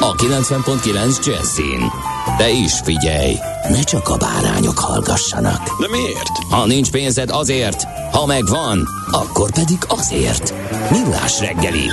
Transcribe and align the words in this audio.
a 0.00 0.14
90.9 0.14 1.26
Jazzin. 1.26 1.90
De 2.38 2.50
is 2.50 2.72
figyelj, 2.84 3.34
ne 3.68 3.82
csak 3.82 4.08
a 4.08 4.16
bárányok 4.16 4.78
hallgassanak. 4.78 5.80
De 5.80 5.88
miért? 5.90 6.28
Ha 6.50 6.66
nincs 6.66 6.90
pénzed 6.90 7.30
azért, 7.30 7.82
ha 8.12 8.26
megvan, 8.26 8.88
akkor 9.10 9.52
pedig 9.52 9.78
azért. 9.88 10.54
Millás 10.90 11.40
reggeli. 11.40 11.88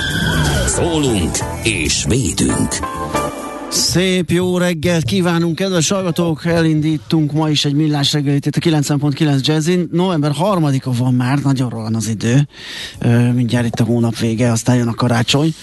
Szólunk 0.66 1.38
és 1.62 2.04
védünk. 2.08 2.78
Szép 3.68 4.30
jó 4.30 4.58
reggelt 4.58 5.04
kívánunk, 5.04 5.54
kedves 5.54 5.88
hallgatók! 5.88 6.44
Elindítunk 6.44 7.32
ma 7.32 7.50
is 7.50 7.64
egy 7.64 7.74
millás 7.74 8.12
reggelit 8.12 8.46
itt 8.46 8.56
a 8.56 8.60
9.9 8.60 9.46
Jazzin. 9.46 9.88
November 9.92 10.32
3-a 10.40 10.96
van 10.96 11.14
már, 11.14 11.38
nagyon 11.38 11.68
rohan 11.68 11.94
az 11.94 12.08
idő. 12.08 12.48
Mindjárt 13.34 13.66
itt 13.66 13.80
a 13.80 13.84
hónap 13.84 14.18
vége, 14.18 14.50
aztán 14.50 14.76
jön 14.76 14.88
a 14.88 14.94
karácsony. 14.94 15.54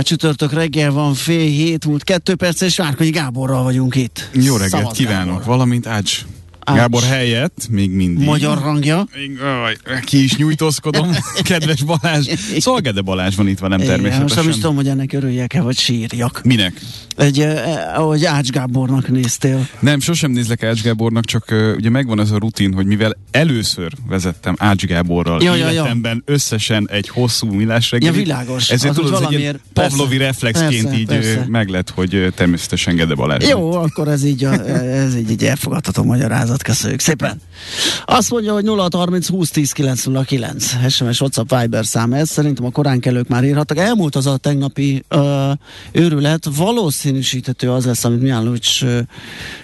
Csütörtök 0.00 0.52
reggel 0.52 0.90
van, 0.90 1.14
fél 1.14 1.48
hét 1.48 1.86
múlt 1.86 2.04
kettő 2.04 2.34
perc, 2.34 2.60
és 2.60 2.76
Várkonyi 2.76 3.10
Gáborral 3.10 3.62
vagyunk 3.62 3.94
itt. 3.94 4.28
Jó 4.32 4.52
reggelt 4.52 4.70
Szavaz 4.70 4.96
kívánok, 4.96 5.26
Gábor. 5.26 5.44
valamint 5.44 5.86
Ács 5.86 6.24
Ács. 6.64 6.76
Gábor 6.76 7.02
helyett, 7.02 7.68
még 7.70 7.90
mindig. 7.90 8.26
Magyar 8.26 8.58
hangja. 8.58 9.06
Ki 10.04 10.22
is 10.22 10.36
nyújtózkodom, 10.36 11.10
kedves 11.42 11.82
Balázs. 11.82 12.28
Szóval 12.58 12.80
Gede 12.80 13.00
Balázs 13.00 13.34
van 13.34 13.48
itt 13.48 13.58
velem 13.58 13.78
természetesen. 13.78 14.22
Most 14.22 14.36
nem 14.36 14.48
is 14.48 14.54
tudom, 14.54 14.74
hogy 14.74 14.88
ennek 14.88 15.12
örüljek-e, 15.12 15.60
vagy 15.60 15.78
sírjak. 15.78 16.40
Minek? 16.44 16.80
Egy, 17.16 17.40
eh, 17.40 17.98
ahogy 17.98 18.24
Ács 18.24 18.50
Gábornak 18.50 19.08
néztél. 19.08 19.68
Nem, 19.80 20.00
sosem 20.00 20.30
nézlek 20.30 20.62
Ács 20.62 20.82
Gábornak, 20.82 21.24
csak 21.24 21.44
uh, 21.50 21.72
ugye 21.76 21.90
megvan 21.90 22.20
ez 22.20 22.30
a 22.30 22.38
rutin, 22.38 22.72
hogy 22.72 22.86
mivel 22.86 23.16
először 23.30 23.92
vezettem 24.08 24.54
Ács 24.58 24.84
Gáborral 24.84 25.42
ja, 25.42 25.56
életemben 25.56 26.14
ja, 26.16 26.22
ja. 26.26 26.32
összesen 26.34 26.88
egy 26.90 27.08
hosszú 27.08 27.46
millás 27.46 27.90
reggeli. 27.90 28.16
Ja, 28.16 28.22
világos. 28.22 28.70
Ezért 28.70 28.94
tudod, 28.94 29.32
egy 29.32 29.60
Pavlovi 29.72 30.16
reflexként 30.16 30.82
persze, 30.82 30.98
így 30.98 31.06
persze. 31.06 31.44
meglet, 31.48 31.90
hogy 31.90 32.32
természetesen 32.34 32.96
Gede 32.96 33.14
Balázs. 33.14 33.48
Jó, 33.48 33.72
akkor 33.72 34.08
ez 34.08 34.24
így, 34.24 34.44
a, 34.44 34.52
ez 34.68 35.16
így, 35.16 35.30
így 35.30 35.44
elfogadható 35.44 36.02
magyarázat 36.02 36.51
százat, 36.52 36.62
köszönjük 36.62 37.00
szépen. 37.00 37.40
Azt 38.04 38.30
mondja, 38.30 38.52
hogy 38.52 38.64
0 38.64 38.88
30 38.92 39.28
20 39.28 39.50
10 39.50 39.72
909 39.72 40.90
SMS, 40.90 41.20
WhatsApp, 41.20 41.60
Viber 41.60 41.86
szám 41.86 42.12
ez. 42.12 42.30
Szerintem 42.30 42.64
a 42.64 42.70
koránkelők 42.70 43.28
már 43.28 43.44
írhattak. 43.44 43.78
Elmúlt 43.78 44.16
az 44.16 44.26
a 44.26 44.36
tegnapi 44.36 45.04
uh, 45.10 45.22
őrület. 45.92 46.48
Valószínűsíthető 46.56 47.70
az 47.70 47.84
lesz, 47.84 48.04
amit 48.04 48.20
Miálovics 48.20 48.82
uh, 48.82 48.98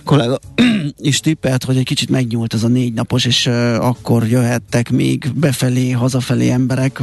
kollega 0.04 0.38
is 0.98 1.20
tippelt, 1.20 1.64
hogy 1.64 1.76
egy 1.76 1.84
kicsit 1.84 2.10
megnyúlt 2.10 2.54
ez 2.54 2.62
a 2.62 2.68
négy 2.68 2.92
napos, 2.92 3.24
és 3.24 3.46
uh, 3.46 3.54
akkor 3.80 4.26
jöhettek 4.26 4.90
még 4.90 5.32
befelé, 5.34 5.90
hazafelé 5.90 6.50
emberek 6.50 7.00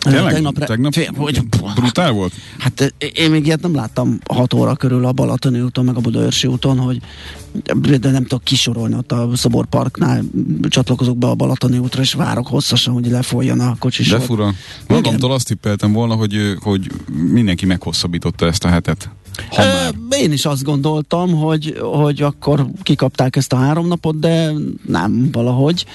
Tényleg? 0.00 0.32
Tegnap, 0.32 0.64
tegnap 0.64 0.92
fél, 0.92 1.12
hogy, 1.16 1.42
brutál 1.74 2.10
volt? 2.12 2.32
Hát 2.58 2.94
én 3.14 3.30
még 3.30 3.46
ilyet 3.46 3.60
nem 3.60 3.74
láttam 3.74 4.18
6 4.28 4.54
óra 4.54 4.74
körül 4.74 5.04
a 5.04 5.12
Balatoni 5.12 5.60
úton, 5.60 5.84
meg 5.84 5.96
a 5.96 6.00
Budaörsi 6.00 6.46
úton, 6.46 6.78
hogy 6.78 7.00
de 8.00 8.10
nem 8.10 8.22
tudok 8.22 8.44
kisorolni 8.44 8.94
ott 8.94 9.12
a 9.12 9.30
Szobor 9.34 9.66
Parknál, 9.66 10.22
csatlakozok 10.68 11.18
be 11.18 11.26
a 11.26 11.34
Balatoni 11.34 11.78
útra, 11.78 12.02
és 12.02 12.12
várok 12.12 12.46
hosszasan, 12.46 12.94
hogy 12.94 13.06
lefolyjon 13.06 13.60
a 13.60 13.76
kocsisor. 13.78 14.18
De 14.18 14.24
fura. 14.24 14.54
Magamtól 14.88 15.32
azt 15.32 15.46
tippeltem 15.46 15.92
volna, 15.92 16.14
hogy, 16.14 16.56
hogy 16.60 16.90
mindenki 17.32 17.66
meghosszabbította 17.66 18.46
ezt 18.46 18.64
a 18.64 18.68
hetet. 18.68 19.10
Ha 19.48 19.64
már. 19.64 19.94
Én 20.10 20.32
is 20.32 20.44
azt 20.44 20.62
gondoltam, 20.62 21.34
hogy, 21.34 21.78
hogy 21.80 22.22
akkor 22.22 22.66
kikapták 22.82 23.36
ezt 23.36 23.52
a 23.52 23.56
három 23.56 23.86
napot, 23.86 24.18
de 24.18 24.52
nem 24.86 25.28
valahogy. 25.32 25.86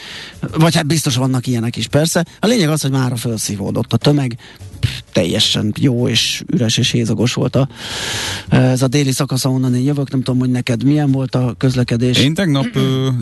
Vagy 0.58 0.76
hát 0.76 0.86
biztos 0.86 1.16
vannak 1.16 1.48
ilyenek 1.48 1.76
is, 1.76 1.88
persze. 1.88 2.26
A 2.40 2.48
lényeg 2.48 2.70
az, 2.70 2.82
hogy 2.82 2.92
már 2.92 3.18
felszívódott 3.18 3.94
a 3.94 3.98
tömeg, 3.98 4.38
teljesen 5.12 5.74
jó 5.80 6.08
és 6.08 6.44
üres 6.54 6.78
és 6.78 6.92
hézagos 6.92 7.34
volt 7.34 7.56
a, 7.56 7.68
ez 8.50 8.82
a 8.82 8.88
déli 8.88 9.12
szakasz, 9.12 9.46
ahonnan 9.46 9.76
én 9.76 9.84
jövök. 9.84 10.12
Nem 10.12 10.22
tudom, 10.22 10.40
hogy 10.40 10.50
neked 10.50 10.84
milyen 10.84 11.12
volt 11.12 11.36
a 11.36 11.56
közlekedés. 11.58 12.18
Én 12.18 12.34
tegnap, 12.34 12.68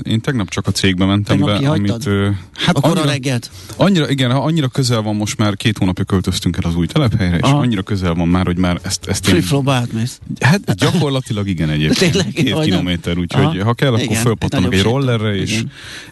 én 0.03 0.21
tegnap 0.21 0.49
csak 0.49 0.67
a 0.67 0.71
cégbe 0.71 1.05
mentem 1.05 1.37
tegnap 1.37 1.61
be, 1.61 1.69
amit... 1.69 2.05
Ö, 2.05 2.29
hát 2.53 2.77
Akkor 2.77 2.89
annyira, 2.89 3.05
a 3.05 3.11
reggelt? 3.11 3.51
Annyira, 3.75 4.09
igen, 4.09 4.31
annyira 4.31 4.67
közel 4.67 5.01
van 5.01 5.15
most 5.15 5.37
már, 5.37 5.55
két 5.55 5.77
hónapja 5.77 6.03
költöztünk 6.03 6.57
el 6.57 6.69
az 6.69 6.75
új 6.75 6.85
telephelyre, 6.85 7.35
és 7.35 7.41
Aha. 7.41 7.57
annyira 7.57 7.81
közel 7.81 8.13
van 8.13 8.27
már, 8.27 8.45
hogy 8.45 8.57
már 8.57 8.79
ezt, 8.83 9.05
ezt 9.05 9.27
én... 9.27 9.41
Free 9.41 9.73
átmész. 9.73 10.19
Hát 10.39 10.75
gyakorlatilag 10.75 11.47
igen 11.47 11.69
egyébként. 11.69 12.11
Tényleg, 12.11 12.33
Két 12.33 12.59
kilométer, 12.59 13.17
úgyhogy 13.17 13.43
Aha. 13.43 13.63
ha 13.63 13.73
kell, 13.73 13.93
akkor 13.93 14.15
fölpattanok 14.15 14.73
egy, 14.73 14.77
egy 14.79 14.83
rollerre, 14.83 15.35
és, 15.35 15.63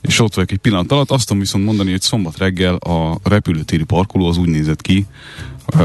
és 0.01 0.19
ott 0.19 0.34
vagyok 0.34 0.51
egy 0.51 0.57
pillanat 0.57 0.91
alatt. 0.91 1.11
Azt 1.11 1.28
tudom 1.28 1.41
viszont 1.41 1.66
mondani, 1.66 1.91
hogy 1.91 2.01
szombat 2.01 2.38
reggel 2.38 2.75
a 2.75 3.19
repülőtéri 3.23 3.84
parkoló 3.84 4.28
az 4.28 4.38
úgy 4.38 4.50
nézett 4.50 4.81
ki, 4.81 5.06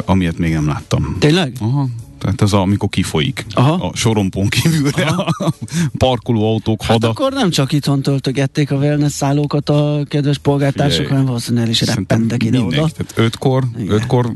amilyet 0.05 0.39
még 0.39 0.53
nem 0.53 0.67
láttam. 0.67 1.17
Tényleg? 1.19 1.53
Aha. 1.61 1.89
Tehát 2.19 2.43
ez 2.43 2.53
a, 2.53 2.61
amikor 2.61 2.89
kifolyik 2.89 3.47
Aha. 3.55 3.73
a 3.73 3.97
sorompon 3.97 4.49
kívülre 4.49 5.05
Aha. 5.05 5.27
a 5.39 5.53
parkoló 5.99 6.53
autók, 6.53 6.83
hát 6.83 6.91
hada. 6.91 7.09
akkor 7.09 7.33
nem 7.33 7.51
csak 7.51 7.73
itthon 7.73 8.03
töltögették 8.03 8.71
a 8.71 8.77
wellness 8.77 9.13
szállókat 9.13 9.69
a 9.69 10.03
kedves 10.09 10.39
polgártársak, 10.39 11.07
hanem 11.07 11.25
valószínűleg 11.25 11.69
is 11.69 11.81
reppentek 11.81 12.45
ide-oda. 12.45 12.89
Ötkor, 13.15 13.65
ötkor 13.87 14.33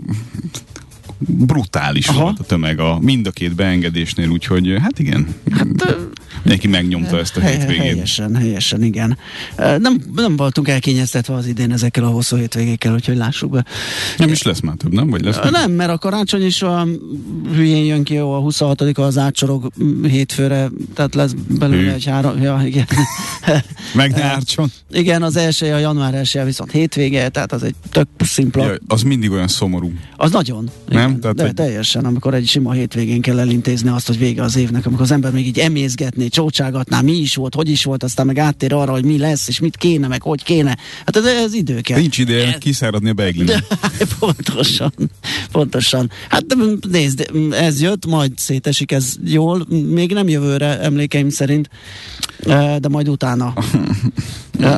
brutális 1.26 2.08
Aha. 2.08 2.22
volt 2.22 2.38
a 2.38 2.42
tömeg 2.42 2.80
a 2.80 2.98
mind 3.00 3.26
a 3.26 3.30
két 3.30 3.54
beengedésnél, 3.54 4.28
úgyhogy 4.28 4.74
hát 4.80 4.98
igen. 4.98 5.34
Hát, 5.50 5.96
Neki 6.42 6.68
megnyomta 6.68 7.18
ezt 7.18 7.36
a 7.36 7.40
hétvégét. 7.40 7.76
Helyesen, 7.76 8.36
helyesen, 8.36 8.82
igen. 8.82 9.18
Nem, 9.56 10.02
nem 10.14 10.36
voltunk 10.36 10.68
elkényeztetve 10.68 11.34
az 11.34 11.46
idén 11.46 11.72
ezekkel 11.72 12.04
a 12.04 12.08
hosszú 12.08 12.36
hétvégékkel, 12.36 12.94
úgyhogy 12.94 13.16
lássuk 13.16 13.50
be. 13.50 13.64
Nem 14.18 14.28
is 14.28 14.42
lesz 14.42 14.60
már 14.60 14.74
több, 14.74 14.92
nem? 14.92 15.10
Vagy 15.10 15.24
lesz 15.24 15.38
nem, 15.50 15.72
mert 15.72 15.90
a 15.90 15.98
karácsony 15.98 16.44
is 16.44 16.62
a 16.62 16.86
hülyén 17.54 17.84
jön 17.84 18.04
ki, 18.04 18.16
a 18.16 18.38
26 18.38 18.98
az 18.98 19.18
átsorog 19.18 19.72
hétfőre, 20.02 20.68
tehát 20.94 21.14
lesz 21.14 21.34
belőle 21.58 21.82
Hű. 21.82 21.94
egy 21.94 22.04
három, 22.04 22.42
ja, 22.42 22.62
igen. 22.64 22.86
Meg 23.94 24.10
ne 24.10 24.22
ártson. 24.22 24.70
Igen, 24.90 25.22
az 25.22 25.36
első, 25.36 25.72
a 25.72 25.78
január 25.78 26.14
első 26.14 26.44
viszont 26.44 26.70
hétvége, 26.70 27.28
tehát 27.28 27.52
az 27.52 27.62
egy 27.62 27.74
tök 27.90 28.08
szimpla. 28.18 28.64
Ja, 28.64 28.76
az 28.86 29.02
mindig 29.02 29.30
olyan 29.30 29.48
szomorú. 29.48 29.92
Az 30.16 30.30
nagyon. 30.30 30.70
Nem? 30.88 31.09
Igen, 31.10 31.20
Tehát, 31.20 31.36
de 31.36 31.44
egy... 31.44 31.54
teljesen, 31.54 32.04
amikor 32.04 32.34
egy 32.34 32.46
sima 32.46 32.72
hétvégén 32.72 33.20
kell 33.20 33.38
elintézni 33.38 33.88
azt, 33.88 34.06
hogy 34.06 34.18
vége 34.18 34.42
az 34.42 34.56
évnek, 34.56 34.86
amikor 34.86 35.04
az 35.04 35.10
ember 35.10 35.32
még 35.32 35.46
így 35.46 35.58
emészgetné, 35.58 36.28
csócságatná, 36.28 37.00
mi 37.00 37.12
is 37.12 37.34
volt, 37.34 37.54
hogy 37.54 37.68
is 37.68 37.84
volt, 37.84 38.02
aztán 38.02 38.26
meg 38.26 38.38
áttér 38.38 38.72
arra, 38.72 38.92
hogy 38.92 39.04
mi 39.04 39.18
lesz, 39.18 39.48
és 39.48 39.60
mit 39.60 39.76
kéne, 39.76 40.06
meg 40.06 40.22
hogy 40.22 40.42
kéne. 40.42 40.78
Hát 41.06 41.16
ez, 41.16 41.24
ez 41.24 41.54
idő 41.54 41.80
kell. 41.80 42.00
Nincs 42.00 42.18
ideje 42.18 42.52
ez... 42.52 42.58
kiszáradni 42.58 43.08
a 43.08 43.12
beiglinek. 43.12 43.64
pontosan, 44.18 44.92
pontosan. 45.52 46.10
Hát 46.28 46.44
nézd, 46.90 47.30
ez 47.50 47.80
jött, 47.80 48.06
majd 48.06 48.32
szétesik 48.36 48.92
ez 48.92 49.14
jól, 49.24 49.66
még 49.68 50.12
nem 50.12 50.28
jövőre 50.28 50.80
emlékeim 50.80 51.28
szerint, 51.28 51.68
de 52.78 52.88
majd 52.88 53.08
utána. 53.08 53.54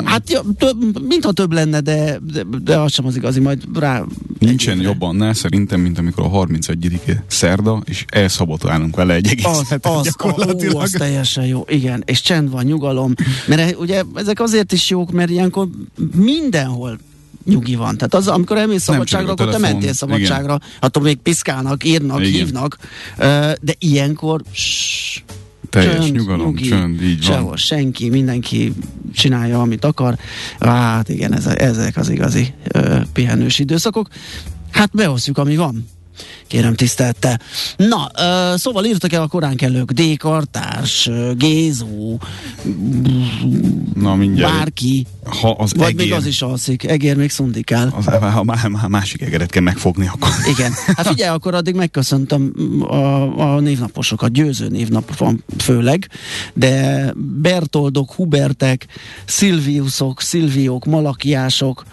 Hát 0.05 0.31
ja, 0.31 0.43
több, 0.59 1.07
mintha 1.09 1.33
több 1.33 1.53
lenne, 1.53 1.81
de, 1.81 2.19
de, 2.33 2.45
de 2.65 2.79
az 2.79 2.93
sem 2.93 3.07
az 3.07 3.17
igazi, 3.17 3.41
majd 3.41 3.63
rá... 3.75 4.05
Nincsen 4.39 4.81
jobban, 4.81 5.17
ne, 5.17 5.33
szerintem, 5.33 5.81
mint 5.81 5.99
amikor 5.99 6.25
a 6.25 6.29
31 6.29 7.01
szerda, 7.27 7.83
és 7.85 8.05
elszabotálunk 8.09 8.97
vele 8.97 9.15
egy 9.15 9.27
egész 9.27 9.45
az, 9.45 9.79
az, 9.83 10.03
gyakorlatilag. 10.03 10.75
Ó, 10.75 10.79
az 10.79 10.91
teljesen 10.91 11.47
jó, 11.47 11.65
igen, 11.69 12.03
és 12.07 12.21
csend 12.21 12.51
van, 12.51 12.65
nyugalom, 12.65 13.15
mert 13.47 13.79
ugye 13.79 14.03
ezek 14.15 14.41
azért 14.41 14.73
is 14.73 14.91
jók, 14.91 15.11
mert 15.11 15.31
ilyenkor 15.31 15.69
mindenhol 16.15 16.99
nyugi 17.45 17.75
van. 17.75 17.97
Tehát 17.97 18.15
az, 18.15 18.29
amikor 18.29 18.57
elmész 18.57 18.83
szabadságra, 18.83 19.33
akkor 19.33 19.49
te 19.49 19.59
mentél 19.59 19.93
szabadságra. 19.93 20.55
Igen. 20.55 20.69
Attól 20.81 21.03
még 21.03 21.17
piszkálnak, 21.17 21.85
írnak, 21.85 22.21
igen. 22.21 22.33
hívnak, 22.33 22.79
de 23.61 23.75
ilyenkor 23.79 24.43
ssss, 24.53 25.23
Teljes 25.73 26.05
csönd, 26.05 26.17
nyugalom, 26.17 26.47
nyugi, 26.47 26.69
csönd, 26.69 27.03
így 27.03 27.23
sehol 27.23 27.49
van. 27.49 27.57
senki, 27.57 28.09
mindenki 28.09 28.73
csinálja, 29.15 29.61
amit 29.61 29.85
akar. 29.85 30.19
Hát 30.61 31.09
igen, 31.09 31.35
ez, 31.35 31.47
ezek 31.47 31.97
az 31.97 32.09
igazi 32.09 32.53
ö, 32.73 33.01
pihenős 33.13 33.59
időszakok. 33.59 34.09
Hát 34.71 34.91
beosztjuk, 34.93 35.39
ami 35.39 35.57
van 35.57 35.89
kérem 36.47 36.75
tisztelte. 36.75 37.41
Na, 37.77 38.11
uh, 38.19 38.59
szóval 38.59 38.85
írtak 38.85 39.13
el 39.13 39.23
a 39.23 39.27
korán 39.27 39.57
kellők, 39.57 39.91
D-kartárs, 39.91 41.11
Gézó, 41.37 42.19
Na, 43.95 44.15
mindjárt. 44.15 44.53
bárki, 44.53 45.07
ha 45.41 45.51
az 45.51 45.75
vagy 45.75 45.89
egér, 45.89 45.97
még 45.97 46.13
az 46.13 46.27
is 46.27 46.43
alszik, 46.43 46.85
egér 46.85 47.17
még 47.17 47.31
szundikál. 47.31 47.95
Az, 47.97 48.05
ha 48.05 48.45
a 48.83 48.89
másik 48.89 49.23
egeret 49.23 49.51
kell 49.51 49.63
megfogni, 49.63 50.07
akkor... 50.07 50.29
Igen, 50.57 50.73
hát 50.97 51.07
figyelj, 51.07 51.35
akkor 51.35 51.55
addig 51.55 51.75
megköszöntöm 51.75 52.53
a, 52.81 53.55
a 53.55 53.61
névnaposokat, 53.61 54.33
győző 54.33 54.69
névnap 54.69 55.17
van 55.17 55.45
főleg, 55.59 56.09
de 56.55 57.13
Bertoldok, 57.17 58.13
Hubertek, 58.13 58.87
Szilviusok, 59.25 60.21
Szilviók, 60.21 60.85
Malakiások, 60.85 61.85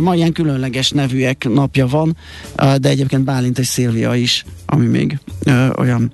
ma 0.00 0.14
ilyen 0.14 0.32
különleges 0.32 0.90
nevűek 0.90 1.48
napja 1.48 1.86
van, 1.86 2.16
de 2.56 2.88
egyébként 2.88 3.24
Bálint 3.24 3.58
és 3.58 3.66
Szilvia 3.68 4.14
is, 4.14 4.44
ami 4.66 4.86
még 4.86 5.18
ö, 5.44 5.68
olyan, 5.76 6.12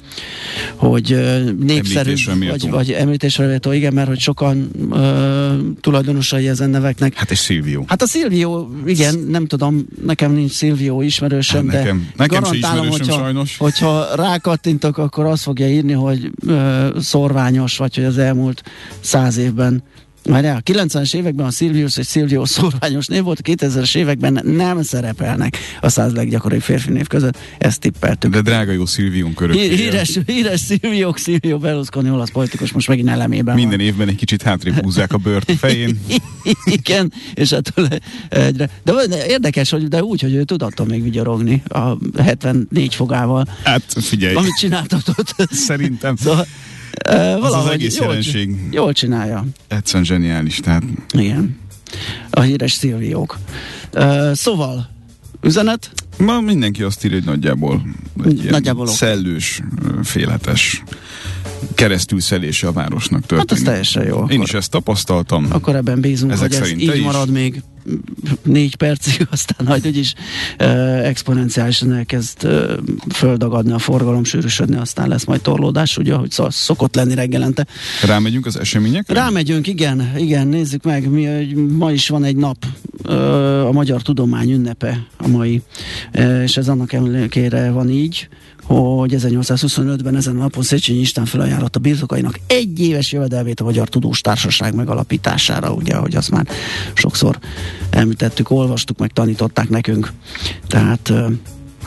hogy 0.75 1.13
ö, 1.13 1.51
népszerű, 1.53 2.15
vagy, 2.51 2.71
vagy 2.71 2.91
említésre 2.91 3.47
méltó, 3.47 3.73
igen, 3.73 3.93
mert 3.93 4.09
hogy 4.09 4.19
sokan 4.19 4.71
ö, 4.93 5.55
tulajdonosai 5.81 6.49
ezen 6.49 6.71
neveknek. 6.71 7.15
Hát 7.15 7.31
és 7.31 7.39
Szilvió. 7.39 7.85
Hát 7.89 8.03
a 8.03 8.07
Szilvió, 8.07 8.71
igen, 8.87 9.19
nem 9.19 9.47
tudom, 9.47 9.87
nekem 10.07 10.33
nincs 10.33 10.53
Szilvió 10.53 11.03
ismerősöm, 11.03 11.69
hát 11.69 11.79
nekem, 11.79 11.99
de 11.99 12.13
nekem 12.17 12.43
garantálom, 12.43 12.89
hogyha, 12.89 13.13
sajnos. 13.13 13.57
hogyha 13.57 14.15
rákattintok, 14.15 14.99
akkor 14.99 15.25
azt 15.25 15.43
fogja 15.43 15.69
írni, 15.69 15.93
hogy 15.93 16.31
ö, 16.47 16.89
szorványos, 17.01 17.77
vagy 17.77 17.95
hogy 17.95 18.05
az 18.05 18.19
elmúlt 18.19 18.63
száz 19.01 19.37
évben 19.37 19.83
Várjál, 20.29 20.57
a 20.57 20.71
90-es 20.73 21.15
években 21.15 21.47
a 21.47 21.51
Silvius 21.51 21.97
és 21.97 22.09
Silvio 22.09 22.45
szorványos 22.45 23.07
név 23.07 23.23
volt, 23.23 23.39
a 23.39 23.43
2000-es 23.43 23.97
években 23.97 24.41
nem 24.45 24.83
szerepelnek 24.83 25.59
a 25.81 25.89
száz 25.89 26.13
leggyakoribb 26.13 26.61
férfi 26.61 26.91
név 26.91 27.07
között, 27.07 27.39
ezt 27.59 27.81
tippeltük. 27.81 28.33
De 28.33 28.41
drága 28.41 28.73
jó 28.73 28.87
Silvium 28.87 29.35
körök. 29.35 29.57
Híres, 29.57 30.19
híres 30.27 30.61
Silvio, 30.65 31.13
Silvio 31.17 31.59
Berlusconi 31.59 32.11
olasz 32.11 32.31
politikus 32.31 32.73
most 32.73 32.89
megint 32.89 33.09
elemében 33.09 33.55
Minden 33.55 33.79
van. 33.79 33.87
évben 33.87 34.09
egy 34.09 34.17
kicsit 34.17 34.43
hátrébb 34.43 34.83
húzzák 34.83 35.13
a 35.13 35.17
bört 35.19 35.51
a 35.51 35.55
fején. 35.67 36.01
Igen, 36.65 37.13
és 37.35 37.53
ettől 37.53 37.89
egyre. 38.29 38.71
De 38.85 39.27
érdekes, 39.27 39.71
hogy 39.71 39.89
de 39.89 40.03
úgy, 40.03 40.21
hogy 40.21 40.35
ő 40.35 40.45
tud 40.45 40.63
attól 40.63 40.87
még 40.87 41.03
vigyorogni 41.03 41.63
a 41.69 41.97
74 42.23 42.95
fogával. 42.95 43.47
Hát 43.65 43.83
figyelj. 44.01 44.35
Amit 44.35 44.57
csináltatott. 44.59 45.35
Szerintem. 45.51 46.17
Szóval, 46.17 46.47
Uh, 47.09 47.45
az 47.45 47.55
az 47.55 47.67
egész 47.67 47.97
jól, 47.97 48.09
jelenség. 48.09 48.57
Jól 48.71 48.93
csinálja. 48.93 49.45
Egyszerűen 49.69 50.05
zseniális, 50.05 50.57
tehát. 50.57 50.83
Igen. 51.13 51.57
A 52.31 52.41
híres 52.41 52.73
szilviók. 52.73 53.39
Szóval, 54.33 54.91
üzenet? 55.43 55.91
Ma 56.19 56.41
mindenki 56.41 56.83
azt 56.83 57.05
írja, 57.05 57.17
hogy 57.17 57.27
nagyjából 57.27 57.83
egy 58.25 58.51
nagyjából 58.51 58.87
szellős, 58.87 59.63
félhetes 60.03 60.83
keresztül 61.75 62.21
szelése 62.21 62.67
a 62.67 62.73
városnak 62.73 63.27
történik. 63.27 63.51
Hát 63.51 63.59
ez 63.59 63.65
teljesen 63.65 64.03
jó. 64.03 64.17
Én 64.17 64.23
akkor. 64.23 64.39
is 64.39 64.55
ezt 64.55 64.71
tapasztaltam. 64.71 65.47
Akkor 65.51 65.77
ebben 65.77 66.01
bízunk, 66.01 66.33
Ezek 66.33 66.53
hogy 66.53 66.63
ez 66.63 66.71
így 66.71 66.95
is. 66.97 67.03
marad 67.03 67.31
még 67.31 67.63
négy 68.43 68.77
percig, 68.77 69.27
aztán 69.31 69.67
majd 69.67 69.87
úgyis 69.87 70.15
uh, 70.61 71.07
exponenciálisan 71.07 71.93
elkezd 71.93 72.45
uh, 72.45 72.73
földagadni 73.15 73.73
a 73.73 73.79
forgalom, 73.79 74.25
sűrűsödni, 74.25 74.77
aztán 74.77 75.09
lesz 75.09 75.25
majd 75.25 75.41
torlódás, 75.41 75.97
ugye, 75.97 76.15
ahogy 76.15 76.33
szokott 76.49 76.95
lenni 76.95 77.15
reggelente. 77.15 77.67
Rámegyünk 78.07 78.47
az 78.47 78.59
eseményekre? 78.59 79.15
Rámegyünk, 79.15 79.67
igen, 79.67 80.13
igen, 80.17 80.47
nézzük 80.47 80.85
meg, 80.85 81.09
mi, 81.11 81.53
ma 81.55 81.93
is 81.93 82.09
van 82.09 82.25
egy 82.25 82.37
nap, 82.37 82.67
uh, 83.05 83.67
a 83.67 83.73
Magyar 83.73 84.03
Tudomány 84.03 84.53
ünnepe 84.53 85.07
a 85.17 85.29
mai, 85.29 85.63
uh, 86.15 86.43
és 86.43 86.57
ez 86.57 86.69
annak 86.69 86.93
emlékére 86.93 87.71
van 87.71 87.91
így, 87.91 88.29
hogy 88.67 89.15
1825-ben 89.17 90.17
ezen 90.17 90.37
a 90.37 90.39
napon 90.39 90.63
Széchenyi 90.63 90.99
István 90.99 91.27
felajánlott 91.27 91.77
a 91.77 91.79
birtokainak 91.79 92.41
egy 92.47 92.81
éves 92.81 93.13
jövedelmét 93.13 93.61
a 93.61 93.65
Magyar 93.65 93.89
Tudós 93.89 94.21
Társaság 94.21 94.75
megalapítására, 94.75 95.73
ugye, 95.73 95.97
hogy 95.97 96.17
azt 96.17 96.31
már 96.31 96.47
sokszor 96.95 97.39
említettük, 97.91 98.51
olvastuk, 98.51 98.99
meg 98.99 99.11
tanították 99.13 99.69
nekünk. 99.69 100.13
Tehát 100.67 101.13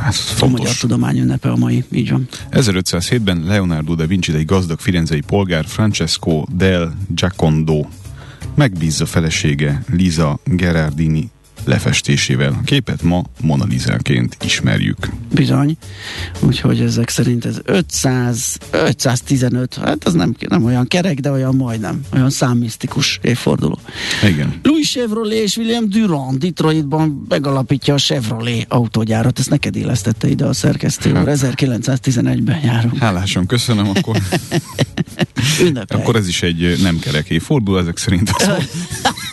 ez 0.08 0.20
a 0.40 0.48
magyar 0.48 0.76
tudomány 0.76 1.18
ünnepe 1.18 1.50
a 1.50 1.56
mai, 1.56 1.84
így 1.92 2.12
van. 2.12 2.28
1507-ben 2.52 3.44
Leonardo 3.46 3.96
da 3.96 4.06
Vinci 4.06 4.34
egy 4.34 4.46
gazdag 4.46 4.80
firenzei 4.80 5.22
polgár 5.22 5.66
Francesco 5.66 6.44
del 6.56 6.98
Giacondo 7.08 7.86
megbízza 8.56 9.06
felesége 9.06 9.84
Liza 9.92 10.40
Gerardini 10.46 11.30
lefestésével. 11.66 12.58
A 12.62 12.64
képet 12.66 13.02
ma 13.02 13.24
Mona 13.42 13.66
Lisa-ként 13.66 14.38
ismerjük. 14.44 15.10
Bizony, 15.34 15.78
úgyhogy 16.40 16.80
ezek 16.80 17.10
szerint 17.10 17.46
ez 17.46 17.60
500, 17.64 18.58
515, 18.72 19.76
hát 19.76 20.04
az 20.04 20.14
nem, 20.14 20.36
nem 20.50 20.64
olyan 20.64 20.88
kerek, 20.88 21.20
de 21.20 21.32
olyan 21.32 21.56
majdnem, 21.56 22.02
olyan 22.14 22.30
számmisztikus 22.30 23.20
évforduló. 23.22 23.80
Igen. 24.24 24.60
Louis 24.64 24.90
Chevrolet 24.90 25.38
és 25.38 25.58
William 25.58 25.90
Durand 25.90 26.38
Detroitban 26.38 27.26
megalapítja 27.30 27.94
a 27.94 27.98
Chevrolet 27.98 28.66
autógyárat, 28.68 29.40
ezt 29.40 29.50
neked 29.50 29.76
élesztette 29.76 30.28
ide 30.28 30.46
a 30.46 30.54
szerkesztő 30.54 31.14
hát. 31.14 31.26
1911-ben 31.28 32.60
járunk. 32.64 32.98
Hálásan 32.98 33.46
köszönöm, 33.46 33.90
akkor 33.90 34.18
akkor 35.88 36.16
ez 36.16 36.28
is 36.28 36.42
egy 36.42 36.76
nem 36.82 37.00
kerek 37.00 37.30
évforduló, 37.30 37.78
ezek 37.78 37.98
szerint 37.98 38.30
az 38.30 38.50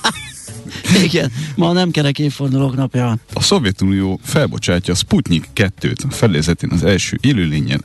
Igen, 1.08 1.32
ma 1.56 1.73
nem 1.73 1.91
kerek 1.91 2.19
évfordulók 2.19 2.76
napja 2.76 3.19
A 3.32 3.43
Szovjetunió 3.43 4.20
felbocsátja 4.23 4.93
a 4.93 4.96
Sputnik 4.96 5.49
2-t 5.55 6.06
a 6.08 6.12
felézetén 6.12 6.70
az 6.70 6.85
első 6.85 7.19
élőlényen 7.20 7.85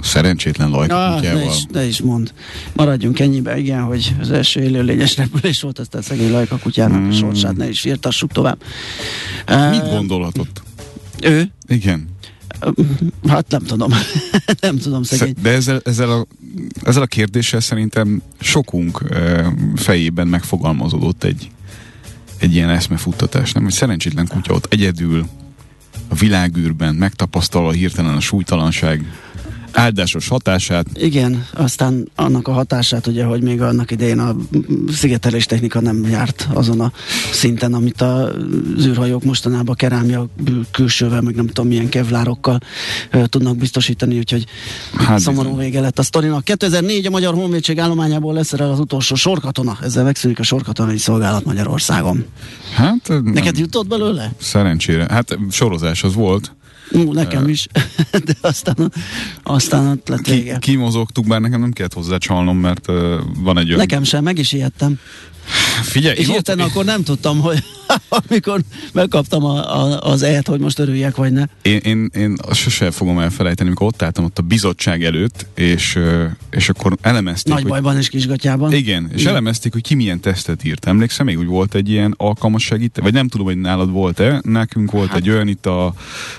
szerencsétlen 0.00 0.70
lajkakutyával. 0.70 1.42
Ne 1.42 1.50
is, 1.50 1.64
ne 1.72 1.84
is 1.84 2.00
mond. 2.00 2.32
Maradjunk 2.72 3.18
ennyibe, 3.18 3.58
igen, 3.58 3.82
hogy 3.82 4.14
az 4.20 4.30
első 4.30 4.60
élőlényes 4.60 5.16
repülés 5.16 5.60
volt, 5.60 5.78
aztán 5.78 6.02
szegény 6.02 6.30
lajkakutyának 6.30 6.98
hmm. 6.98 7.08
a 7.08 7.12
sorsát 7.12 7.56
ne 7.56 7.68
is 7.68 7.80
firtassuk 7.80 8.32
tovább. 8.32 8.62
Mit 9.70 9.90
gondolhatott? 9.90 10.62
Ő? 11.22 11.50
Igen. 11.66 12.08
Hát 13.28 13.46
nem 13.48 13.62
tudom. 13.62 13.92
nem 14.60 14.78
tudom 14.78 15.02
szegény. 15.02 15.34
De 15.42 15.50
ezzel, 15.50 15.80
ezzel, 15.84 16.10
a, 16.10 16.26
ezzel 16.82 17.02
a 17.02 17.06
kérdéssel 17.06 17.60
szerintem 17.60 18.22
sokunk 18.40 19.02
fejében 19.76 20.28
megfogalmazódott 20.28 21.24
egy 21.24 21.50
egy 22.44 22.54
ilyen 22.54 22.70
eszmefuttatás, 22.70 23.52
nem? 23.52 23.62
Hogy 23.62 23.72
szerencsétlen 23.72 24.26
kutya 24.26 24.54
ott 24.54 24.72
egyedül 24.72 25.26
a 26.08 26.14
világűrben 26.14 26.94
megtapasztalva 26.94 27.70
hirtelen 27.70 28.16
a 28.16 28.20
súlytalanság 28.20 29.04
áldásos 29.74 30.28
hatását. 30.28 30.86
Igen, 30.94 31.46
aztán 31.52 32.08
annak 32.14 32.48
a 32.48 32.52
hatását, 32.52 33.06
ugye, 33.06 33.24
hogy 33.24 33.42
még 33.42 33.60
annak 33.60 33.90
idején 33.90 34.18
a 34.18 34.36
szigetelés 34.92 35.46
technika 35.46 35.80
nem 35.80 36.06
járt 36.08 36.48
azon 36.52 36.80
a 36.80 36.92
szinten, 37.32 37.74
amit 37.74 38.00
a 38.00 38.32
űrhajók 38.80 39.24
mostanában 39.24 39.74
kerámia 39.74 40.26
külsővel, 40.70 41.20
meg 41.20 41.34
nem 41.34 41.46
tudom 41.46 41.66
milyen 41.66 41.88
kevlárokkal 41.88 42.60
uh, 43.12 43.24
tudnak 43.24 43.56
biztosítani, 43.56 44.18
úgyhogy 44.18 44.44
hát 44.96 45.18
szomorú 45.18 45.48
bizony. 45.48 45.64
vége 45.64 45.80
lett 45.80 45.98
a 45.98 46.02
sztorinak. 46.02 46.44
2004 46.44 47.06
a 47.06 47.10
Magyar 47.10 47.34
Honvédség 47.34 47.78
állományából 47.78 48.34
lesz 48.34 48.52
el 48.52 48.70
az 48.70 48.78
utolsó 48.78 49.14
sorkatona, 49.14 49.78
ezzel 49.82 50.04
megszűnik 50.04 50.38
a 50.38 50.42
sorkatonai 50.42 50.98
szolgálat 50.98 51.44
Magyarországon. 51.44 52.24
Hát, 52.74 53.08
Neked 53.08 53.54
nem. 53.54 53.62
jutott 53.62 53.86
belőle? 53.86 54.32
Szerencsére. 54.40 55.06
Hát 55.10 55.38
sorozás 55.50 56.02
az 56.02 56.14
volt. 56.14 56.52
Ú, 56.90 57.12
nekem 57.12 57.48
is, 57.48 57.66
de 58.26 58.34
aztán, 58.40 58.92
aztán 59.42 59.86
ott 59.86 60.08
lett 60.08 60.26
vége. 60.26 60.58
Ki, 60.58 60.70
kimozogtuk, 60.70 61.26
bár 61.26 61.40
nekem 61.40 61.60
nem 61.60 61.72
kellett 61.72 61.92
hozzá 61.92 62.18
csalnom, 62.18 62.58
mert 62.58 62.86
van 63.38 63.58
egy 63.58 63.66
olyan... 63.66 63.78
Nekem 63.78 64.02
sem, 64.02 64.22
meg 64.22 64.38
is 64.38 64.52
ijedtem. 64.52 64.98
Figyelj, 65.82 66.16
és 66.18 66.28
ott... 66.28 66.48
akkor 66.48 66.84
nem 66.84 67.02
tudtam, 67.02 67.40
hogy 67.40 67.64
amikor 68.28 68.60
megkaptam 68.92 69.44
a, 69.44 69.82
a, 69.82 70.00
az 70.00 70.22
et, 70.22 70.46
hogy 70.46 70.60
most 70.60 70.78
örüljek, 70.78 71.16
vagy 71.16 71.32
ne. 71.32 71.44
Én, 71.62 71.78
én, 71.78 72.10
én 72.16 72.36
sose 72.52 72.90
fogom 72.90 73.18
elfelejteni, 73.18 73.68
amikor 73.68 73.86
ott 73.86 74.02
álltam 74.02 74.24
ott 74.24 74.38
a 74.38 74.42
bizottság 74.42 75.04
előtt, 75.04 75.46
és, 75.54 75.98
és 76.50 76.68
akkor 76.68 76.96
elemezték. 77.00 77.52
Nagy 77.52 77.62
hogy... 77.62 77.70
bajban 77.70 77.96
és 77.96 78.08
kisgatyában. 78.08 78.72
Igen, 78.72 79.10
és 79.12 79.20
igen. 79.20 79.32
elemezték, 79.32 79.72
hogy 79.72 79.82
ki 79.82 79.94
milyen 79.94 80.20
tesztet 80.20 80.64
írt. 80.64 80.86
Emlékszem, 80.86 81.26
még 81.26 81.38
úgy 81.38 81.46
volt 81.46 81.74
egy 81.74 81.88
ilyen 81.88 82.14
alkalmas 82.16 82.62
segít, 82.62 82.98
vagy 83.02 83.12
nem 83.12 83.28
tudom, 83.28 83.46
hogy 83.46 83.58
nálad 83.58 83.90
volt-e, 83.90 84.40
nekünk 84.42 84.90
volt 84.90 85.08
hát. 85.08 85.16
egy 85.16 85.30
olyan 85.30 85.48
itt 85.48 85.66
a, 85.66 85.94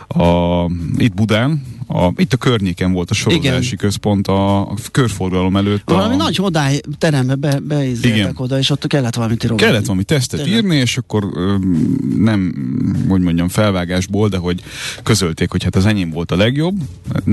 a 0.08 0.70
itt 0.98 1.14
Budán, 1.14 1.64
a, 1.88 2.12
itt 2.16 2.34
a 2.34 2.38
környéken 2.38 2.92
volt 2.92 3.10
a 3.10 3.14
sorozási 3.14 3.66
Igen. 3.66 3.78
központ 3.78 4.28
a, 4.28 4.62
a 4.62 4.74
körforgalom 4.92 5.56
előtt. 5.56 5.82
Valami 5.86 6.14
a, 6.14 6.18
nagy 6.18 6.36
hodály 6.36 6.82
terembe 6.98 7.36
be, 7.36 7.60
be 7.60 7.86
oda, 8.36 8.58
és 8.58 8.70
ott 8.70 8.88
kellett 8.88 9.16
valamit 9.16 9.44
írni. 9.44 9.56
Kellett 9.56 9.86
valami 9.86 10.04
tesztet 10.04 10.42
Tényleg. 10.42 10.64
írni, 10.64 10.76
és 10.76 10.98
akkor 10.98 11.24
ö, 11.36 11.56
nem, 12.18 12.54
hogy 13.08 13.22
mondjam, 13.22 13.48
felvágásból, 13.48 14.30
de 14.30 14.38
hogy 14.38 14.64
közölték, 15.04 15.52
hogy 15.52 15.64
hát 15.64 15.76
az 15.76 15.86
enyém 15.86 16.10
volt 16.10 16.32
a 16.32 16.36
legjobb. 16.36 16.76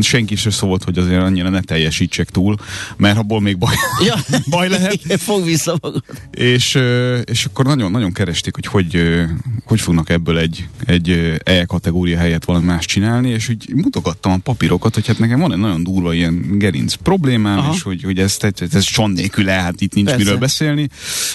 Senki 0.00 0.36
se 0.36 0.50
szólt, 0.50 0.84
hogy 0.84 0.98
azért 0.98 1.22
annyira 1.22 1.48
ne 1.48 1.60
teljesítsek 1.60 2.30
túl, 2.30 2.56
mert 2.96 3.18
abból 3.18 3.40
még 3.40 3.58
baj, 3.58 3.74
ja. 4.06 4.14
baj 4.50 4.68
lehet. 4.68 4.94
Igen, 5.04 5.18
fog 5.18 5.44
vissza 5.44 5.78
magad. 5.80 6.02
És, 6.30 6.78
és 7.24 7.44
akkor 7.44 7.64
nagyon-nagyon 7.64 8.12
keresték, 8.12 8.54
hogy, 8.54 8.66
hogy 8.66 9.20
hogy 9.64 9.80
fognak 9.80 10.10
ebből 10.10 10.38
egy, 10.38 10.68
egy 10.86 11.40
E 11.44 11.64
kategória 11.64 12.18
helyett 12.18 12.44
valami 12.44 12.64
más 12.64 12.86
csinálni, 12.86 13.28
és 13.28 13.48
úgy 13.48 13.74
mutogattam 13.74 14.32
a 14.32 14.36
papírokat, 14.42 14.94
hogy 14.94 15.06
hát 15.06 15.18
nekem 15.18 15.40
van 15.40 15.52
egy 15.52 15.58
nagyon 15.58 15.82
durva 15.82 16.14
ilyen 16.14 16.58
gerinc 16.58 16.94
problémám, 16.94 17.58
Aha. 17.58 17.72
és 17.74 17.82
hogy, 17.82 18.02
hogy 18.02 18.18
ez, 18.18 18.36
ez, 18.40 18.74
ez 18.74 18.84
son 18.84 19.10
nélkül 19.10 19.46
hát 19.46 19.80
itt 19.80 19.94
nincs 19.94 20.08
Persze. 20.08 20.22
miről 20.24 20.38
beszélni, 20.38 20.88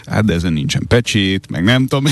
hát 0.06 0.26
de 0.26 0.34
ezen 0.34 0.54
nincsen 0.54 0.84
pecsét, 0.88 1.50
meg 1.50 1.64
nem 1.64 1.88
tudom. 1.88 2.06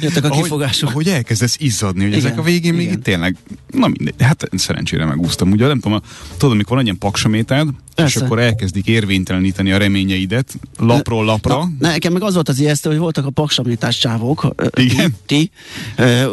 Jöttek 0.00 0.24
a 0.24 0.28
kifogások. 0.28 0.88
Ahogy, 0.88 1.06
ahogy 1.06 1.16
elkezdesz 1.16 1.56
izzadni, 1.58 2.00
hogy 2.00 2.12
Igen. 2.12 2.24
ezek 2.24 2.38
a 2.38 2.42
végén 2.42 2.74
Igen. 2.74 2.86
még 2.86 2.94
itt 2.94 3.02
tényleg, 3.02 3.36
na 3.70 3.86
mindegy, 3.86 4.14
hát 4.18 4.48
szerencsére 4.52 5.04
megúsztam. 5.04 5.50
Ugye 5.50 5.66
nem 5.66 5.80
tudom, 5.80 6.00
tudod, 6.36 6.54
amikor 6.54 6.70
van 6.70 6.78
egy 6.78 6.84
ilyen 6.84 6.98
paksamétád, 6.98 7.68
Persze. 7.94 8.18
és 8.18 8.24
akkor 8.24 8.38
elkezdik 8.38 8.86
érvényteleníteni 8.86 9.72
a 9.72 9.76
reményeidet 9.78 10.54
lapról 10.76 11.24
lapra. 11.24 11.68
Na, 11.78 11.88
nekem 11.88 12.12
meg 12.12 12.22
az 12.22 12.34
volt 12.34 12.48
az 12.48 12.60
ijesztő, 12.60 12.90
hogy 12.90 12.98
voltak 12.98 13.26
a 13.26 13.30
paksamítás 13.30 13.98
csávók, 13.98 14.54
Igen? 14.74 15.14
ti, 15.26 15.50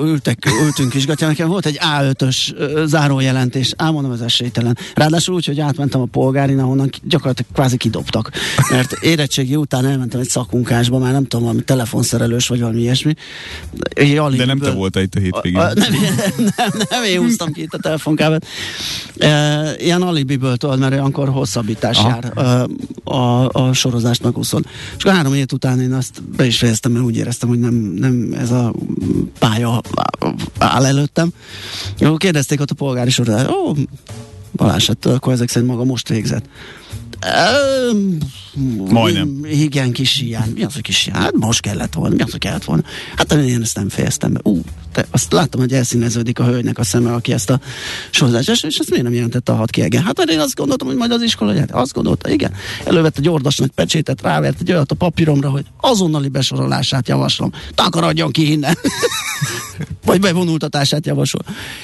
ültek, 0.02 0.50
ültünk 0.64 0.94
is, 0.94 1.06
gatya, 1.06 1.28
nekem 1.28 1.48
volt 1.48 1.66
egy 1.66 1.80
A5-ös 1.82 2.56
zárójelentés, 2.86 3.74
álmondom 3.78 4.12
az 4.12 4.22
esélytelen. 4.22 4.78
Ráadásul 4.94 5.36
úgy, 5.36 5.46
hogy 5.46 5.60
átmentem 5.60 6.02
a 6.02 6.06
polgárin, 6.06 6.60
ahonnan 6.60 6.90
gyakorlatilag 7.04 7.52
kvázi 7.54 7.78
kidobtak. 7.78 8.32
Mert 8.70 8.92
érettségi 8.92 9.56
után 9.56 9.86
elmentem 9.86 10.20
egy 10.20 10.30
szakmunkásba, 10.30 10.98
már 10.98 11.12
nem 11.12 11.26
tudom, 11.26 11.46
valami 11.46 11.64
telefonszerelős 11.64 12.48
vagy 12.48 12.60
valami 12.60 12.80
ilyesmi. 12.80 13.14
De 14.38 14.46
nem 14.46 14.60
te 14.60 14.72
voltál 14.72 15.04
itt 15.04 15.16
a 15.16 15.20
hétvégén. 15.20 15.60
A, 15.60 15.64
a, 15.64 15.74
nem, 15.74 15.92
nem, 15.92 16.52
nem, 16.58 16.70
nem, 16.90 17.04
én 17.04 17.20
húztam 17.20 17.52
ki 17.52 17.62
itt 17.62 17.74
a 17.74 17.78
telefonkábelt. 17.78 18.46
E, 19.18 19.72
ilyen 19.78 20.02
alibiből 20.02 20.58
tudod, 20.58 20.80
mert 20.80 20.92
olyankor 20.94 21.30
hosszabbítás 21.30 21.98
Aha. 21.98 22.10
jár 22.10 22.32
a, 22.38 23.14
a, 23.16 23.50
a 23.52 23.74
sorozást 23.74 24.24
megúszod. 24.24 24.66
És 24.98 25.04
akkor 25.04 25.16
három 25.16 25.34
év 25.34 25.46
után 25.54 25.82
én 25.82 25.94
azt 25.94 26.24
be 26.38 26.46
is 26.46 26.58
fejeztem, 26.58 26.92
mert 26.92 27.06
úgy 27.06 27.18
éreztem, 27.18 27.50
hogy 27.50 27.60
nem, 27.60 27.74
nem 27.74 28.36
ez 28.40 28.52
a 28.52 28.74
pálya 29.40 29.82
áll 30.58 30.86
előttem. 30.86 31.30
Akkor 32.00 32.18
kérdezték 32.18 32.62
ott 32.62 32.72
a 32.72 32.76
polgári 32.76 33.10
sorozást, 33.10 33.50
ó, 33.50 33.67
Balázs, 34.56 34.88
hát 34.88 35.06
akkor 35.06 35.34
ezek 35.34 35.50
szerint 35.50 35.72
maga 35.72 35.84
most 35.84 36.10
végzett. 36.10 36.50
Majdnem. 38.90 39.46
Igen, 39.46 39.92
kis 39.92 40.18
hiány. 40.18 40.52
Mi 40.56 40.64
az, 40.64 40.74
hogy 40.74 40.82
kis 40.82 41.04
hiány? 41.04 41.22
Hát 41.22 41.34
most 41.36 41.62
kellett 41.62 41.94
volna. 41.94 42.16
Mi 42.16 42.22
az, 42.22 42.32
hogy 42.32 42.40
kellett 42.40 42.64
volna? 42.64 42.84
Hát 43.16 43.34
én 43.34 43.62
ezt 43.62 43.76
nem 43.76 43.90
fejeztem 43.90 44.34
be. 44.34 44.40
Ú, 44.44 44.62
te, 44.92 45.06
azt 45.12 45.32
láttam, 45.32 45.60
hogy 45.60 45.74
elszíneződik 45.74 46.40
a 46.40 46.44
hölgynek 46.44 46.78
a 46.78 46.84
szeme, 46.84 47.14
aki 47.14 47.34
ezt 47.34 47.50
a 47.50 47.60
sorozást, 48.10 48.50
és, 48.50 48.64
és 48.64 48.78
ezt 48.78 48.90
miért 48.90 49.04
nem 49.04 49.14
jelentette 49.14 49.52
a 49.52 49.56
hat 49.56 49.70
kiegen? 49.70 50.04
Hát 50.04 50.20
én 50.20 50.40
azt 50.40 50.56
gondoltam, 50.56 50.88
hogy 50.88 50.98
majd 50.98 51.12
az 51.12 51.22
iskola, 51.22 51.60
hát 51.60 51.72
azt 51.72 51.94
gondolta, 51.94 52.30
igen. 52.30 52.54
Elővette 52.86 53.22
egy 53.58 53.72
pecsétet, 53.76 54.22
rávert 54.22 54.62
egy 54.62 54.72
olyat 54.72 54.92
a 54.92 54.96
papíromra, 54.96 55.50
hogy 55.50 55.66
azonnali 55.82 56.28
besorolását 56.28 57.08
javaslom. 57.08 57.52
Takarodjon 57.76 58.32
ki 58.32 58.52
innen. 58.52 58.78
Vagy 60.06 60.20
bevonultatását 60.20 61.06
javasol. 61.06 61.42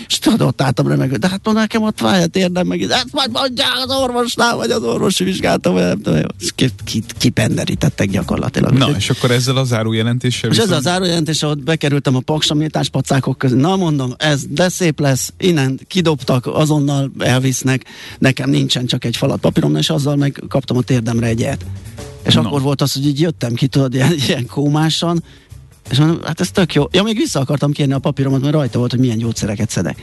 És 0.07 0.19
tudod, 0.19 0.41
ott 0.41 0.61
álltam 0.61 0.87
remegő. 0.87 1.15
De 1.15 1.27
hát 1.27 1.39
mondom, 1.43 1.63
nekem 1.63 1.81
ott 1.81 1.99
fáj 1.99 2.23
a 2.23 2.27
térdem, 2.27 2.67
meg 2.67 2.85
hát 2.89 3.11
majd 3.11 3.31
mondjál 3.31 3.81
az 3.87 3.95
orvosnál, 3.95 4.55
vagy 4.55 4.71
az 4.71 4.83
orvosi 5.23 5.31
vizsgáltam. 5.31 5.77
Kipenderítettek 7.17 8.09
gyakorlatilag. 8.09 8.73
Na, 8.73 8.89
és 8.89 9.09
akkor 9.09 9.31
ezzel 9.31 9.57
a 9.57 9.63
zárójelentéssel 9.63 10.51
És 10.51 10.57
ezzel 10.57 10.77
a 10.77 10.81
zárójelentéssel 10.81 11.49
ott 11.49 11.63
bekerültem 11.63 12.15
a 12.15 12.19
paksamítás 12.19 12.89
pacákok 12.89 13.37
közé. 13.37 13.55
Na 13.55 13.75
mondom, 13.75 14.13
ez 14.17 14.41
de 14.49 14.69
szép 14.69 14.99
lesz, 14.99 15.33
innen 15.37 15.79
kidobtak, 15.87 16.45
azonnal 16.45 17.11
elvisznek, 17.19 17.83
nekem 18.19 18.49
nincsen 18.49 18.85
csak 18.85 19.05
egy 19.05 19.17
falat 19.17 19.39
papírom, 19.39 19.75
és 19.75 19.89
azzal 19.89 20.15
meg 20.15 20.43
kaptam 20.47 20.77
a 20.77 20.81
térdemre 20.81 21.27
egyet. 21.27 21.65
És 22.25 22.33
no. 22.33 22.41
akkor 22.41 22.61
volt 22.61 22.81
az, 22.81 22.93
hogy 22.93 23.07
így 23.07 23.19
jöttem 23.19 23.53
ki, 23.53 23.67
tudod, 23.67 23.93
ilyen, 23.93 24.13
ilyen 24.27 24.45
kómásan, 24.45 25.23
és 25.89 25.97
mondom, 25.97 26.19
hát 26.23 26.39
ez 26.39 26.51
tök 26.51 26.73
jó. 26.73 26.83
Ja, 26.91 27.03
még 27.03 27.15
vissza 27.15 27.39
akartam 27.39 27.71
kérni 27.71 27.93
a 27.93 27.99
papíromat, 27.99 28.41
mert 28.41 28.53
rajta 28.53 28.77
volt, 28.77 28.91
hogy 28.91 28.99
milyen 28.99 29.17
gyógyszereket 29.17 29.69
szedek. 29.69 29.97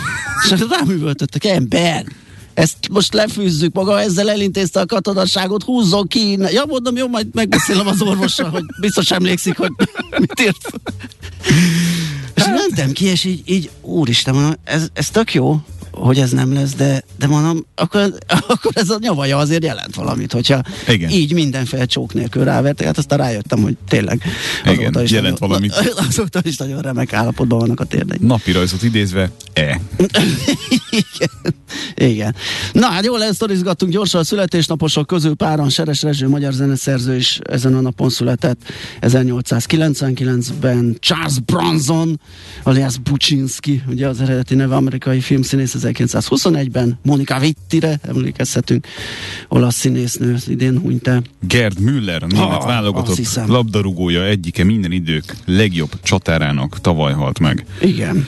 és 0.44 0.64
rám 0.70 0.90
üvöltöttek, 0.90 1.44
ember, 1.44 2.04
ezt 2.54 2.76
most 2.90 3.14
lefűzzük, 3.14 3.74
maga 3.74 4.00
ezzel 4.00 4.30
elintézte 4.30 4.80
a 4.80 4.86
katonasságot, 4.86 5.62
húzzon 5.62 6.06
ki 6.06 6.30
innen. 6.30 6.52
Ja, 6.52 6.64
mondom, 6.66 6.96
jó, 6.96 7.08
majd 7.08 7.26
megbeszélem 7.32 7.86
az 7.86 8.02
orvossal, 8.02 8.50
hogy 8.50 8.64
biztos 8.80 9.10
emlékszik, 9.10 9.56
hogy 9.56 9.70
mit 10.18 10.40
írt. 10.40 10.72
És 12.34 12.44
mentem 12.44 12.92
ki, 12.92 13.04
és 13.04 13.24
így, 13.24 13.42
így 13.44 13.70
úristen, 13.80 14.34
mondom, 14.34 14.54
ez, 14.64 14.88
ez 14.92 15.10
tök 15.10 15.34
jó, 15.34 15.60
hogy 15.92 16.18
ez 16.18 16.30
nem 16.30 16.52
lesz, 16.52 16.74
de, 16.74 17.02
de 17.18 17.26
mondom, 17.26 17.66
akkor, 17.74 18.14
akkor 18.48 18.72
ez 18.74 18.90
a 18.90 18.98
nyavaja 19.00 19.36
azért 19.36 19.64
jelent 19.64 19.94
valamit, 19.94 20.32
hogyha 20.32 20.62
Igen. 20.88 21.10
így 21.10 21.32
mindenféle 21.32 21.84
csók 21.84 22.14
nélkül 22.14 22.44
rávertek, 22.44 22.86
hát 22.86 22.98
aztán 22.98 23.18
rájöttem, 23.18 23.62
hogy 23.62 23.76
tényleg 23.88 24.22
Igen, 24.64 25.02
is 25.02 25.10
jelent 25.10 25.40
nagyon, 25.40 25.48
valamit. 25.48 25.72
Azóta 26.08 26.40
is 26.42 26.56
nagyon 26.56 26.80
remek 26.80 27.12
állapotban 27.12 27.58
vannak 27.58 27.80
a 27.80 27.84
térdeink. 27.84 28.22
Napi 28.22 28.52
rajzot 28.52 28.82
idézve, 28.82 29.30
e. 29.52 29.80
Igen. 29.96 30.36
Igen. 32.10 32.34
Na 32.72 32.86
hát 32.86 33.04
jól 33.04 33.22
elsztorizgattunk 33.22 33.92
gyorsan 33.92 34.20
a 34.20 34.24
születésnaposok 34.24 35.06
közül 35.06 35.34
páran 35.34 35.68
Seres 35.68 36.02
Rezső, 36.02 36.28
magyar 36.28 36.52
zeneszerző 36.52 37.16
is 37.16 37.38
ezen 37.42 37.74
a 37.74 37.80
napon 37.80 38.10
született 38.10 38.58
1899-ben 39.00 40.96
Charles 41.00 41.40
Bronson, 41.40 42.20
alias 42.62 42.98
Buczynski, 42.98 43.82
ugye 43.88 44.08
az 44.08 44.20
eredeti 44.20 44.54
neve 44.54 44.74
amerikai 44.74 45.20
filmszínész 45.20 45.74
1921-ben, 45.82 46.98
Monika 47.02 47.38
Wittire 47.38 47.98
emlékezhetünk, 48.02 48.86
olasz 49.48 49.74
színésznő 49.74 50.36
idén 50.46 50.78
hunyt 50.78 51.08
el. 51.08 51.22
Gerd 51.40 51.80
Müller, 51.80 52.22
német 52.22 52.62
ah, 52.62 52.66
válogatott 52.66 53.46
labdarúgója 53.46 54.24
egyike 54.24 54.64
minden 54.64 54.92
idők 54.92 55.36
legjobb 55.44 56.00
csatárának 56.02 56.80
tavaly 56.80 57.12
halt 57.12 57.38
meg. 57.38 57.66
Igen. 57.80 58.26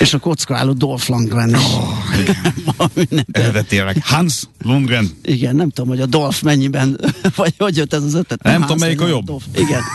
És 0.00 0.14
a 0.14 0.18
kockáló 0.18 0.72
Dolph 0.72 1.08
Lundgren 1.08 1.48
is. 1.48 1.56
Oh, 1.56 2.90
Eredetileg 3.32 4.02
Hans 4.14 4.42
Lundgren. 4.62 5.10
Igen, 5.22 5.56
nem 5.56 5.70
tudom, 5.70 5.90
hogy 5.90 6.00
a 6.00 6.06
Dolph 6.06 6.42
mennyiben, 6.42 7.00
vagy 7.36 7.54
hogy 7.58 7.76
jött 7.76 7.92
ez 7.92 8.02
az 8.02 8.14
ötlet. 8.14 8.42
Nem, 8.42 8.52
nem 8.52 8.62
tudom, 8.62 8.78
melyik 8.78 9.00
a 9.00 9.06
jobb. 9.06 9.24
Dolph. 9.24 9.44
Igen. 9.54 9.80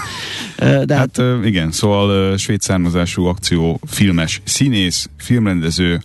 De 0.85 0.95
hát, 0.95 1.17
hát 1.17 1.45
igen, 1.45 1.71
szóval 1.71 2.37
svéd 2.37 2.61
származású 2.61 3.25
akció 3.25 3.79
filmes 3.87 4.41
színész, 4.43 5.09
filmrendező, 5.17 6.01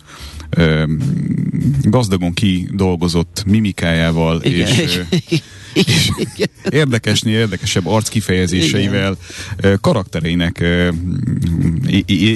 gazdagon 1.81 2.33
kidolgozott 2.33 3.43
mimikájával 3.45 4.41
Igen. 4.43 4.67
és, 4.67 5.01
és 5.73 6.11
érdekesni 6.69 7.31
érdekesebb 7.31 7.87
arckifejezéseivel 7.87 9.17
Igen. 9.57 9.79
karaktereinek 9.81 10.65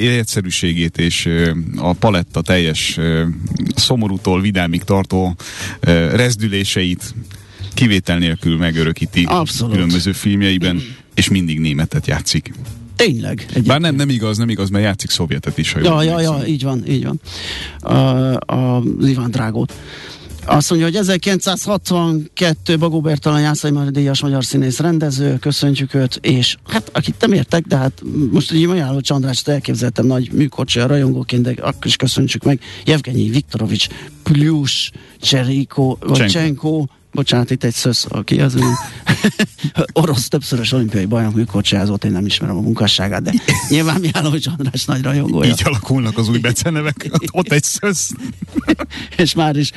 egyszerűségét 0.02 0.98
és 0.98 1.30
a 1.76 1.94
paletta 1.94 2.42
teljes 2.42 3.00
szomorútól 3.76 4.42
vidámig 4.42 4.84
tartó 4.84 5.36
rezdüléseit 6.12 7.14
kivétel 7.74 8.18
nélkül 8.18 8.58
megörökíti 8.58 9.24
Abszolút. 9.28 9.74
különböző 9.74 10.12
filmjeiben, 10.12 10.82
és 11.16 11.30
mindig 11.30 11.60
németet 11.60 12.08
játszik. 12.08 12.54
Tényleg. 13.06 13.40
Egyébként. 13.40 13.66
Bár 13.66 13.80
nem, 13.80 13.96
nem 13.96 14.10
igaz, 14.10 14.38
nem 14.38 14.50
igaz, 14.50 14.70
mert 14.70 14.84
játszik 14.84 15.10
szovjetet 15.10 15.58
is. 15.58 15.72
Ha 15.72 15.80
ja, 15.80 16.02
ja, 16.02 16.20
ja, 16.20 16.46
így 16.46 16.64
van, 16.64 16.88
így 16.88 17.06
van. 17.06 17.20
A, 17.80 18.36
a 18.56 18.84
Iván 19.02 19.32
Drágót. 19.32 19.74
Azt 20.46 20.70
mondja, 20.70 20.88
hogy 20.88 20.96
1962 20.96 22.78
Bagó 22.78 23.02
Bertalan 23.02 23.42
Jászai 23.42 23.72
Mari 23.72 23.90
Díjas 23.90 24.22
magyar 24.22 24.46
színész 24.46 24.80
rendező, 24.80 25.38
köszöntjük 25.38 25.94
őt, 25.94 26.20
és 26.22 26.58
hát 26.68 26.90
akit 26.94 27.16
nem 27.20 27.34
értek, 27.34 27.64
de 27.64 27.78
hát 27.78 28.02
most 28.32 28.54
így 28.54 28.68
Majáló 28.68 29.00
Csandrást 29.00 29.48
elképzeltem 29.48 30.06
nagy 30.06 30.32
műkocsi 30.32 30.80
a 30.80 30.88
rajongóként, 30.88 31.42
de 31.42 31.54
akkor 31.62 31.86
is 31.86 31.96
köszöntsük 31.96 32.44
meg. 32.44 32.60
Jevgenyi 32.86 33.30
Viktorovics, 33.30 33.88
Plyus, 34.24 34.92
Cseriko, 35.20 35.98
vagy 36.00 36.26
Csenko, 36.26 36.86
bocsánat, 37.12 37.52
itt 37.52 37.64
egy 37.64 37.74
szösz, 37.74 38.06
aki 38.10 38.42
az 38.42 38.58
orosz 39.94 40.28
többszörös 40.28 40.72
olimpiai 40.72 41.06
bajnok 41.06 41.36
műkorcsázott, 41.36 42.04
én 42.04 42.12
nem 42.12 42.26
ismerem 42.26 42.58
a 42.58 42.62
munkásságát, 42.62 43.22
de 43.22 43.34
nyilván 43.70 44.00
Mihálovics 44.00 44.48
András 44.48 44.86
nagy 44.86 45.02
rajongója. 45.02 45.50
Így 45.50 45.62
alakulnak 45.64 46.18
az 46.18 46.30
új 46.30 46.38
becenevek, 46.38 47.10
ott 47.32 47.52
egy 47.52 47.64
szösz. 47.64 48.12
és 49.18 49.34
már 49.34 49.56
is 49.56 49.72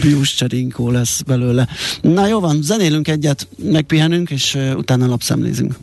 Pius 0.00 0.34
Cserinkó 0.34 0.90
lesz 0.90 1.20
belőle. 1.20 1.68
Na 2.00 2.26
jó 2.26 2.40
van, 2.40 2.62
zenélünk 2.62 3.08
egyet, 3.08 3.48
megpihenünk, 3.62 4.30
és 4.30 4.58
utána 4.76 5.06
lapszemlézünk. 5.06 5.74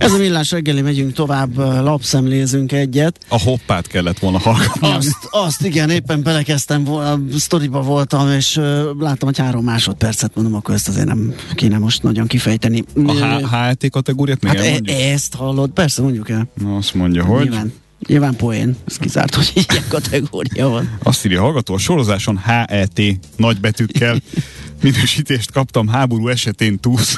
Ez 0.00 0.12
a 0.12 0.18
millás 0.18 0.50
reggeli, 0.50 0.80
megyünk 0.80 1.12
tovább, 1.12 1.56
lapszemlézünk 1.56 2.72
egyet. 2.72 3.18
A 3.28 3.40
hoppát 3.40 3.86
kellett 3.86 4.18
volna 4.18 4.38
hallgatni. 4.38 4.88
Azt, 4.88 5.28
azt 5.30 5.64
igen, 5.64 5.90
éppen 5.90 6.22
belekezdtem, 6.22 6.88
a 6.88 7.18
sztoriba 7.38 7.82
voltam, 7.82 8.30
és 8.30 8.56
uh, 8.56 8.64
láttam, 8.98 9.28
hogy 9.28 9.38
három 9.38 9.64
másodpercet 9.64 10.34
mondom, 10.34 10.54
akkor 10.54 10.74
ezt 10.74 10.88
azért 10.88 11.06
nem 11.06 11.34
kéne 11.54 11.78
most 11.78 12.02
nagyon 12.02 12.26
kifejteni. 12.26 12.84
A 13.06 13.12
HLT 13.56 13.90
kategóriát 13.90 14.42
még 14.42 14.52
hát 14.52 14.82
e- 14.84 14.92
ezt 14.92 15.34
hallod, 15.34 15.70
persze 15.70 16.02
mondjuk 16.02 16.30
el. 16.30 16.48
Na, 16.62 16.76
azt 16.76 16.94
mondja, 16.94 17.24
hogy... 17.24 17.42
Nyilván. 17.42 17.72
Nyilván 18.06 18.36
poén, 18.36 18.76
ez 18.86 18.96
kizárt, 18.96 19.34
hogy 19.34 19.52
ilyen 19.54 19.84
kategória 19.88 20.68
van. 20.68 20.98
Azt 21.02 21.24
írja 21.24 21.40
hallgató, 21.40 21.74
a 21.74 21.78
sorozáson 21.78 22.36
HET 22.36 23.00
nagybetűkkel 23.36 24.20
minősítést 24.82 25.52
kaptam 25.52 25.88
háború 25.88 26.28
esetén 26.28 26.78
túsz. 26.78 27.16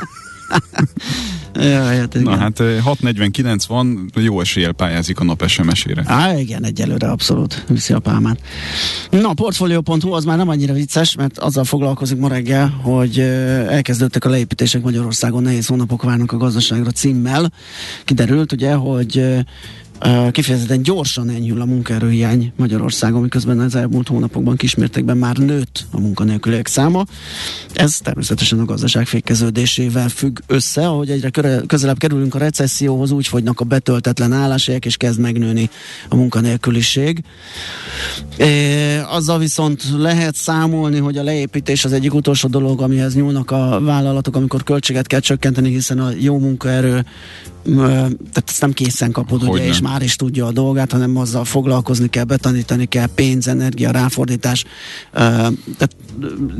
Ja, 1.54 1.82
hát 1.82 2.14
Na 2.22 2.36
hát 2.36 2.58
6.49 2.58 3.62
van, 3.68 4.10
jó 4.14 4.40
eséllyel 4.40 4.72
pályázik 4.72 5.20
a 5.20 5.24
nap 5.24 5.46
SMS-ére. 5.46 6.02
Á, 6.06 6.38
igen, 6.38 6.64
egyelőre 6.64 7.10
abszolút 7.10 7.64
viszi 7.68 7.92
a 7.92 7.98
pálmát. 7.98 8.40
Na, 9.10 9.32
Portfolio.hu 9.32 10.12
az 10.12 10.24
már 10.24 10.36
nem 10.36 10.48
annyira 10.48 10.72
vicces, 10.72 11.14
mert 11.16 11.38
azzal 11.38 11.64
foglalkozik 11.64 12.18
ma 12.18 12.28
reggel, 12.28 12.68
hogy 12.68 13.18
elkezdődtek 13.68 14.24
a 14.24 14.28
leépítések 14.28 14.82
Magyarországon, 14.82 15.42
nehéz 15.42 15.66
hónapok 15.66 16.02
várnak 16.02 16.32
a 16.32 16.36
gazdaságra 16.36 16.90
címmel. 16.90 17.52
Kiderült 18.04 18.52
ugye, 18.52 18.74
hogy 18.74 19.44
kifejezetten 20.30 20.82
gyorsan 20.82 21.28
enyhül 21.28 21.60
a 21.60 21.64
munkaerőhiány 21.64 22.52
Magyarországon, 22.56 23.22
miközben 23.22 23.58
az 23.58 23.74
elmúlt 23.74 24.08
hónapokban 24.08 24.56
kismértékben 24.56 25.16
már 25.16 25.36
nőtt 25.36 25.86
a 25.90 26.00
munkanélküliek 26.00 26.66
száma. 26.66 27.04
Ez 27.74 27.98
természetesen 27.98 28.58
a 28.58 28.64
gazdaság 28.64 29.06
fékeződésével 29.06 30.08
függ 30.08 30.38
össze, 30.46 30.86
ahogy 30.86 31.10
egyre 31.10 31.30
közelebb 31.66 31.98
kerülünk 31.98 32.34
a 32.34 32.38
recesszióhoz, 32.38 33.10
úgy 33.10 33.26
fogynak 33.26 33.60
a 33.60 33.64
betöltetlen 33.64 34.32
álláshelyek, 34.32 34.84
és 34.84 34.96
kezd 34.96 35.20
megnőni 35.20 35.70
a 36.08 36.16
munkanélküliség. 36.16 37.22
É, 38.36 38.98
azzal 38.98 39.38
viszont 39.38 39.82
lehet 39.96 40.34
számolni, 40.34 40.98
hogy 40.98 41.18
a 41.18 41.22
leépítés 41.22 41.84
az 41.84 41.92
egyik 41.92 42.14
utolsó 42.14 42.48
dolog, 42.48 42.80
amihez 42.80 43.14
nyúlnak 43.14 43.50
a 43.50 43.80
vállalatok, 43.80 44.36
amikor 44.36 44.62
költséget 44.62 45.06
kell 45.06 45.20
csökkenteni, 45.20 45.70
hiszen 45.70 45.98
a 45.98 46.10
jó 46.18 46.38
munkaerő 46.38 47.04
tehát 47.64 48.44
ezt 48.46 48.60
nem 48.60 48.72
készen 48.72 49.10
kapod, 49.10 49.40
hogy 49.40 49.48
ugye, 49.48 49.66
és 49.66 49.80
már 49.80 50.02
is 50.02 50.16
tudja 50.16 50.46
a 50.46 50.52
dolgát, 50.52 50.92
hanem 50.92 51.16
azzal 51.16 51.44
foglalkozni 51.44 52.08
kell, 52.08 52.24
betanítani 52.24 52.86
kell, 52.86 53.08
pénz, 53.14 53.48
energia, 53.48 53.90
ráfordítás. 53.90 54.64
Tehát 55.12 55.96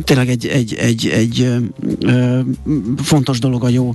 tényleg 0.05 0.29
egy, 0.29 0.47
egy, 0.47 0.75
egy, 0.75 1.07
egy 1.07 1.55
fontos 2.97 3.39
dolog 3.39 3.65
a 3.65 3.69
jó, 3.69 3.95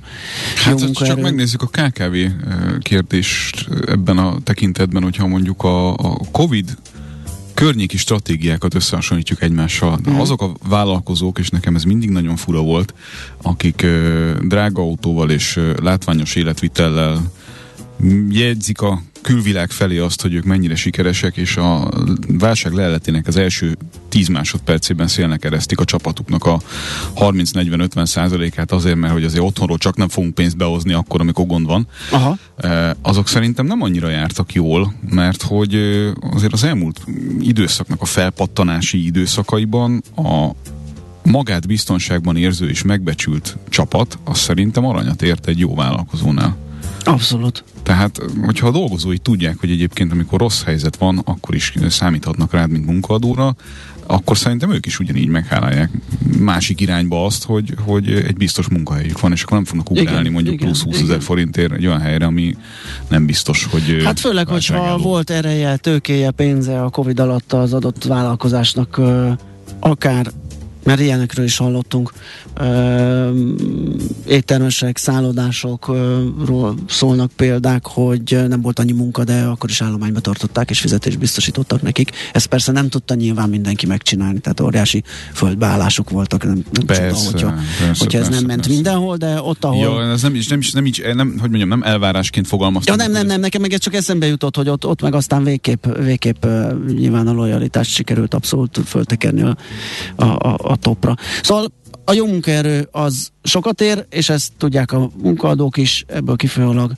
hát, 0.55 0.79
jó 0.79 0.85
munkaerő. 0.85 1.13
Csak 1.13 1.23
megnézzük 1.23 1.61
a 1.61 1.67
KKV 1.67 2.15
kérdést 2.79 3.67
ebben 3.85 4.17
a 4.17 4.37
tekintetben, 4.43 5.03
hogyha 5.03 5.27
mondjuk 5.27 5.63
a, 5.63 5.93
a 5.93 6.17
Covid 6.31 6.77
környéki 7.57 7.97
stratégiákat 7.97 8.73
összehasonlítjuk 8.73 9.41
egymással. 9.41 9.99
Mm. 10.09 10.19
Azok 10.19 10.41
a 10.41 10.51
vállalkozók, 10.67 11.39
és 11.39 11.49
nekem 11.49 11.75
ez 11.75 11.83
mindig 11.83 12.09
nagyon 12.09 12.35
fura 12.35 12.61
volt, 12.61 12.93
akik 13.41 13.81
ö, 13.81 14.31
drága 14.41 14.81
autóval 14.81 15.29
és 15.29 15.55
ö, 15.55 15.73
látványos 15.81 16.35
életvitellel 16.35 17.31
jegyzik 18.29 18.81
a 18.81 19.01
külvilág 19.21 19.71
felé 19.71 19.97
azt, 19.97 20.21
hogy 20.21 20.33
ők 20.33 20.43
mennyire 20.43 20.75
sikeresek, 20.75 21.37
és 21.37 21.57
a 21.57 21.91
válság 22.27 22.73
leletének 22.73 23.27
az 23.27 23.35
első 23.35 23.77
10 24.09 24.27
másodpercében 24.27 25.07
szélnek 25.07 25.45
eresztik 25.45 25.79
a 25.79 25.85
csapatuknak 25.85 26.45
a 26.45 26.59
30-40-50 27.15 28.05
százalékát 28.05 28.71
azért, 28.71 28.95
mert 28.95 29.13
hogy 29.13 29.23
azért 29.23 29.43
otthonról 29.43 29.77
csak 29.77 29.95
nem 29.95 30.09
fogunk 30.09 30.33
pénzt 30.33 30.57
behozni 30.57 30.93
akkor, 30.93 31.21
amikor 31.21 31.45
gond 31.45 31.65
van. 31.65 31.87
Aha. 32.11 32.37
Azok 33.01 33.27
szerintem 33.27 33.65
nem 33.65 33.81
annyira 33.81 34.09
jártak 34.09 34.53
jól, 34.53 34.93
mert 35.09 35.41
hogy 35.41 35.75
azért 36.33 36.53
az 36.53 36.63
elmúlt 36.63 37.01
időszaknak 37.39 38.01
a 38.01 38.05
felpattanási 38.05 39.05
időszakaiban 39.05 40.03
a 40.15 40.49
magát 41.23 41.67
biztonságban 41.67 42.37
érző 42.37 42.69
és 42.69 42.83
megbecsült 42.83 43.57
csapat, 43.69 44.19
az 44.23 44.37
szerintem 44.37 44.85
aranyat 44.85 45.21
ért 45.21 45.47
egy 45.47 45.59
jó 45.59 45.75
vállalkozónál. 45.75 46.66
Abszolút. 47.07 47.63
Tehát, 47.83 48.21
hogyha 48.45 48.67
a 48.67 48.71
dolgozói 48.71 49.17
tudják, 49.17 49.59
hogy 49.59 49.71
egyébként 49.71 50.11
amikor 50.11 50.39
rossz 50.39 50.63
helyzet 50.63 50.95
van, 50.95 51.21
akkor 51.25 51.55
is 51.55 51.73
számíthatnak 51.87 52.51
rád, 52.51 52.69
mint 52.69 52.85
munkaadóra, 52.85 53.55
akkor 54.07 54.37
szerintem 54.37 54.71
ők 54.71 54.85
is 54.85 54.99
ugyanígy 54.99 55.27
meghálálják 55.27 55.89
másik 56.39 56.81
irányba 56.81 57.25
azt, 57.25 57.43
hogy, 57.43 57.73
hogy 57.85 58.11
egy 58.11 58.37
biztos 58.37 58.67
munkahelyük 58.67 59.19
van, 59.19 59.31
és 59.31 59.43
akkor 59.43 59.53
nem 59.53 59.65
fognak 59.65 59.89
ugrálni 59.89 60.19
igen, 60.19 60.31
mondjuk 60.31 60.53
igen, 60.53 60.65
plusz 60.65 60.83
20 60.83 61.01
ezer 61.01 61.21
forintért 61.21 61.71
egy 61.71 61.85
olyan 61.85 61.99
helyre, 61.99 62.25
ami 62.25 62.55
nem 63.07 63.25
biztos, 63.25 63.67
hogy 63.71 64.01
Hát 64.03 64.19
főleg, 64.19 64.47
hogyha 64.47 64.97
volt 64.97 65.29
ereje, 65.29 65.75
tőkéje, 65.75 66.31
pénze 66.31 66.83
a 66.83 66.89
Covid 66.89 67.19
alatt 67.19 67.53
az 67.53 67.73
adott 67.73 68.03
vállalkozásnak 68.03 69.01
akár 69.79 70.31
mert 70.87 70.99
ilyenekről 70.99 71.45
is 71.45 71.57
hallottunk, 71.57 72.13
éttermesek, 74.27 74.97
szállodásokról 74.97 76.75
szólnak 76.89 77.31
példák, 77.35 77.85
hogy 77.85 78.37
nem 78.47 78.61
volt 78.61 78.79
annyi 78.79 78.91
munka, 78.91 79.23
de 79.23 79.43
akkor 79.43 79.69
is 79.69 79.81
állományba 79.81 80.19
tartották 80.19 80.69
és 80.69 80.79
fizetést 80.79 81.19
biztosítottak 81.19 81.81
nekik. 81.81 82.11
Ezt 82.33 82.47
persze 82.47 82.71
nem 82.71 82.89
tudta 82.89 83.13
nyilván 83.13 83.49
mindenki 83.49 83.85
megcsinálni, 83.85 84.39
tehát 84.39 84.59
óriási 84.59 85.03
földbeállások 85.33 86.09
voltak, 86.09 86.43
nem, 86.43 86.63
nem 86.71 86.85
persze, 86.85 87.07
csoda, 87.07 87.31
hogyha, 87.31 87.53
persze, 87.79 88.03
hogyha 88.03 88.17
ez 88.17 88.23
persze, 88.23 88.29
nem 88.29 88.47
ment 88.47 88.59
persze. 88.59 88.73
mindenhol, 88.73 89.17
de 89.17 89.41
ott, 89.41 89.63
ahol... 89.63 90.03
Ja, 90.03 90.11
ez 90.11 90.21
nem 90.21 90.35
is, 90.35 90.47
nem 90.47 90.59
is, 90.59 90.71
nem, 90.71 90.85
is, 90.85 90.97
nem, 91.13 91.29
hogy 91.39 91.49
mondjam, 91.49 91.69
nem 91.69 91.83
elvárásként 91.83 92.47
fogalmaztam. 92.47 92.97
Ja, 92.97 93.03
nem, 93.03 93.11
nem, 93.11 93.25
nem, 93.25 93.39
nekem 93.39 93.61
meg 93.61 93.73
ez 93.73 93.79
csak 93.79 93.93
eszembe 93.93 94.25
jutott, 94.25 94.55
hogy 94.55 94.69
ott, 94.69 94.85
ott 94.85 95.01
meg 95.01 95.15
aztán 95.15 95.43
végképp, 95.43 95.85
végképp 95.97 96.45
nyilván 96.87 97.27
a 97.27 97.33
lojalitást 97.33 97.91
sikerült 97.91 98.33
abszolút 98.33 98.79
föltekerni 98.85 99.41
a, 99.41 99.57
a, 100.15 100.25
a, 100.25 100.57
a 100.61 100.76
topra. 100.79 101.15
Szóval 101.41 101.71
a 102.05 102.13
jó 102.13 102.25
munkaerő 102.25 102.87
az 102.91 103.29
sokat 103.43 103.81
ér, 103.81 104.05
és 104.09 104.29
ezt 104.29 104.51
tudják 104.57 104.91
a 104.91 105.09
munkaadók 105.21 105.77
is, 105.77 106.05
ebből 106.07 106.35
kifolyólag 106.35 106.91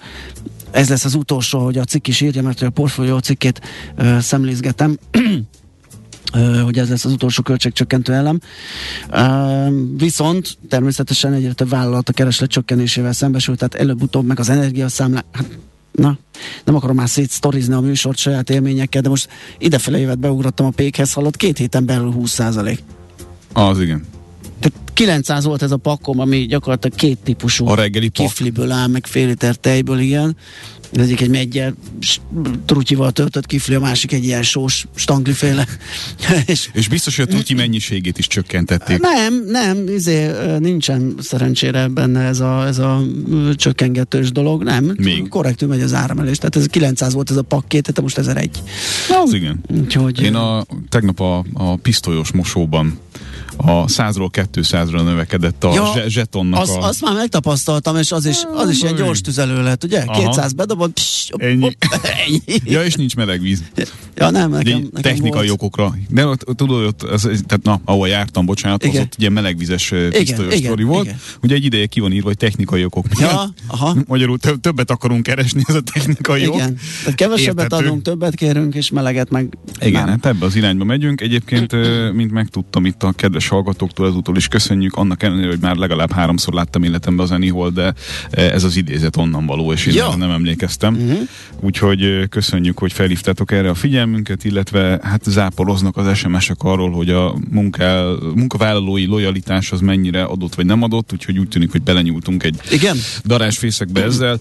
ez 0.71 0.89
lesz 0.89 1.05
az 1.05 1.15
utolsó, 1.15 1.59
hogy 1.59 1.77
a 1.77 1.83
cikk 1.83 2.07
is 2.07 2.21
írja, 2.21 2.41
mert 2.41 2.61
a 2.61 2.69
portfólió 2.69 3.17
cikkét 3.17 3.61
uh, 3.97 4.19
szemlézgetem. 4.19 4.97
Hogy 6.63 6.77
ez 6.77 6.89
lesz 6.89 7.05
az 7.05 7.11
utolsó 7.11 7.43
költségcsökkentő 7.43 8.13
elem. 8.13 8.39
Viszont 9.97 10.57
természetesen 10.69 11.33
egyre 11.33 11.53
több 11.53 11.69
vállalat 11.69 12.09
a 12.09 12.13
kereslet 12.13 12.49
csökkenésével 12.49 13.13
szembesül, 13.13 13.55
tehát 13.55 13.75
előbb-utóbb 13.75 14.25
meg 14.25 14.39
az 14.39 14.49
energiaszámlá... 14.49 15.23
Hát, 15.31 15.57
na, 15.91 16.17
nem 16.63 16.75
akarom 16.75 16.95
már 16.95 17.09
szétsztorizni 17.09 17.73
a 17.73 17.79
műsort 17.79 18.17
saját 18.17 18.49
élményekkel, 18.49 19.01
de 19.01 19.09
most 19.09 19.29
idefele 19.57 19.99
évet 19.99 20.19
beugrottam 20.19 20.65
a 20.65 20.69
pékhez, 20.69 21.13
hallott 21.13 21.37
két 21.37 21.57
héten 21.57 21.85
belül 21.85 22.11
20 22.11 22.31
százalék. 22.31 22.83
Az 23.53 23.81
igen. 23.81 24.05
Tehát 24.59 24.91
900 24.93 25.43
volt 25.43 25.61
ez 25.61 25.71
a 25.71 25.77
pakkom, 25.77 26.19
ami 26.19 26.45
gyakorlatilag 26.45 26.97
két 26.97 27.17
típusú 27.23 27.67
a 27.67 27.75
reggeli 27.75 28.09
kifliből 28.09 28.71
áll, 28.71 28.87
meg 28.87 29.07
fél 29.07 29.27
liter 29.27 29.55
tejből, 29.55 29.99
igen. 29.99 30.35
Az 30.93 31.01
egyik 31.01 31.21
egy 31.21 31.29
megye 31.29 31.71
trutyival 32.65 33.11
töltött 33.11 33.45
kifli, 33.45 33.75
a 33.75 33.79
másik 33.79 34.11
egy 34.11 34.23
ilyen 34.23 34.43
sós 34.43 34.85
stangliféle. 34.95 35.67
és, 36.45 36.69
és 36.73 36.87
biztos, 36.87 37.15
hogy 37.15 37.25
a 37.29 37.31
trutyi 37.31 37.53
mennyiségét 37.53 38.17
is 38.17 38.27
csökkentették. 38.27 38.99
Nem, 38.99 39.43
nem, 39.47 39.87
izé, 39.87 40.31
nincsen 40.59 41.15
szerencsére 41.19 41.87
benne 41.87 42.19
ez 42.19 42.39
a, 42.39 42.65
ez 42.67 42.77
a 42.77 43.01
csökkengetős 43.55 44.31
dolog, 44.31 44.63
nem. 44.63 44.93
Még. 44.97 45.27
Korrektül 45.27 45.67
megy 45.67 45.81
az 45.81 45.93
áramelés. 45.93 46.37
Tehát 46.37 46.55
ez 46.55 46.65
900 46.65 47.13
volt 47.13 47.29
ez 47.29 47.37
a 47.37 47.41
pakkét, 47.41 47.81
tehát 47.81 48.01
most 48.01 48.17
1001. 48.17 48.49
Na, 49.09 49.21
az 49.21 49.33
igen. 49.33 49.63
Úgyhogy, 49.79 50.21
Én 50.21 50.35
a, 50.35 50.65
tegnap 50.89 51.19
a, 51.19 51.45
a 51.53 51.75
pisztolyos 51.75 52.31
mosóban 52.31 52.99
a 53.61 53.85
100-ról 53.85 54.47
200-ra 54.53 55.03
növekedett 55.03 55.63
a 55.63 55.73
ja, 55.73 55.93
zsetonnak 56.07 56.61
az, 56.61 56.69
a... 56.69 56.81
Azt 56.81 57.01
már 57.01 57.13
megtapasztaltam, 57.13 57.97
és 57.97 58.11
az 58.11 58.25
is, 58.25 58.37
az 58.53 58.69
is 58.69 58.81
ilyen 58.81 58.95
gyors 58.95 59.21
tüzelő 59.21 59.63
lett, 59.63 59.83
ugye? 59.83 60.03
Aha. 60.07 60.19
200 60.19 60.53
bedobod, 60.53 60.91
pss, 60.91 61.29
op, 61.31 61.41
ennyi. 61.41 61.65
Op, 61.65 61.73
ennyi. 62.27 62.41
ja, 62.63 62.83
és 62.83 62.93
nincs 62.93 63.15
meleg 63.15 63.41
víz. 63.41 63.63
Ja, 64.15 64.29
nem, 64.29 64.51
nekem, 64.51 64.79
nekem 64.79 65.01
Technikai 65.01 65.47
volt. 65.47 65.49
okokra. 65.49 65.95
De 66.09 66.25
ott, 66.25 66.45
tudod, 66.55 66.85
ott, 66.85 67.03
az, 67.03 67.21
tehát 67.21 67.59
na, 67.63 67.81
ahol 67.85 68.07
jártam, 68.07 68.45
bocsánat, 68.45 68.83
igen. 68.83 68.95
az 68.95 69.01
ott 69.01 69.15
ugye 69.17 69.29
melegvizes 69.29 69.93
pisztolyos 70.09 70.55
sztori 70.55 70.83
volt. 70.83 71.05
Igen. 71.05 71.19
Ugye 71.41 71.55
egy 71.55 71.65
ideje 71.65 71.85
ki 71.85 71.99
van 71.99 72.11
írva, 72.11 72.27
hogy 72.27 72.37
technikai 72.37 72.85
okok. 72.85 73.05
Ja, 73.19 73.53
aha. 73.67 73.95
Magyarul 74.07 74.37
többet 74.37 74.91
akarunk 74.91 75.23
keresni, 75.23 75.61
ez 75.67 75.75
a 75.75 75.81
technikai 75.81 76.41
igen. 76.41 76.51
ok. 76.51 76.79
Tehát 76.99 77.15
kevesebbet 77.15 77.63
Értető. 77.63 77.85
adunk, 77.85 78.01
többet 78.01 78.35
kérünk, 78.35 78.75
és 78.75 78.89
meleget 78.89 79.29
meg 79.29 79.57
Igen, 79.79 80.03
nem. 80.03 80.09
hát 80.09 80.25
ebbe 80.25 80.45
az 80.45 80.55
irányba 80.55 80.83
megyünk. 80.83 81.21
Egyébként, 81.21 81.75
mint 82.13 82.31
megtudtam 82.31 82.85
itt 82.85 83.03
a 83.03 83.11
kedves 83.11 83.48
hallgatóktól 83.49 84.07
ezúttal 84.07 84.35
is 84.35 84.47
köszönjük, 84.47 84.95
annak 84.95 85.23
ellenére, 85.23 85.47
hogy 85.47 85.59
már 85.61 85.75
legalább 85.75 86.11
háromszor 86.11 86.53
láttam 86.53 86.83
életemben 86.83 87.25
az 87.25 87.31
Anyhol, 87.31 87.69
de 87.69 87.93
ez 88.29 88.63
az 88.63 88.75
idézet 88.75 89.17
onnan 89.17 89.45
való, 89.45 89.71
és 89.71 89.85
én 89.85 89.93
ja. 89.93 90.15
nem 90.15 90.31
emlékeztem. 90.31 90.93
Uh-huh. 90.93 91.27
Úgyhogy 91.59 92.29
köszönjük, 92.29 92.79
hogy 92.79 92.93
felhívtátok 92.93 93.51
erre 93.51 93.69
a 93.69 93.75
figyelmünket, 93.75 94.43
illetve 94.43 94.99
hát 95.03 95.23
záporoznak 95.23 95.97
az 95.97 96.17
SMS-ek 96.17 96.63
arról, 96.63 96.91
hogy 96.91 97.09
a 97.09 97.35
munká, 97.49 98.03
munkavállalói 98.35 99.05
lojalitás 99.05 99.71
az 99.71 99.79
mennyire 99.79 100.23
adott 100.23 100.55
vagy 100.55 100.65
nem 100.65 100.83
adott, 100.83 101.13
úgyhogy 101.13 101.37
úgy 101.37 101.47
tűnik, 101.47 101.71
hogy 101.71 101.81
belenyúltunk 101.81 102.43
egy 102.43 102.59
Igen? 102.71 102.97
darásfészekbe 103.25 104.03
ezzel. 104.03 104.39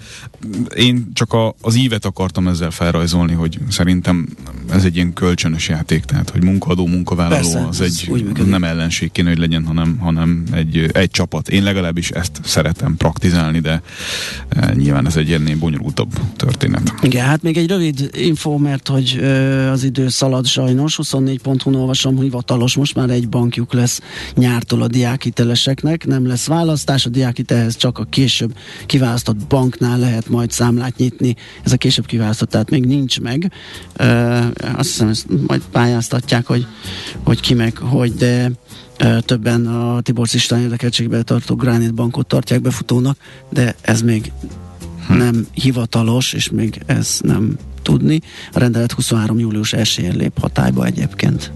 Én 0.76 1.08
csak 1.12 1.32
a, 1.32 1.54
az 1.60 1.76
ívet 1.76 2.04
akartam 2.04 2.48
ezzel 2.48 2.70
felrajzolni, 2.70 3.32
hogy 3.32 3.58
szerintem 3.70 4.28
ez 4.70 4.84
egy 4.84 4.94
ilyen 4.94 5.12
kölcsönös 5.12 5.68
játék, 5.68 6.04
tehát 6.04 6.30
hogy 6.30 6.42
munkadó, 6.42 6.86
munkavállaló 6.86 7.52
Persze, 7.52 7.66
az 7.66 7.80
egy 7.80 8.24
nem 8.46 8.64
ellenség 8.64 8.97
kéne, 9.06 9.28
hogy 9.28 9.38
legyen, 9.38 9.66
hanem, 9.66 9.98
hanem 9.98 10.44
egy, 10.52 10.90
egy 10.92 11.10
csapat. 11.10 11.48
Én 11.48 11.62
legalábbis 11.62 12.10
ezt 12.10 12.40
szeretem 12.44 12.96
praktizálni, 12.96 13.60
de 13.60 13.82
e, 14.48 14.74
nyilván 14.74 15.06
ez 15.06 15.16
egy 15.16 15.32
ennél 15.32 15.56
bonyolultabb 15.58 16.12
történet. 16.36 16.94
Igen, 17.02 17.26
hát 17.26 17.42
még 17.42 17.56
egy 17.56 17.68
rövid 17.68 18.10
info, 18.12 18.56
mert 18.56 18.88
hogy 18.88 19.16
ö, 19.20 19.68
az 19.70 19.84
idő 19.84 20.08
szalad 20.08 20.46
sajnos, 20.46 20.96
24 20.96 21.40
ponton 21.40 21.74
olvasom, 21.74 22.20
hivatalos, 22.20 22.76
most 22.76 22.94
már 22.94 23.10
egy 23.10 23.28
bankjuk 23.28 23.72
lesz 23.72 24.00
nyártól 24.34 24.82
a 24.82 24.88
diákiteleseknek, 24.88 26.06
nem 26.06 26.26
lesz 26.26 26.46
választás, 26.46 27.06
a 27.06 27.08
diákitelhez 27.08 27.76
csak 27.76 27.98
a 27.98 28.04
később 28.04 28.56
kiválasztott 28.86 29.46
banknál 29.46 29.98
lehet 29.98 30.28
majd 30.28 30.50
számlát 30.50 30.96
nyitni, 30.96 31.36
ez 31.64 31.72
a 31.72 31.76
később 31.76 32.06
kiválasztott, 32.06 32.50
tehát 32.50 32.70
még 32.70 32.84
nincs 32.84 33.20
meg. 33.20 33.52
Ö, 33.96 34.38
azt 34.76 34.88
hiszem, 34.88 35.08
ezt 35.08 35.26
majd 35.46 35.62
pályáztatják, 35.70 36.46
hogy, 36.46 36.66
hogy 37.22 37.40
ki 37.40 37.54
meg, 37.54 37.76
hogy, 37.76 38.14
de 38.14 38.50
többen 39.24 39.66
a 39.66 40.00
Tibor 40.00 40.26
István 40.32 40.60
érdekeltségbe 40.60 41.22
tartó 41.22 41.54
Granit 41.54 41.94
Bankot 41.94 42.26
tartják 42.26 42.60
befutónak, 42.60 43.18
de 43.48 43.74
ez 43.80 44.02
még 44.02 44.32
hm. 45.06 45.16
nem 45.16 45.46
hivatalos, 45.52 46.32
és 46.32 46.50
még 46.50 46.80
ez 46.86 47.18
nem 47.22 47.56
tudni. 47.82 48.20
A 48.52 48.58
rendelet 48.58 48.92
23. 48.92 49.38
július 49.38 49.74
1-én 49.76 50.16
lép 50.16 50.40
hatályba 50.40 50.84
egyébként. 50.84 51.52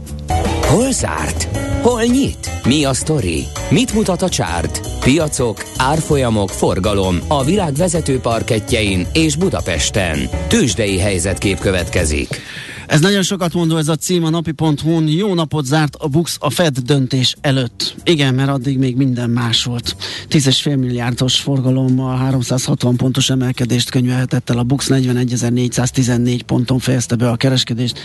Hol 0.63 0.93
zárt? 0.93 1.49
Hol 1.83 2.03
nyit? 2.03 2.51
Mi 2.65 2.85
a 2.85 2.95
sztori? 2.95 3.45
Mit 3.71 3.95
mutat 3.95 4.23
a 4.23 4.29
csárt? 4.29 4.81
Piacok, 5.01 5.65
árfolyamok, 5.77 6.51
forgalom 6.51 7.19
a 7.29 7.45
világ 7.45 7.75
vezető 7.75 8.19
parketjein 8.19 9.07
és 9.13 9.37
Budapesten. 9.37 10.19
Tősdei 10.49 10.99
helyzetkép 10.99 11.59
következik. 11.59 12.41
Ez 12.87 13.01
nagyon 13.01 13.23
sokat 13.23 13.55
mondó 13.55 13.77
ez 13.77 13.89
a 13.89 13.97
cím 13.97 14.25
a 14.25 14.31
napi.hu-n. 14.31 15.09
Jó 15.09 15.35
napot 15.35 15.65
zárt 15.65 15.95
a 15.95 16.09
Bux 16.09 16.37
a 16.41 16.51
Fed 16.51 16.79
döntés 16.79 17.37
előtt. 17.41 17.95
Igen, 18.05 18.35
mert 18.35 18.49
addig 18.49 18.79
még 18.79 18.97
minden 18.97 19.31
más 19.31 19.65
volt. 19.65 19.97
10,5 20.31 20.79
milliárdos 20.79 21.41
forgalommal 21.41 22.17
360 22.17 22.97
pontos 22.97 23.31
emelkedést 23.31 23.91
könyvelhetett 23.91 24.51
el 24.51 24.59
a 24.59 24.63
Bux 24.63 24.87
41.414 24.91 26.41
ponton 26.47 26.79
fejezte 26.79 27.15
be 27.15 27.29
a 27.29 27.37
kereskedést. 27.37 27.99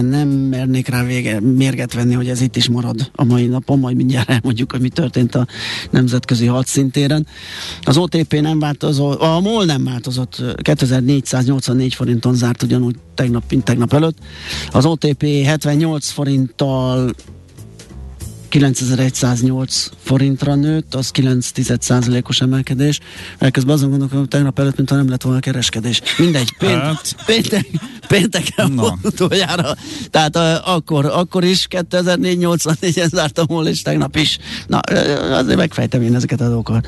Nem 0.00 0.28
mernék 0.28 0.88
rá 0.88 1.04
vége, 1.04 1.40
mérget 1.40 1.92
venni, 1.92 2.14
hogy 2.14 2.28
ez 2.28 2.40
itt 2.40 2.56
is 2.56 2.68
marad 2.68 3.10
a 3.14 3.24
mai 3.24 3.46
napon, 3.46 3.78
majd 3.78 3.96
mindjárt 3.96 4.30
elmondjuk, 4.30 4.70
hogy 4.70 4.80
mi 4.80 4.88
történt 4.88 5.34
a 5.34 5.46
nemzetközi 5.90 6.46
hadszintéren. 6.46 7.26
Az 7.82 7.96
OTP 7.96 8.40
nem 8.40 8.58
változott, 8.58 9.20
a 9.20 9.40
MOL 9.40 9.64
nem 9.64 9.84
változott, 9.84 10.42
2484 10.62 11.94
forinton 11.94 12.34
zárt 12.34 12.62
ugyanúgy 12.62 12.96
tegnap, 13.14 13.42
mint 13.50 13.64
tegnap 13.64 13.92
előtt. 13.92 14.01
Az 14.70 14.84
OTP 14.84 15.22
78 15.22 16.10
forinttal 16.10 17.14
9108 18.52 19.88
forintra 20.02 20.54
nőtt, 20.54 20.94
az 20.94 21.10
9 21.10 21.50
os 22.22 22.40
emelkedés. 22.40 23.00
Elkezdve 23.38 23.72
azon 23.72 23.88
gondolkodom, 23.88 24.22
hogy 24.22 24.32
tegnap 24.32 24.58
előtt, 24.58 24.76
mintha 24.76 24.96
nem 24.96 25.08
lett 25.08 25.22
volna 25.22 25.40
kereskedés. 25.40 26.00
Mindegy, 26.18 26.56
pént, 26.58 26.80
hát. 26.80 27.16
péntek, 27.26 27.66
pénteken 28.08 28.72
no. 28.72 28.82
volt 28.82 28.98
utoljára. 29.04 29.74
Tehát 30.10 30.36
uh, 30.36 30.74
akkor, 30.74 31.04
akkor 31.06 31.44
is 31.44 31.66
2484-en 31.70 33.08
zártam 33.08 33.46
volna, 33.48 33.68
és 33.68 33.82
tegnap 33.82 34.16
is. 34.16 34.38
Na, 34.66 34.78
azért 35.32 35.56
megfejtem 35.56 36.02
én 36.02 36.14
ezeket 36.14 36.40
a 36.40 36.48
dolgokat. 36.48 36.86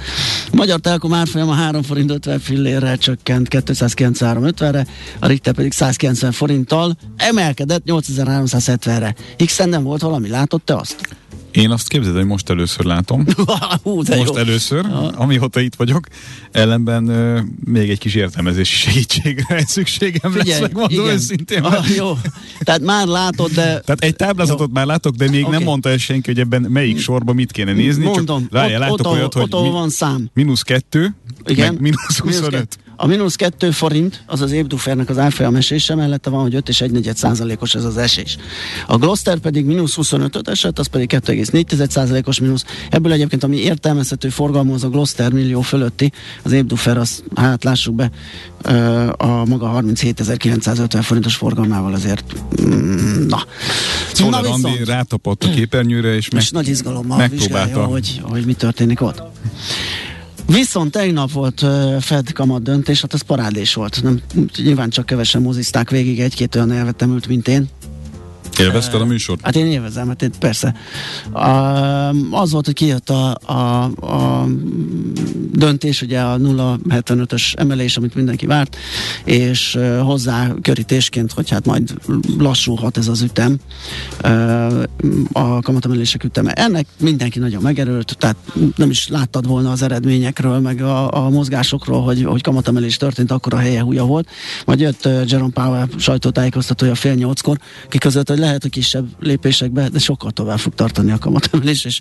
Magyar 0.53 0.81
Telekom 0.81 1.13
árfolyama 1.13 1.55
3 1.55 1.83
forint 1.83 2.11
50 2.11 2.39
fillérrel 2.39 2.99
csökkent 2.99 3.49
293,50-re, 3.51 4.87
a 5.19 5.27
Richter 5.27 5.55
pedig 5.55 5.73
190 5.73 6.33
forinttal 6.33 6.97
emelkedett 7.17 7.83
8370-re. 7.87 9.15
x 9.45 9.59
nem 9.59 9.83
volt 9.83 10.01
valami, 10.01 10.29
látott 10.29 10.65
te 10.65 10.77
azt? 10.77 11.23
Én 11.55 11.71
azt 11.71 11.89
képzeld, 11.89 12.17
hogy 12.17 12.27
most 12.27 12.51
először 12.51 12.85
látom. 12.85 13.25
Hú, 13.83 13.95
most 13.95 14.15
jó. 14.15 14.37
először, 14.37 14.85
ja. 14.85 15.09
amióta 15.09 15.61
itt 15.61 15.75
vagyok. 15.75 16.07
Ellenben 16.53 17.09
uh, 17.09 17.41
még 17.65 17.91
egy 17.91 17.99
kis 17.99 18.15
értelmezési 18.15 18.75
segítségre 18.75 19.65
szükségem 19.67 20.33
Figyelj, 20.33 20.49
lesz, 20.51 20.61
megmondom 20.61 21.05
igen. 21.05 21.15
őszintén. 21.15 21.63
Ah, 21.63 21.97
jó, 21.97 22.19
tehát 22.61 22.81
már 22.81 23.07
látod, 23.07 23.51
de... 23.51 23.63
Tehát 23.63 24.01
egy 24.01 24.17
táblázatot 24.17 24.67
jó. 24.67 24.73
már 24.73 24.87
látok, 24.87 25.15
de 25.15 25.31
még 25.31 25.41
okay. 25.41 25.53
nem 25.53 25.63
mondta 25.63 25.89
el 25.89 25.97
senki, 25.97 26.31
hogy 26.31 26.41
ebben 26.41 26.63
melyik 26.63 26.99
sorban 26.99 27.35
mit 27.35 27.53
kéne 27.53 27.73
nézni. 27.73 28.05
Mondom, 28.05 28.43
csak 28.43 28.53
rájá, 28.53 28.79
látok 28.79 28.99
ott, 28.99 29.07
olyat, 29.07 29.35
ott, 29.35 29.53
hogy 29.53 29.67
ott 29.67 29.73
van 29.73 29.91
szám. 29.91 30.31
Mínusz 30.35 30.63
kettő, 30.63 31.15
igen. 31.45 31.73
meg 31.73 31.81
mínusz 31.81 32.19
25. 32.19 32.79
A 32.97 33.07
mínusz 33.07 33.37
2 33.37 33.71
forint, 33.71 34.23
az 34.27 34.41
az 34.41 34.53
Ébdufernek 34.53 35.09
az 35.09 35.19
árfolyam 35.19 35.57
esése, 35.57 35.95
mellette 35.95 36.31
van, 36.31 36.43
hogy 36.43 36.55
5 36.55 36.69
és 36.69 36.81
1 36.81 37.11
százalékos 37.15 37.75
ez 37.75 37.85
az 37.85 37.97
esés. 37.97 38.37
A 38.87 38.97
Gloster 38.97 39.39
pedig 39.39 39.65
mínusz 39.65 39.95
25 39.95 40.49
esett, 40.49 40.79
az 40.79 40.87
pedig 40.87 41.11
2,4 41.13 41.89
százalékos 41.89 42.41
mínusz. 42.41 42.65
Ebből 42.91 43.13
egyébként, 43.13 43.45
ami 43.45 43.57
értelmezhető 43.57 44.29
forgalmú, 44.29 44.75
az 44.75 44.85
a 44.85 44.89
Gloster 44.89 45.33
millió 45.33 45.61
fölötti, 45.61 46.13
az 46.43 46.53
Ébdufer, 46.53 46.99
az, 46.99 47.23
hát 47.35 47.65
lássuk 47.65 47.95
be, 47.95 48.11
a 49.17 49.45
maga 49.45 49.83
37.950 49.85 50.99
forintos 51.03 51.37
forgalmával 51.37 51.95
azért 51.95 52.25
mm, 52.63 53.27
na. 53.27 53.45
Szóval 54.13 54.41
na 54.41 54.51
Andi 54.51 54.85
rátapott 54.85 55.45
a 55.45 55.51
képernyőre, 55.51 56.15
és, 56.15 56.29
meg, 56.29 56.43
és 56.43 56.51
nagy 56.51 56.69
izgalommal 56.69 57.29
vizsgálja, 57.29 57.85
hogy, 57.85 58.21
hogy 58.23 58.45
mi 58.45 58.55
történik 58.55 59.01
ott. 59.01 59.23
Viszont 60.47 60.91
tegnap 60.91 61.33
volt 61.33 61.63
uh, 61.63 62.01
Fed 62.01 62.33
kamat 62.33 62.63
döntés, 62.63 63.01
hát 63.01 63.15
ez 63.15 63.21
parádés 63.23 63.75
volt. 63.75 64.03
Nem, 64.03 64.21
nyilván 64.57 64.91
csak 64.91 65.07
kevesen 65.07 65.43
mozizták 65.43 65.91
végig, 65.91 66.21
egy-két 66.21 66.55
olyan 66.55 66.73
elvettem 66.73 67.11
ült, 67.11 67.27
mint 67.27 67.49
én. 67.49 67.69
Élvezted 68.59 69.01
a 69.01 69.05
műsort? 69.05 69.41
Hát 69.43 69.57
én 69.57 69.67
élvezem, 69.67 70.09
hát 70.09 70.23
én 70.23 70.31
persze. 70.39 70.75
Az 72.31 72.53
volt, 72.53 72.65
hogy 72.65 72.75
kijött 72.75 73.11
a, 73.11 73.39
a, 73.47 73.85
a 73.85 74.47
döntés, 75.53 76.03
ugye 76.03 76.21
a 76.21 76.37
0,75-ös 76.37 77.59
emelés, 77.59 77.97
amit 77.97 78.15
mindenki 78.15 78.47
várt, 78.47 78.77
és 79.25 79.79
hozzá 80.03 80.53
körítésként, 80.63 81.33
hogy 81.33 81.51
hát 81.51 81.67
majd 81.67 81.95
lassulhat 82.39 82.97
ez 82.97 83.09
az 83.09 83.23
ütem, 83.23 83.57
a 85.33 85.61
kamatemelések 85.61 86.25
üteme. 86.25 86.53
Ennek 86.53 86.87
mindenki 87.01 87.39
nagyon 87.39 87.63
megerőlt, 87.63 88.17
tehát 88.19 88.37
nem 88.77 88.91
is 88.91 89.09
láttad 89.09 89.47
volna 89.47 89.71
az 89.71 89.83
eredményekről, 89.83 90.59
meg 90.59 90.83
a, 90.83 91.25
a 91.25 91.31
mozgásokról, 91.31 92.03
hogy, 92.03 92.25
hogy 92.25 92.43
kamatemelés 92.43 92.97
történt, 92.97 93.31
akkor 93.31 93.55
a 93.55 93.59
helye 93.59 93.81
húja 93.81 94.05
volt. 94.05 94.29
Majd 94.67 94.81
jött 94.81 95.09
Jerome 95.27 95.53
Powell 95.53 95.87
sajtótájékoztatója 95.99 96.95
fél 96.95 97.15
nyolckor, 97.15 97.59
ki 97.89 97.99
között, 97.99 98.29
hogy 98.29 98.39
lehet, 98.45 98.63
hogy 98.63 98.71
kisebb 98.71 99.09
lépésekbe, 99.21 99.89
de 99.89 99.99
sokkal 99.99 100.31
tovább 100.31 100.59
fog 100.59 100.75
tartani 100.75 101.11
a 101.11 101.19
kamatemelés, 101.19 101.85
és 101.85 102.01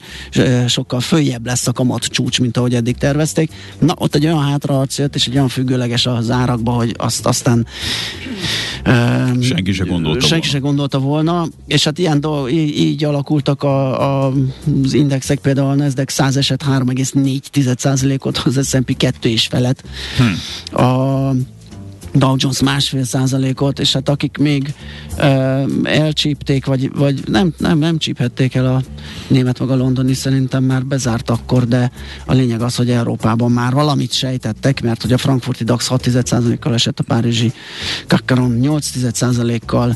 sokkal 0.68 1.00
följebb 1.00 1.46
lesz 1.46 1.68
a 1.68 1.72
kamat 1.72 2.04
csúcs, 2.04 2.40
mint 2.40 2.58
ahogy 2.58 2.76
eddig 2.76 2.98
tervezték. 2.98 3.52
Na, 3.80 3.94
ott 3.98 4.16
egy 4.16 4.26
olyan 4.26 4.44
hátraarc 4.44 4.98
jött, 4.98 5.16
és 5.16 5.28
egy 5.28 5.34
olyan 5.34 5.48
függőleges 5.48 6.06
az 6.06 6.30
árakba, 6.30 6.72
hogy 6.72 6.96
azt 6.98 7.26
aztán 7.26 7.68
um, 8.86 9.42
senki 9.42 9.72
se 9.72 9.84
gondolta 9.84 10.20
senki 10.20 10.48
volna. 10.48 10.52
se 10.52 10.60
gondolta 10.60 11.00
volna, 11.00 11.48
és 11.68 11.84
hát 11.84 11.98
ilyen 11.98 12.20
dolg, 12.20 12.52
így, 12.52 12.78
így 12.78 13.04
alakultak 13.04 13.64
a, 13.64 14.26
a, 14.26 14.34
az 14.84 14.94
indexek, 14.94 15.40
például 15.40 15.70
a 15.70 15.76
Nasdaq 15.76 16.12
100 16.12 16.38
eset 16.38 16.64
3,4%-ot, 16.64 18.38
az 18.38 18.68
S&P 18.68 18.98
2 18.98 19.30
is 19.30 19.48
felett. 19.48 19.84
Hm. 20.18 20.82
A 20.84 21.36
Dow 22.14 22.36
Jones 22.38 22.62
másfél 22.62 23.04
százalékot, 23.04 23.80
és 23.80 23.94
hát 23.94 24.10
akik 24.10 24.38
még 24.38 24.74
ö, 25.18 25.64
elcsípték, 25.84 26.66
vagy, 26.66 26.96
vagy 26.96 27.24
nem, 27.26 27.54
nem, 27.58 27.78
nem 27.78 27.98
csíphették 27.98 28.56
el 28.56 28.66
a 28.66 28.82
német 29.28 29.60
meg 29.60 29.70
a 29.70 29.76
londoni, 29.76 30.14
szerintem 30.14 30.64
már 30.64 30.86
bezárt 30.86 31.30
akkor, 31.30 31.68
de 31.68 31.92
a 32.26 32.34
lényeg 32.34 32.62
az, 32.62 32.76
hogy 32.76 32.90
Európában 32.90 33.52
már 33.52 33.74
valamit 33.74 34.12
sejtettek, 34.12 34.82
mert 34.82 35.02
hogy 35.02 35.14
a 35.14 35.18
frankfurti 35.18 35.64
DAX 35.64 35.88
6% 35.90 36.58
kal 36.60 36.74
esett, 36.74 37.00
a 37.00 37.04
párizsi 37.04 37.52
Kakaron 38.08 38.52
8 38.52 38.90
kal 39.66 39.96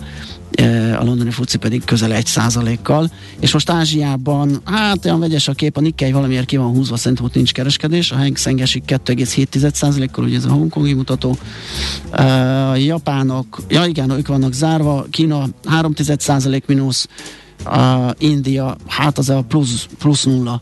a 0.99 1.03
londoni 1.03 1.31
fuci 1.31 1.57
pedig 1.57 1.83
közel 1.83 2.13
egy 2.13 2.25
százalékkal, 2.25 3.11
és 3.39 3.53
most 3.53 3.69
Ázsiában, 3.69 4.61
hát 4.63 5.05
olyan 5.05 5.19
vegyes 5.19 5.47
a 5.47 5.53
kép, 5.53 5.77
a 5.77 5.81
Nikkei 5.81 6.11
valamiért 6.11 6.45
ki 6.45 6.57
van 6.57 6.67
húzva, 6.67 6.97
szerintem 6.97 7.25
ott 7.25 7.33
nincs 7.33 7.51
kereskedés, 7.51 8.11
a 8.11 8.15
Hang 8.15 8.37
Seng 8.37 8.59
esik 8.59 8.83
2,7 8.87 9.73
százalékkal, 9.73 10.23
ugye 10.23 10.37
ez 10.37 10.45
a 10.45 10.49
hongkongi 10.49 10.93
mutató, 10.93 11.37
a 12.11 12.75
japánok, 12.75 13.61
ja 13.67 13.85
igen, 13.85 14.09
ők 14.09 14.27
vannak 14.27 14.53
zárva, 14.53 15.05
Kína 15.09 15.47
3 15.65 15.93
százalék 16.17 16.65
mínusz, 16.65 17.07
a 17.65 18.13
India, 18.17 18.75
hát 18.87 19.17
az 19.17 19.29
a 19.29 19.41
plusz, 19.47 19.87
plusz 19.97 20.23
nulla 20.23 20.61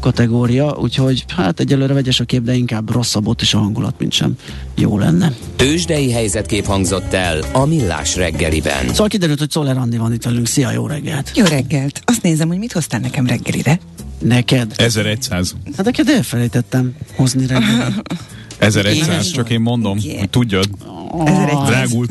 kategória, 0.00 0.76
úgyhogy 0.80 1.24
hát 1.36 1.60
egyelőre 1.60 1.92
vegyes 1.92 2.20
a 2.20 2.24
kép, 2.24 2.42
de 2.42 2.54
inkább 2.54 2.90
rosszabb 2.90 3.26
ott 3.26 3.42
is 3.42 3.54
a 3.54 3.58
hangulat, 3.58 3.94
mint 3.98 4.12
sem 4.12 4.34
jó 4.74 4.98
lenne. 4.98 5.32
Tőzsdei 5.56 6.12
helyzetkép 6.12 6.64
hangzott 6.64 7.12
el 7.12 7.38
a 7.52 7.64
Millás 7.64 8.16
reggeliben. 8.16 8.88
Szóval 8.88 9.08
kiderült, 9.08 9.38
hogy 9.38 9.50
Szoller 9.50 9.76
Andi 9.76 9.96
van 9.96 10.12
itt 10.12 10.24
velünk. 10.24 10.46
Szia, 10.46 10.70
jó 10.70 10.86
reggelt! 10.86 11.32
Jó 11.34 11.44
reggelt! 11.44 12.00
Azt 12.04 12.22
nézem, 12.22 12.48
hogy 12.48 12.58
mit 12.58 12.72
hoztál 12.72 13.00
nekem 13.00 13.26
reggelire. 13.26 13.78
Neked? 14.18 14.72
1100. 14.76 15.54
Hát 15.76 15.84
neked 15.84 16.08
elfelejtettem 16.08 16.94
hozni 17.16 17.46
reggel. 17.46 18.02
1100, 18.58 19.30
csak 19.30 19.50
én 19.50 19.60
mondom, 19.60 19.98
hogy 19.98 20.30
tudjad. 20.30 20.68
Oh. 21.10 21.66
Drágult. 21.66 22.10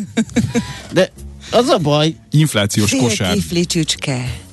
De 0.94 1.12
az 1.52 1.68
a 1.68 1.78
baj. 1.78 2.16
Inflációs 2.32 2.90
Fél 2.90 3.00
kosár. 3.00 3.34
Kifli 3.34 3.66
csücske. 3.66 4.44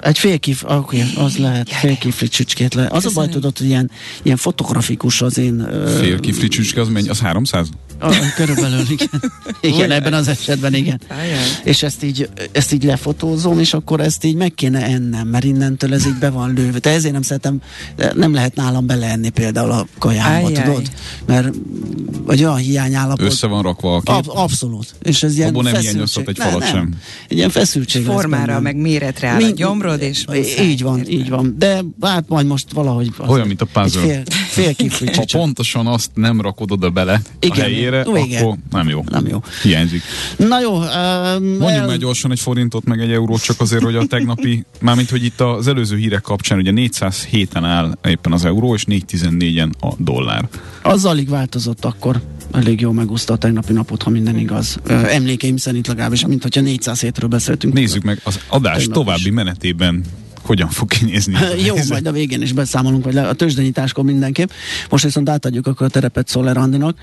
Egy 0.00 0.18
félkif, 0.18 0.64
oké, 0.64 0.72
okay, 0.74 1.24
az 1.24 1.36
lehet, 1.36 1.70
félkifli 1.72 2.28
csücskét 2.28 2.74
lehet. 2.74 2.92
Az 2.92 3.06
a 3.06 3.10
baj, 3.14 3.28
tudod, 3.28 3.58
hogy 3.58 3.66
ilyen, 3.66 3.90
ilyen 4.22 4.36
fotografikus 4.36 5.22
az 5.22 5.38
én... 5.38 5.68
Félkifli 6.00 6.48
csücske, 6.48 6.80
az 6.80 6.88
mennyi? 6.88 7.08
Az 7.08 7.20
300? 7.20 7.68
A, 8.00 8.32
körülbelül, 8.36 8.84
igen. 8.88 9.22
igen, 9.74 9.90
ebben 9.90 10.12
az 10.12 10.28
esetben, 10.28 10.74
igen. 10.74 11.00
Ajaj. 11.08 11.38
És 11.64 11.82
ezt 11.82 12.02
így, 12.02 12.28
ezt 12.52 12.72
így 12.72 12.84
lefotózom, 12.84 13.58
és 13.58 13.74
akkor 13.74 14.00
ezt 14.00 14.24
így 14.24 14.34
meg 14.34 14.54
kéne 14.54 14.84
ennem, 14.84 15.28
mert 15.28 15.44
innentől 15.44 15.94
ez 15.94 16.06
így 16.06 16.18
be 16.18 16.30
van 16.30 16.52
lőve. 16.54 16.78
Te 16.78 16.90
ezért 16.90 17.12
nem 17.12 17.22
szeretem, 17.22 17.60
nem 18.14 18.34
lehet 18.34 18.54
nálam 18.54 18.86
beleenni 18.86 19.28
például 19.28 19.70
a 19.70 19.86
kajámba, 19.98 20.46
Ajaj. 20.46 20.62
tudod? 20.62 20.90
Mert 21.26 21.48
vagy 22.24 22.44
olyan 22.44 22.56
hiányállapot. 22.56 23.26
Össze 23.26 23.46
van 23.46 23.62
rakva 23.62 23.94
a 23.94 24.00
kép. 24.00 24.14
Ab, 24.14 24.24
abszolút. 24.28 24.94
És 25.02 25.22
ez 25.22 25.36
ilyen 25.36 25.48
Abból 25.48 25.62
nem 25.62 25.74
hiányozhat 25.74 26.28
egy 26.28 26.38
falat 26.38 26.66
sem. 26.66 26.94
Egy 27.28 27.36
ilyen 27.36 27.50
feszültség 27.50 28.04
Formára, 28.04 28.60
meg 28.60 28.76
méretre 28.76 29.28
áll 29.28 29.36
Mind, 29.36 29.50
a 29.50 29.54
gyomrod, 29.54 30.02
és 30.02 30.24
Így 30.60 30.82
van, 30.82 31.08
így 31.08 31.28
van. 31.28 31.54
De 31.58 31.82
hát 32.00 32.24
majd 32.28 32.46
most 32.46 32.72
valahogy... 32.72 33.10
Olyan, 33.26 33.46
mint 33.46 33.60
a 33.60 33.66
puzzle. 33.72 34.00
Fél, 34.00 34.22
fél 34.48 34.74
Ha 35.16 35.24
pontosan 35.32 35.86
azt 35.86 36.10
nem 36.14 36.40
rakod 36.40 36.70
oda 36.70 36.90
bele 36.90 37.20
Igen, 37.40 37.58
a 37.58 37.60
helyére, 37.60 37.89
vége. 38.12 38.38
akkor 38.38 38.56
nem 38.70 38.88
jó. 38.88 39.04
Nem 39.10 39.26
jó. 39.26 39.42
Hiányzik. 39.62 40.02
Na 40.36 40.60
jó. 40.60 40.74
Um, 40.76 41.44
Mondjuk 41.44 41.70
el... 41.70 41.86
meg 41.86 41.98
gyorsan 41.98 42.30
egy 42.30 42.40
forintot, 42.40 42.84
meg 42.84 43.00
egy 43.00 43.12
eurót, 43.12 43.42
csak 43.42 43.60
azért, 43.60 43.82
hogy 43.82 43.96
a 43.96 44.06
tegnapi, 44.06 44.64
mármint, 44.80 45.10
hogy 45.10 45.24
itt 45.24 45.40
az 45.40 45.66
előző 45.66 45.96
hírek 45.96 46.20
kapcsán, 46.20 46.58
ugye 46.58 46.72
407-en 46.74 47.64
áll 47.64 47.98
éppen 48.08 48.32
az 48.32 48.44
euró, 48.44 48.74
és 48.74 48.84
414-en 48.88 49.70
a 49.80 49.92
dollár. 49.98 50.48
Az 50.82 51.04
alig 51.04 51.28
változott 51.28 51.84
akkor 51.84 52.20
elég 52.52 52.80
jól 52.80 52.92
megúszta 52.92 53.32
a 53.32 53.36
tegnapi 53.36 53.72
napot, 53.72 54.02
ha 54.02 54.10
minden 54.10 54.38
igaz. 54.38 54.78
Emlékeim 54.86 55.56
szerint 55.56 55.86
legalábbis, 55.86 56.26
mint 56.26 56.42
hogyha 56.42 56.60
400 56.60 57.00
hétről 57.00 57.28
beszéltünk. 57.28 57.74
Nézzük 57.74 58.02
meg 58.02 58.20
az 58.24 58.40
adás 58.48 58.86
további 58.86 59.28
is. 59.28 59.30
menetében 59.30 60.04
hogyan 60.50 60.68
fog 60.68 60.88
kinézni. 60.88 61.34
Jó, 61.66 61.74
majd 61.88 62.06
a 62.06 62.12
végén 62.12 62.42
is 62.42 62.52
beszámolunk, 62.52 63.04
vagy 63.04 63.16
a 63.16 63.32
tőzsdenyításkor 63.32 64.04
mindenképp. 64.04 64.50
Most 64.88 65.04
viszont 65.04 65.28
átadjuk 65.28 65.66
akkor 65.66 65.86
a 65.86 65.90
terepet 65.90 66.28
Szoller 66.28 66.56
Andinak, 66.56 66.98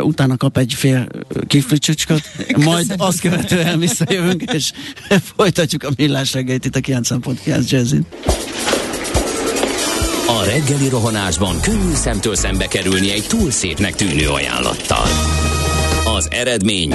utána 0.00 0.36
kap 0.36 0.58
egy 0.58 0.74
fél 0.74 1.06
kiflicsücskot, 1.46 2.22
majd 2.64 2.94
azt 2.96 3.20
követően 3.20 3.78
visszajövünk, 3.78 4.42
és 4.52 4.72
folytatjuk 5.36 5.82
a 5.82 5.90
millás 5.96 6.32
reggelyt 6.32 6.64
itt 6.64 6.76
a 6.76 6.80
9.9 6.80 7.70
Jazzin. 7.70 8.06
A 10.26 10.44
reggeli 10.44 10.88
rohanásban 10.88 11.60
könnyű 11.60 11.94
szemtől 11.94 12.34
szembe 12.34 12.66
kerülni 12.66 13.10
egy 13.10 13.24
túl 13.28 13.50
szépnek 13.50 13.94
tűnő 13.94 14.28
ajánlattal. 14.28 15.06
Az 16.16 16.28
eredmény 16.30 16.94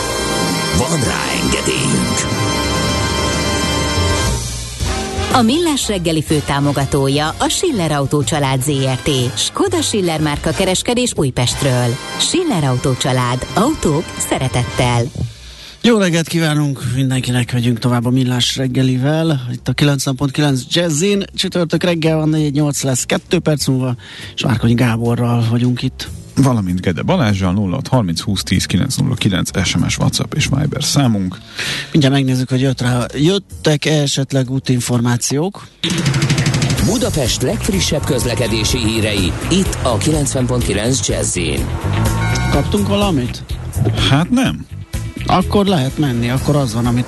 Van 0.81 1.03
rá 1.03 1.23
engedélyünk! 1.43 2.17
A 5.33 5.41
Millás 5.41 5.87
reggeli 5.87 6.23
főtámogatója 6.23 7.35
a 7.39 7.47
Schiller 7.47 7.91
Autó 7.91 8.23
család 8.23 8.61
ZRT. 8.61 9.37
Skoda 9.37 9.81
Schiller 9.81 10.21
márka 10.21 10.51
kereskedés 10.51 11.13
Újpestről. 11.15 11.95
Schiller 12.19 12.63
Autó 12.63 12.93
család. 12.93 13.47
Autók 13.53 14.03
szeretettel. 14.17 15.03
Jó 15.83 15.97
reggelt 15.97 16.27
kívánunk 16.27 16.83
mindenkinek, 16.95 17.51
vegyünk 17.51 17.79
tovább 17.79 18.05
a 18.05 18.09
Millás 18.09 18.55
reggelivel. 18.55 19.47
Itt 19.51 19.67
a 19.67 19.73
9.9 19.73 20.67
Jazzin, 20.67 21.23
csütörtök 21.33 21.83
reggel 21.83 22.17
van 22.17 22.29
4-8 22.33 22.83
lesz, 22.83 23.05
2 23.05 23.39
perc 23.39 23.67
múlva, 23.67 23.95
és 24.35 24.43
Márkonyi 24.43 24.73
Gáborral 24.73 25.45
vagyunk 25.49 25.81
itt 25.81 26.09
valamint 26.35 26.81
Gede 26.81 27.01
Balázsjal 27.01 27.69
06 27.71 27.87
30 27.87 28.21
20 28.21 28.43
10 28.43 28.65
909 28.65 29.65
SMS, 29.65 29.97
WhatsApp 29.97 30.33
és 30.33 30.47
Viber 30.55 30.83
számunk. 30.83 31.37
Mindjárt 31.91 32.15
megnézzük, 32.15 32.49
hogy 32.49 32.61
jött 32.61 32.81
rá. 32.81 33.05
Jöttek 33.15 33.85
-e 33.85 34.01
esetleg 34.01 34.49
útinformációk? 34.49 35.67
Budapest 36.85 37.41
legfrissebb 37.41 38.03
közlekedési 38.03 38.77
hírei 38.77 39.31
itt 39.49 39.77
a 39.83 39.97
90.9 39.97 41.07
jazz 41.07 41.37
Kaptunk 42.51 42.87
valamit? 42.87 43.43
Hát 44.09 44.29
nem 44.29 44.65
akkor 45.25 45.65
lehet 45.65 45.97
menni, 45.97 46.29
akkor 46.29 46.55
az 46.55 46.73
van, 46.73 46.85
amit 46.85 47.05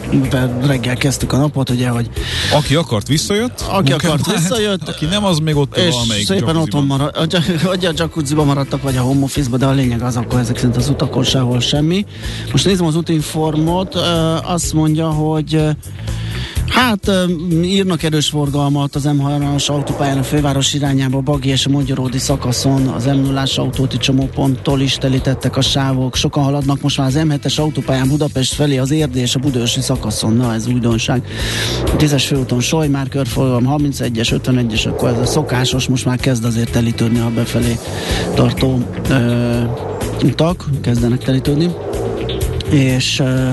reggel 0.65 0.95
kezdtük 0.95 1.34
a 1.34 1.38
napot, 1.38 1.69
ugye, 1.69 1.89
hogy... 1.89 2.10
Aki 2.54 2.76
akart, 2.76 3.08
visszajött. 3.08 3.65
Aki 3.69 3.91
akart, 3.91 4.32
visszajött. 4.32 4.88
Aki 4.88 5.06
nem, 5.06 5.26
az 5.26 5.39
még 5.39 5.56
ott 5.56 5.78
és 5.78 5.93
valamelyik 5.93 6.26
szépen 6.26 6.56
otthon 6.56 6.86
marad, 6.86 7.32
vagy 7.63 7.86
a 7.86 7.91
jacuzziban 7.95 8.45
maradtak, 8.45 8.82
vagy 8.82 8.97
a 8.97 9.02
home 9.02 9.23
office 9.23 9.58
de 9.58 9.65
a 9.65 9.71
lényeg 9.71 10.02
az 10.02 10.17
akkor 10.17 10.39
ezek 10.39 10.56
szerint 10.58 10.78
az 10.78 10.89
utakon 10.89 11.23
sehol 11.23 11.60
semmi. 11.60 12.06
Most 12.52 12.65
nézem 12.65 12.86
az 12.86 12.95
útinformot, 12.95 13.95
azt 14.43 14.73
mondja, 14.73 15.10
hogy 15.10 15.63
Hát 16.67 17.12
írnak 17.62 18.04
erős 18.04 18.28
forgalmat 18.28 18.95
az 18.95 19.04
M3-as 19.08 19.65
autópályán 19.69 20.17
a 20.17 20.23
főváros 20.23 20.73
irányába, 20.73 21.21
Bagi 21.21 21.49
és 21.49 21.65
a 21.65 21.69
Magyaródi 21.69 22.17
szakaszon, 22.17 22.88
az 22.88 23.06
m 23.06 23.10
0 23.10 23.43
autóti 23.56 23.97
csomóponttól 23.97 24.82
is 24.82 24.95
telítettek 24.95 25.58
a 25.58 25.62
sávok. 25.62 26.15
Sokan 26.15 26.43
haladnak 26.43 26.82
most 26.82 26.97
már 26.97 27.08
az 27.08 27.17
M7-es 27.17 27.60
autópályán 27.60 28.03
Budapest 28.06 28.54
felé 28.54 28.78
az 28.78 28.92
Érdi 28.92 29.20
és 29.20 29.36
a 29.36 29.39
Budősi 29.39 29.82
szakaszon. 29.82 30.34
Na, 30.34 30.54
ez 30.54 30.68
újdonság. 30.68 31.28
A 31.86 31.96
10-es 31.96 32.24
főúton 32.28 32.60
Solymár 32.60 33.08
körforgalom, 33.08 33.66
31-es, 33.68 34.42
51-es, 34.46 34.88
akkor 34.88 35.10
ez 35.10 35.18
a 35.18 35.26
szokásos, 35.26 35.88
most 35.88 36.06
már 36.06 36.18
kezd 36.18 36.46
azért 36.46 36.72
telítődni 36.72 37.20
a 37.20 37.32
befelé 37.36 37.78
tartó 38.36 38.84
ö, 39.10 39.62
utak, 40.24 40.70
kezdenek 40.82 41.24
telítődni. 41.24 41.70
És 42.70 43.20
ö, 43.20 43.50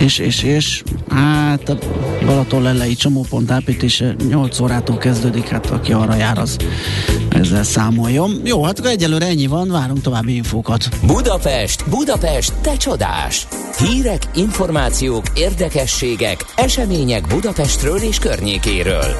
és, 0.00 0.18
és, 0.18 0.42
és 0.42 0.82
hát 1.08 1.68
a 1.68 1.78
Balaton 2.26 2.62
lelei 2.62 2.94
csomópont 2.94 3.50
építése 3.60 4.14
8 4.28 4.60
órától 4.60 4.98
kezdődik, 4.98 5.48
hát 5.48 5.70
aki 5.70 5.92
arra 5.92 6.14
jár, 6.14 6.38
az 6.38 6.56
ezzel 7.40 7.62
számoljon. 7.62 8.40
Jó, 8.44 8.64
hát 8.64 8.78
akkor 8.78 8.90
egyelőre 8.90 9.26
ennyi 9.26 9.46
van, 9.46 9.68
várunk 9.68 10.00
további 10.00 10.34
infókat. 10.34 10.88
Budapest, 11.06 11.88
Budapest, 11.88 12.52
te 12.60 12.76
csodás! 12.76 13.46
Hírek, 13.78 14.22
információk, 14.34 15.24
érdekességek, 15.34 16.44
események 16.56 17.26
Budapestről 17.26 17.98
és 17.98 18.18
környékéről. 18.18 19.14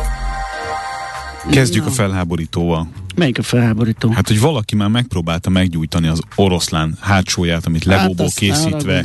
Kezdjük 1.50 1.86
a 1.86 1.90
felháborítóval. 1.90 2.88
Melyik 3.14 3.38
a 3.38 3.42
felháborító? 3.42 4.10
Hát, 4.10 4.28
hogy 4.28 4.40
valaki 4.40 4.76
már 4.76 4.88
megpróbálta 4.88 5.50
meggyújtani 5.50 6.06
az 6.08 6.20
oroszlán 6.34 6.96
hátsóját, 7.00 7.66
amit 7.66 7.84
hát 7.84 8.00
legóból 8.00 8.28
készítve 8.34 9.04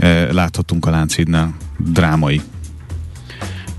Eh, 0.00 0.28
láthatunk 0.32 0.86
a 0.86 0.90
Lánchídnál. 0.90 1.54
Drámai. 1.78 2.40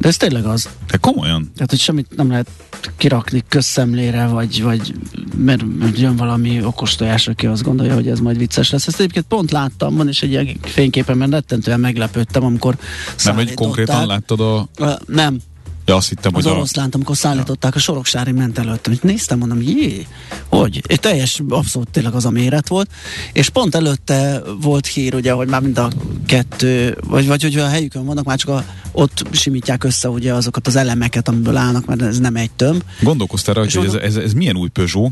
De 0.08 0.14
ez 0.14 0.20
tényleg 0.20 0.46
az. 0.46 0.70
De 0.92 0.98
komolyan? 0.98 1.52
Tehát, 1.54 1.70
hogy 1.70 1.80
semmit 1.80 2.16
nem 2.16 2.30
lehet 2.30 2.50
kirakni 2.98 3.44
közszemlére, 3.48 4.28
vagy, 4.28 4.62
vagy 4.62 4.94
mert, 5.38 5.64
jön 5.96 6.16
valami 6.16 6.64
okos 6.64 6.96
tojás, 6.96 7.28
aki 7.28 7.46
azt 7.46 7.64
gondolja, 7.64 7.94
hogy 7.94 8.08
ez 8.08 8.20
majd 8.20 8.38
vicces 8.38 8.70
lesz. 8.70 8.88
Ezt 8.88 9.00
egyébként 9.00 9.26
pont 9.26 9.52
láttam, 9.52 9.96
van 9.96 10.08
is 10.08 10.22
egy 10.22 10.30
ilyen 10.30 10.58
fényképen, 10.62 11.18
mert 11.18 11.32
rettentően 11.32 11.80
meglepődtem, 11.80 12.44
amikor 12.44 12.78
Nem, 13.24 13.36
hogy 13.36 13.54
konkrétan 13.54 14.08
láttad 14.08 14.40
a... 14.40 14.70
Nem, 15.06 15.40
Ja, 15.88 15.96
azt 15.96 16.10
hittem, 16.10 16.36
az 16.36 16.44
hogy 16.44 16.52
oroszlánt, 16.52 16.96
amikor 16.96 17.18
szállították 17.18 17.76
a 17.76 17.80
soroksári 17.80 18.32
ment 18.32 18.58
előtt. 18.58 18.88
Hogy 18.88 19.00
néztem, 19.02 19.38
mondom, 19.38 19.62
jé, 19.62 20.08
hogy? 20.48 20.82
És 20.88 20.98
teljes, 21.00 21.42
abszolút 21.50 21.90
tényleg 21.90 22.14
az 22.14 22.26
a 22.26 22.30
méret 22.30 22.68
volt. 22.68 22.90
És 23.34 23.50
pont 23.50 23.76
előtte 23.76 24.42
volt 24.62 24.88
hír, 24.88 25.16
ugye, 25.16 25.32
hogy 25.32 25.48
már 25.48 25.62
mind 25.62 25.78
a 25.78 25.92
kettő, 26.26 26.98
vagy, 27.08 27.28
vagy 27.28 27.42
hogy 27.42 27.56
a 27.56 27.68
helyükön 27.68 28.06
vannak, 28.06 28.26
már 28.26 28.38
csak 28.38 28.50
a, 28.50 28.64
ott 28.92 29.26
simítják 29.32 29.84
össze 29.84 30.10
ugye 30.10 30.34
azokat 30.34 30.68
az 30.68 30.76
elemeket, 30.76 31.28
amiből 31.28 31.58
állnak, 31.58 31.86
mert 31.86 32.02
ez 32.02 32.20
nem 32.20 32.36
egy 32.36 32.52
tömb. 32.52 32.84
Gondolkoztál 33.02 33.56
rajta, 33.56 33.80
hogy 33.80 33.88
ez, 33.88 33.94
ez, 33.94 34.16
ez 34.16 34.34
milyen 34.34 34.58
új 34.58 34.70
Peugeot? 34.70 35.12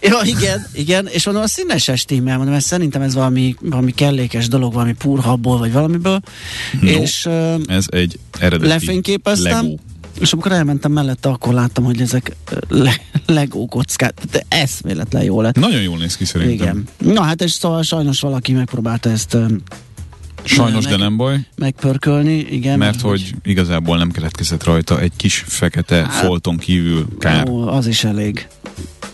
Ja, 0.00 0.20
igen, 0.24 0.66
igen, 0.72 1.06
és 1.06 1.24
mondom, 1.24 1.42
a 1.42 1.48
színeses 1.48 2.04
tímmel, 2.04 2.34
mondom, 2.34 2.52
mert 2.52 2.66
szerintem 2.66 3.02
ez 3.02 3.14
valami, 3.14 3.56
valami 3.60 3.92
kellékes 3.92 4.48
dolog, 4.48 4.72
valami 4.72 4.92
purhabból, 4.92 5.58
vagy 5.58 5.72
valamiből. 5.72 6.20
No, 6.80 6.88
és 6.88 7.28
ez 7.66 7.84
egy 7.88 8.18
eredeti 8.38 8.68
lefényképeztem, 8.68 9.64
Lego. 9.64 9.76
És 10.18 10.32
amikor 10.32 10.52
elmentem 10.52 10.92
mellette, 10.92 11.28
akkor 11.28 11.54
láttam, 11.54 11.84
hogy 11.84 12.00
ezek 12.00 12.36
le, 12.68 12.94
Lego 13.26 13.66
kockák, 13.66 14.14
de 14.30 14.42
eszméletlen 14.48 15.22
jó 15.22 15.40
lett. 15.40 15.56
Nagyon 15.56 15.82
jól 15.82 15.98
néz 15.98 16.16
ki 16.16 16.24
szerintem. 16.24 16.84
Igen. 16.98 17.14
Na 17.14 17.22
hát, 17.22 17.42
és 17.42 17.50
szóval 17.50 17.82
sajnos 17.82 18.20
valaki 18.20 18.52
megpróbálta 18.52 19.10
ezt 19.10 19.36
Sajnos, 20.44 20.84
meg, 20.84 20.92
de 20.92 20.98
nem 20.98 21.16
baj. 21.16 21.46
Megpörkölni, 21.56 22.38
igen. 22.38 22.78
Mert 22.78 23.00
hogy, 23.00 23.10
hogy 23.10 23.50
igazából 23.50 23.96
nem 23.96 24.10
keletkezett 24.10 24.64
rajta 24.64 25.00
egy 25.00 25.12
kis 25.16 25.44
fekete 25.46 25.96
hát, 25.96 26.12
folton 26.12 26.56
kívül 26.56 27.06
kár. 27.18 27.48
Ó, 27.48 27.68
az 27.68 27.86
is 27.86 28.04
elég. 28.04 28.48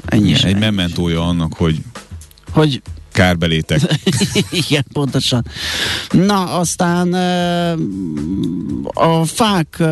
Ennyi 0.04 0.28
Igen, 0.28 0.44
egy 0.44 0.58
mementója 0.58 1.28
annak, 1.28 1.54
hogy 1.54 1.82
hogy 2.50 2.82
kárbelétek. 3.16 3.80
Igen, 4.68 4.84
pontosan. 4.92 5.44
Na, 6.10 6.58
aztán 6.58 7.12
a 8.84 9.24
fák, 9.24 9.82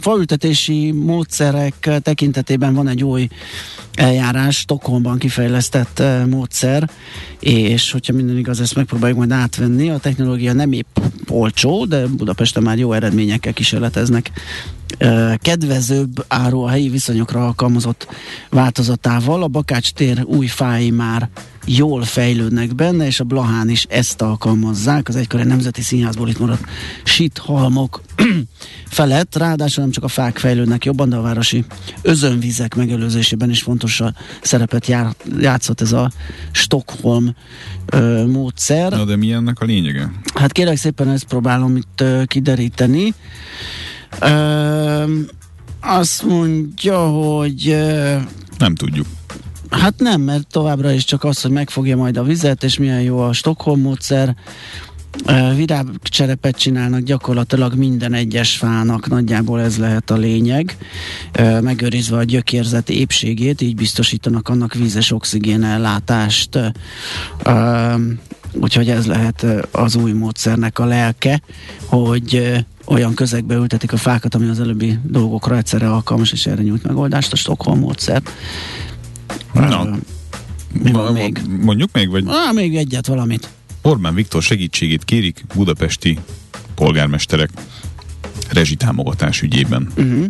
faültetési 0.00 0.92
módszerek 0.92 1.90
tekintetében 2.02 2.74
van 2.74 2.88
egy 2.88 3.04
új 3.04 3.28
eljárás, 3.94 4.56
Stockholmban 4.56 5.18
kifejlesztett 5.18 6.02
módszer, 6.28 6.90
és 7.40 7.90
hogyha 7.90 8.12
minden 8.12 8.36
igaz, 8.36 8.60
ezt 8.60 8.74
megpróbáljuk 8.74 9.18
majd 9.18 9.30
átvenni. 9.30 9.90
A 9.90 9.98
technológia 9.98 10.52
nem 10.52 10.72
épp 10.72 10.98
olcsó, 11.28 11.84
de 11.84 12.06
Budapesten 12.06 12.62
már 12.62 12.78
jó 12.78 12.92
eredményekkel 12.92 13.52
kísérleteznek 13.52 14.30
kedvezőbb 15.36 16.24
áru 16.28 16.60
a 16.60 16.68
helyi 16.68 16.88
viszonyokra 16.88 17.46
alkalmazott 17.46 18.06
változatával. 18.50 19.42
A 19.42 19.48
Bakács 19.48 19.92
tér 19.92 20.24
új 20.24 20.46
fái 20.46 20.90
már 20.90 21.28
jól 21.66 22.02
fejlődnek 22.02 22.74
benne, 22.74 23.06
és 23.06 23.20
a 23.20 23.24
Blahán 23.24 23.68
is 23.68 23.86
ezt 23.88 24.22
alkalmazzák. 24.22 25.08
Az 25.08 25.16
egykori 25.16 25.42
Nemzeti 25.42 25.82
Színházból 25.82 26.28
itt 26.28 26.38
maradt 26.38 26.64
halmok 27.38 28.02
felett, 28.88 29.36
ráadásul 29.36 29.82
nem 29.82 29.92
csak 29.92 30.04
a 30.04 30.08
fák 30.08 30.38
fejlődnek 30.38 30.84
jobban, 30.84 31.08
de 31.08 31.16
a 31.16 31.20
városi 31.20 31.64
özönvizek 32.02 32.74
megelőzésében 32.74 33.50
is 33.50 33.62
fontos 33.62 34.00
a 34.00 34.14
szerepet 34.42 34.86
jár, 34.86 35.14
játszott 35.38 35.80
ez 35.80 35.92
a 35.92 36.10
Stockholm 36.50 37.34
ö, 37.86 38.26
módszer. 38.26 38.92
Na 38.92 39.04
de 39.04 39.16
mi 39.16 39.32
ennek 39.32 39.60
a 39.60 39.64
lényege? 39.64 40.12
Hát 40.34 40.52
kérlek 40.52 40.76
szépen 40.76 41.08
ezt 41.08 41.24
próbálom 41.24 41.76
itt 41.76 42.00
ö, 42.00 42.22
kideríteni. 42.26 43.14
Ö, 44.20 45.20
azt 45.80 46.22
mondja, 46.22 47.06
hogy... 47.06 47.68
Ö, 47.68 48.16
nem 48.58 48.74
tudjuk. 48.74 49.06
Hát 49.70 49.94
nem, 49.98 50.20
mert 50.20 50.46
továbbra 50.50 50.92
is 50.92 51.04
csak 51.04 51.24
az, 51.24 51.40
hogy 51.40 51.50
megfogja 51.50 51.96
majd 51.96 52.16
a 52.16 52.22
vizet, 52.22 52.64
és 52.64 52.78
milyen 52.78 53.00
jó 53.00 53.18
a 53.18 53.32
Stockholm 53.32 53.80
módszer. 53.80 54.36
Virágcserepet 55.56 56.56
csinálnak 56.56 57.00
gyakorlatilag 57.00 57.74
minden 57.74 58.12
egyes 58.12 58.56
fának, 58.56 59.08
nagyjából 59.08 59.60
ez 59.60 59.78
lehet 59.78 60.10
a 60.10 60.16
lényeg, 60.16 60.76
megőrizve 61.60 62.16
a 62.16 62.24
gyökérzet 62.24 62.90
épségét, 62.90 63.60
így 63.60 63.74
biztosítanak 63.74 64.48
annak 64.48 64.74
vízes 64.74 65.12
oxigén 65.12 65.62
ellátást. 65.62 66.58
Úgyhogy 68.52 68.88
ez 68.88 69.06
lehet 69.06 69.46
az 69.70 69.96
új 69.96 70.12
módszernek 70.12 70.78
a 70.78 70.84
lelke, 70.84 71.40
hogy 71.84 72.56
olyan 72.84 73.14
közegbe 73.14 73.54
ültetik 73.54 73.92
a 73.92 73.96
fákat, 73.96 74.34
ami 74.34 74.48
az 74.48 74.60
előbbi 74.60 74.98
dolgokra 75.02 75.56
egyszerre 75.56 75.90
alkalmas, 75.90 76.32
és 76.32 76.46
erre 76.46 76.62
nyújt 76.62 76.82
megoldást 76.82 77.32
a 77.32 77.36
Stockholm 77.36 77.78
módszer. 77.78 78.22
Na, 79.52 79.88
mi 80.82 80.90
van 80.90 81.12
még? 81.12 81.40
Mondjuk 81.60 81.92
még, 81.92 82.10
vagy? 82.10 82.24
Ah, 82.26 82.54
még 82.54 82.76
egyet, 82.76 83.06
valamit. 83.06 83.48
Orbán 83.82 84.14
Viktor 84.14 84.42
segítségét 84.42 85.04
kérik 85.04 85.44
budapesti 85.54 86.18
polgármesterek 86.74 87.50
rezsitámogatás 88.50 89.42
ügyében. 89.42 89.92
Uh-huh. 89.96 90.26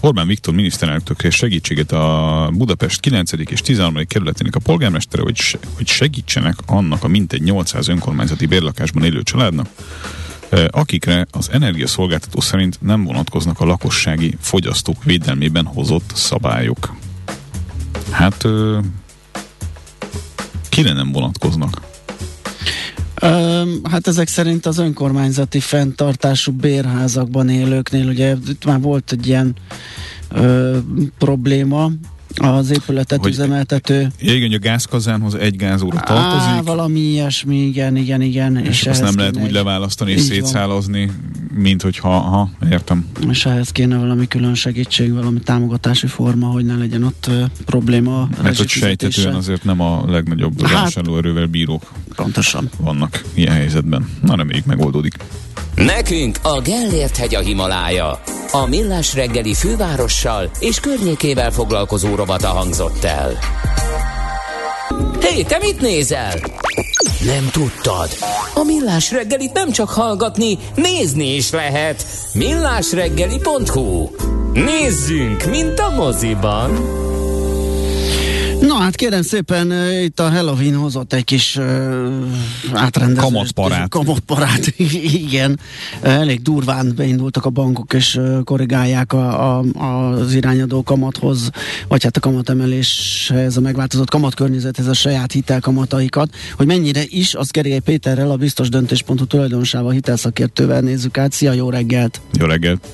Orbán 0.00 0.26
Viktor 0.26 0.54
miniszterelnöktől 0.54 1.30
segítséget 1.30 1.92
a 1.92 2.50
Budapest 2.52 3.00
9. 3.00 3.32
és 3.32 3.60
13. 3.60 4.06
kerületének 4.06 4.54
a 4.54 4.58
polgármestere, 4.58 5.22
hogy, 5.22 5.36
se, 5.36 5.58
hogy 5.76 5.86
segítsenek 5.86 6.54
annak 6.66 7.04
a 7.04 7.08
mintegy 7.08 7.42
800 7.42 7.88
önkormányzati 7.88 8.46
bérlakásban 8.46 9.04
élő 9.04 9.22
családnak, 9.22 9.68
akikre 10.70 11.26
az 11.30 11.50
energiaszolgáltató 11.52 12.40
szerint 12.40 12.78
nem 12.80 13.04
vonatkoznak 13.04 13.60
a 13.60 13.64
lakossági 13.64 14.36
fogyasztók 14.40 15.04
védelmében 15.04 15.64
hozott 15.64 16.10
szabályok. 16.14 16.96
Hát 18.10 18.44
kire 20.68 20.92
nem 20.92 21.12
vonatkoznak? 21.12 21.86
hát 23.90 24.06
ezek 24.06 24.28
szerint 24.28 24.66
az 24.66 24.78
önkormányzati 24.78 25.60
fenntartású 25.60 26.52
bérházakban 26.52 27.48
élőknél, 27.48 28.08
ugye 28.08 28.36
itt 28.48 28.64
már 28.64 28.80
volt 28.80 29.12
egy 29.12 29.26
ilyen 29.26 29.54
ö, 30.30 30.78
probléma, 31.18 31.90
az 32.36 32.70
épületet 32.70 33.20
hogy 33.20 33.30
üzemeltető. 33.30 34.08
Igen, 34.18 34.52
a 34.52 34.58
gázkazánhoz 34.58 35.34
egy 35.34 35.56
gázóra 35.56 36.00
tartozik. 36.00 36.48
Á, 36.48 36.60
valami 36.62 37.00
ilyesmi, 37.00 37.56
igen, 37.56 37.96
igen, 37.96 38.20
igen. 38.20 38.56
És, 38.56 38.68
és 38.68 38.86
azt 38.86 39.02
nem 39.02 39.16
lehet 39.16 39.36
úgy 39.36 39.50
leválasztani 39.50 40.12
és 40.12 40.20
szétszálazni, 40.20 41.10
mint 41.58 41.82
hogyha, 41.82 42.08
ha, 42.08 42.50
értem. 42.70 43.06
És 43.28 43.46
ehhez 43.46 43.70
kéne 43.70 43.96
valami 43.96 44.28
külön 44.28 44.54
segítség, 44.54 45.12
valami 45.12 45.40
támogatási 45.40 46.06
forma, 46.06 46.46
hogy 46.46 46.64
ne 46.64 46.76
legyen 46.76 47.02
ott 47.02 47.26
uh, 47.28 47.44
probléma. 47.64 48.28
Mert 48.42 48.56
hogy 48.56 48.68
sejtetően 48.68 49.34
azért 49.34 49.64
nem 49.64 49.80
a 49.80 50.04
legnagyobb 50.06 50.66
hát, 50.66 50.82
vásárlóerővel 50.82 51.46
bírók 51.46 51.92
pontosan. 52.14 52.70
vannak 52.78 53.24
ilyen 53.34 53.52
helyzetben. 53.54 54.08
Na, 54.22 54.36
reméljük 54.36 54.64
megoldódik. 54.66 55.16
Nekünk 55.74 56.38
a 56.42 56.60
Gellért 56.60 57.16
hegy 57.16 57.34
a 57.34 57.40
Himalája. 57.40 58.20
A 58.52 58.66
Millás 58.66 59.14
reggeli 59.14 59.54
fővárossal 59.54 60.50
és 60.60 60.80
környékével 60.80 61.50
foglalkozó 61.50 62.14
rovata 62.14 62.48
hangzott 62.48 63.04
el. 63.04 63.38
Hé, 65.20 65.42
te 65.42 65.58
mit 65.58 65.80
nézel? 65.80 66.32
Nem 67.24 67.48
tudtad? 67.52 68.08
A 68.54 68.62
Millás 68.64 69.10
reggelit 69.10 69.52
nem 69.52 69.70
csak 69.70 69.88
hallgatni, 69.88 70.58
nézni 70.74 71.34
is 71.34 71.50
lehet. 71.50 72.06
millásreggeli.hu 72.32 74.08
Nézzünk, 74.52 75.44
mint 75.50 75.78
a 75.78 75.90
moziban! 75.90 76.70
Na 78.60 78.74
hát 78.74 78.94
kérem 78.94 79.22
szépen, 79.22 79.72
itt 80.02 80.20
a 80.20 80.30
Halloween 80.30 80.74
hozott 80.74 81.12
egy 81.12 81.24
kis 81.24 81.56
uh, 81.56 81.64
átrendezést. 82.72 83.26
Kamatparát. 83.26 83.88
Kamatparát, 83.88 84.66
igen. 85.26 85.58
Elég 86.00 86.42
durván 86.42 86.92
beindultak 86.96 87.44
a 87.44 87.50
bankok, 87.50 87.92
és 87.92 88.20
korrigálják 88.44 89.12
a, 89.12 89.58
a, 89.58 89.62
az 90.10 90.34
irányadó 90.34 90.82
kamathoz, 90.82 91.50
vagy 91.88 92.02
hát 92.02 92.16
a 92.16 92.20
kamatemeléshez, 92.20 93.56
a 93.56 93.60
megváltozott 93.60 94.10
kamatkörnyezethez 94.10 94.86
a 94.86 94.94
saját 94.94 95.32
hitelkamataikat. 95.32 96.28
Hogy 96.56 96.66
mennyire 96.66 97.02
is, 97.06 97.34
az 97.34 97.50
Gergely 97.50 97.78
Péterrel, 97.78 98.30
a 98.30 98.36
biztos 98.36 98.68
döntéspontú 98.68 99.24
tulajdonosával, 99.24 99.92
hitelszakértővel 99.92 100.80
nézzük 100.80 101.18
át. 101.18 101.32
Szia, 101.32 101.52
jó 101.52 101.70
reggelt! 101.70 102.20
Jó 102.38 102.46
reggelt! 102.46 102.86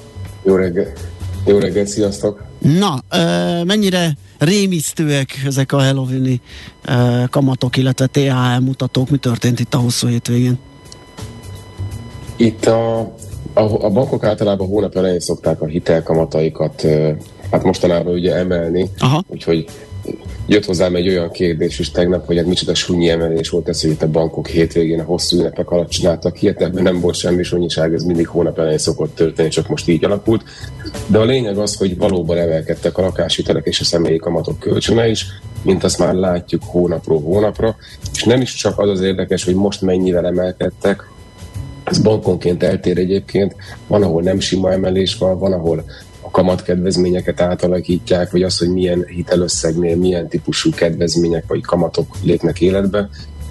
Jó 0.44 0.54
reggelt! 0.54 1.00
Jó 1.46 1.58
reggelt, 1.58 1.88
sziasztok! 1.88 2.42
Na, 2.58 3.02
uh, 3.12 3.64
mennyire 3.64 4.16
rémisztőek 4.38 5.42
ezek 5.46 5.72
a 5.72 5.82
Halloween 5.82 6.40
uh, 6.88 7.28
kamatok, 7.28 7.76
illetve 7.76 8.06
THL 8.06 8.60
mutatók. 8.60 9.10
Mi 9.10 9.16
történt 9.16 9.60
itt 9.60 9.74
a 9.74 9.78
hosszú 9.78 10.06
hétvégén? 10.06 10.58
Itt 12.36 12.66
a, 12.66 12.98
a, 13.52 13.84
a 13.84 13.90
bankok 13.90 14.24
általában 14.24 14.66
hónap 14.66 14.96
elején 14.96 15.20
szokták 15.20 15.60
a 15.60 15.66
hitelkamataikat 15.66 16.82
uh, 16.84 17.10
hát 17.50 17.62
mostanában 17.62 18.12
ugye 18.12 18.34
emelni, 18.34 18.90
Aha. 18.98 19.22
úgyhogy 19.26 19.64
jött 20.46 20.64
hozzám 20.64 20.94
egy 20.94 21.08
olyan 21.08 21.30
kérdés 21.30 21.78
is 21.78 21.90
tegnap, 21.90 22.26
hogy 22.26 22.36
hát 22.36 22.46
micsoda 22.46 22.74
sunyi 22.74 23.08
emelés 23.08 23.48
volt 23.48 23.68
ez, 23.68 23.80
hogy 23.80 23.90
itt 23.90 24.02
a 24.02 24.10
bankok 24.10 24.48
hétvégén 24.48 25.00
a 25.00 25.04
hosszú 25.04 25.38
ünnepek 25.38 25.70
alatt 25.70 25.88
csináltak 25.88 26.42
ilyet, 26.42 26.62
ebben 26.62 26.82
nem 26.82 27.00
volt 27.00 27.14
semmi 27.14 27.42
sunyiság, 27.42 27.94
ez 27.94 28.02
mindig 28.02 28.26
hónap 28.26 28.58
elején 28.58 28.78
szokott 28.78 29.14
történni, 29.14 29.48
csak 29.48 29.68
most 29.68 29.88
így 29.88 30.04
alakult. 30.04 30.42
De 31.06 31.18
a 31.18 31.24
lényeg 31.24 31.58
az, 31.58 31.76
hogy 31.76 31.96
valóban 31.96 32.38
emelkedtek 32.38 32.98
a 32.98 33.02
lakáshitelek 33.02 33.66
és 33.66 33.80
a 33.80 33.84
személyi 33.84 34.18
kamatok 34.18 34.58
kölcsöne 34.58 35.08
is, 35.08 35.26
mint 35.62 35.84
azt 35.84 35.98
már 35.98 36.14
látjuk 36.14 36.62
hónapról 36.66 37.20
hónapra, 37.20 37.76
és 38.14 38.24
nem 38.24 38.40
is 38.40 38.54
csak 38.54 38.78
az 38.78 38.88
az 38.88 39.00
érdekes, 39.00 39.44
hogy 39.44 39.54
most 39.54 39.80
mennyivel 39.80 40.26
emelkedtek, 40.26 41.08
ez 41.84 41.98
bankonként 41.98 42.62
eltér 42.62 42.98
egyébként, 42.98 43.56
van, 43.86 44.02
ahol 44.02 44.22
nem 44.22 44.40
sima 44.40 44.72
emelés 44.72 45.16
van, 45.16 45.38
van, 45.38 45.52
ahol 45.52 45.84
kamatkedvezményeket 46.34 47.40
átalakítják, 47.40 48.30
vagy 48.30 48.42
az, 48.42 48.58
hogy 48.58 48.68
milyen 48.68 49.04
hitelösszegnél 49.06 49.96
milyen 49.96 50.28
típusú 50.28 50.70
kedvezmények 50.70 51.44
vagy 51.46 51.60
kamatok 51.60 52.16
lépnek 52.22 52.60
életbe, 52.60 53.08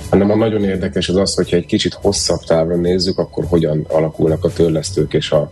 hanem 0.10 0.32
a 0.32 0.36
nagyon 0.36 0.64
érdekes 0.64 1.10
az 1.10 1.16
az, 1.16 1.34
hogyha 1.34 1.56
egy 1.56 1.66
kicsit 1.66 1.94
hosszabb 1.94 2.40
távra 2.40 2.76
nézzük, 2.76 3.18
akkor 3.18 3.46
hogyan 3.48 3.86
alakulnak 3.90 4.44
a 4.44 4.54
törlesztők 4.54 5.14
és 5.14 5.32
a, 5.32 5.52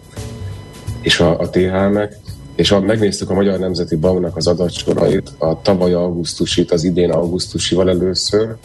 és 1.01 1.19
a, 1.19 1.39
a 1.39 1.49
THM-ek. 1.49 2.17
És 2.55 2.69
ha 2.69 2.79
megnéztük 2.79 3.29
a 3.29 3.33
Magyar 3.33 3.59
Nemzeti 3.59 3.95
Banknak 3.95 4.37
az 4.37 4.47
adatsorait, 4.47 5.31
a 5.37 5.61
tavaly 5.61 5.93
augusztusit 5.93 6.71
az 6.71 6.83
idén 6.83 7.11
augusztusival 7.11 7.89
először, 7.89 8.55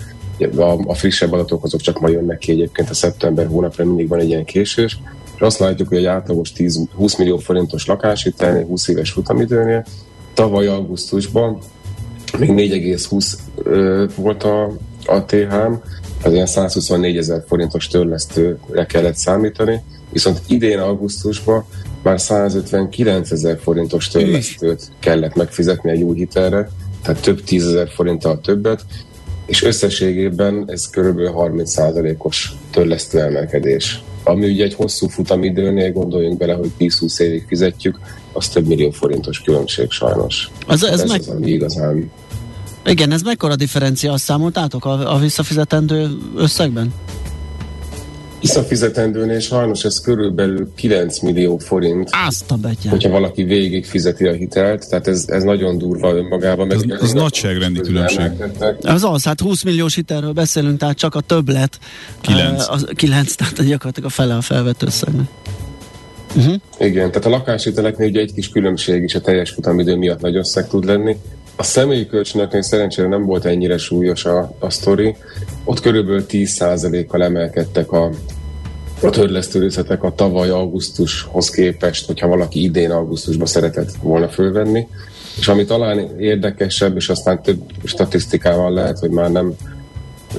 a, 0.57 0.79
a 0.87 0.95
frissebb 0.95 1.33
adatok 1.33 1.65
azok 1.65 1.81
csak 1.81 2.01
ma 2.01 2.09
jönnek 2.09 2.39
ki 2.39 2.53
egyébként 2.53 2.91
a 2.91 2.95
szeptember 2.95 3.47
hónapra 3.47 3.85
mindig 3.85 4.09
van 4.09 4.19
egy 4.19 4.29
ilyen 4.29 4.45
késés, 4.45 4.99
és 5.37 5.41
azt 5.41 5.59
látjuk, 5.59 5.89
hogy 5.89 5.97
egy 5.97 6.05
átlagos 6.05 6.53
10, 6.53 6.81
20 6.95 7.17
millió 7.17 7.37
forintos 7.37 7.87
lakásítelnél, 7.87 8.65
20 8.65 8.89
éves 8.89 9.11
futamidőnél, 9.11 9.85
tavaly 10.35 10.67
augusztusban 10.67 11.59
még 12.39 12.51
4,20 12.51 14.09
volt 14.17 14.43
a, 14.43 14.65
a 15.05 15.25
THM, 15.25 15.73
az 16.23 16.33
ilyen 16.33 16.47
124 16.47 17.17
ezer 17.17 17.45
forintos 17.47 17.87
törlesztőre 17.87 18.87
kellett 18.87 19.15
számítani, 19.15 19.83
viszont 20.13 20.41
idén 20.47 20.79
augusztusban 20.79 21.65
már 22.03 22.21
159 22.21 23.31
ezer 23.31 23.59
forintos 23.63 24.09
törlesztőt 24.09 24.93
kellett 25.01 25.35
megfizetni 25.35 25.91
egy 25.91 26.03
új 26.03 26.17
hitelre, 26.17 26.69
tehát 27.03 27.23
több 27.23 27.45
tízezer 27.45 27.89
forinttal 27.89 28.41
többet, 28.41 28.85
és 29.47 29.63
összességében 29.63 30.65
ez 30.67 30.91
körülbelül 30.91 31.33
30%-os 31.37 32.53
törlesztő 32.71 33.21
emelkedés. 33.21 34.03
Ami 34.27 34.47
ugye 34.47 34.65
egy 34.65 34.75
hosszú 34.75 35.09
futamidőnél, 35.09 35.93
gondoljunk 35.93 36.39
bele, 36.39 36.55
hogy 36.55 36.71
10-20 36.79 37.21
évig 37.21 37.45
fizetjük, 37.49 37.99
az 38.33 38.49
több 38.49 38.67
millió 38.67 38.91
forintos 38.91 39.41
különbség 39.41 39.91
sajnos. 39.91 40.51
Az, 40.67 40.85
ez, 40.85 41.01
ez 41.01 41.09
meg... 41.11 41.21
az, 41.21 41.29
ami 41.29 41.51
igazán 41.51 42.11
igen, 42.87 43.13
ez 43.13 43.23
mekkora 43.23 43.57
differencia, 43.57 44.13
azt 44.13 44.25
számoltátok 44.25 44.85
a, 44.85 45.15
a 45.15 45.19
visszafizetendő 45.19 46.09
összegben? 46.37 46.93
Visszafizetendőnél 48.47 49.41
sajnos 49.41 49.85
ez 49.85 50.01
körülbelül 50.01 50.73
9 50.75 51.19
millió 51.19 51.59
forint. 51.59 52.11
Azt 52.27 52.51
a 52.51 52.55
betyár. 52.55 52.91
Hogyha 52.91 53.11
valaki 53.11 53.43
végig 53.43 53.87
fizeti 53.87 54.27
a 54.27 54.33
hitelt, 54.33 54.89
tehát 54.89 55.07
ez, 55.07 55.25
ez 55.27 55.43
nagyon 55.43 55.79
durva 55.79 56.15
önmagában. 56.15 56.73
Ez, 56.73 56.83
ez, 56.89 57.01
ez 57.03 57.13
nagyságrendi 57.13 57.81
különbség. 57.81 58.31
Az 58.83 59.05
az, 59.05 59.25
hát 59.25 59.41
20 59.41 59.63
milliós 59.63 59.95
hitelről 59.95 60.33
beszélünk, 60.33 60.79
tehát 60.79 60.97
csak 60.97 61.15
a 61.15 61.21
többlet. 61.21 61.79
9. 62.21 62.69
Uh, 62.69 62.81
9, 62.95 63.35
tehát 63.35 63.67
gyakorlatilag 63.67 64.09
a 64.09 64.13
fele 64.13 64.37
a 64.37 64.41
felvett 64.41 64.83
összegnek. 64.83 65.27
Uh-huh. 66.37 66.55
Igen, 66.79 67.11
tehát 67.11 67.27
a 67.27 67.31
lakáshiteleknél 67.31 68.09
ugye 68.09 68.21
egy 68.21 68.33
kis 68.35 68.49
különbség 68.49 69.03
is 69.03 69.15
a 69.15 69.21
teljes 69.21 69.51
futamidő 69.51 69.97
miatt 69.97 70.21
nagy 70.21 70.37
összeg 70.37 70.69
tud 70.69 70.85
lenni. 70.85 71.17
A 71.57 71.63
személyi 71.63 72.07
kölcsönöknél 72.07 72.63
szerencsére 72.63 73.09
nem 73.09 73.25
volt 73.25 73.45
ennyire 73.45 73.79
súlyos 73.79 74.25
a, 74.25 74.57
a 74.59 74.71
sztori. 74.71 75.17
Ott 75.65 75.81
körülbelül 75.81 76.27
10%-kal 76.29 77.23
emelkedtek 77.23 77.93
a, 77.93 78.11
a 79.03 79.11
törlesztő 79.11 79.61
részletek 79.61 80.03
a 80.03 80.15
tavaly 80.15 80.49
augusztushoz 80.49 81.51
képest, 81.51 82.07
hogyha 82.07 82.27
valaki 82.27 82.63
idén 82.63 82.91
augusztusban 82.91 83.47
szeretett 83.47 83.91
volna 84.03 84.29
fölvenni. 84.29 84.87
És 85.39 85.49
ami 85.49 85.65
talán 85.65 86.21
érdekesebb, 86.21 86.97
és 86.97 87.09
aztán 87.09 87.43
több 87.43 87.61
statisztikával 87.85 88.73
lehet, 88.73 88.99
hogy 88.99 89.11
már 89.11 89.31
nem 89.31 89.55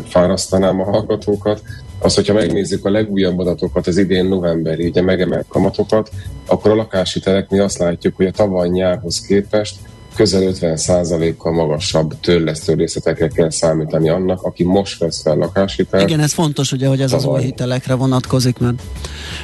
fárasztanám 0.06 0.80
a 0.80 0.84
hallgatókat, 0.84 1.62
az, 2.00 2.16
hogyha 2.16 2.34
megnézzük 2.34 2.86
a 2.86 2.90
legújabb 2.90 3.40
adatokat, 3.40 3.88
az 3.88 3.98
idén 3.98 4.26
novemberi, 4.26 4.88
ugye 4.88 5.02
megemelt 5.02 5.46
kamatokat, 5.48 6.10
akkor 6.46 6.72
a 6.72 6.76
lakáshiteleknél 6.76 7.62
azt 7.62 7.78
látjuk, 7.78 8.16
hogy 8.16 8.26
a 8.26 8.32
tavaly 8.32 8.68
nyárhoz 8.68 9.22
képest 9.22 9.76
közel 10.18 10.42
50%-kal 10.54 11.54
magasabb 11.54 12.20
törlesztő 12.20 12.74
részletekre 12.74 13.28
kell 13.28 13.50
számítani 13.50 14.10
annak, 14.10 14.42
aki 14.42 14.64
most 14.64 15.00
vesz 15.00 15.22
fel 15.22 15.36
lakáshitelt. 15.36 16.10
Igen, 16.10 16.20
ez 16.20 16.34
fontos 16.34 16.72
ugye, 16.72 16.88
hogy 16.88 17.02
ez 17.02 17.10
tavaly. 17.10 17.28
az 17.28 17.42
új 17.42 17.46
hitelekre 17.46 17.94
vonatkozik, 17.94 18.58
mert 18.58 18.82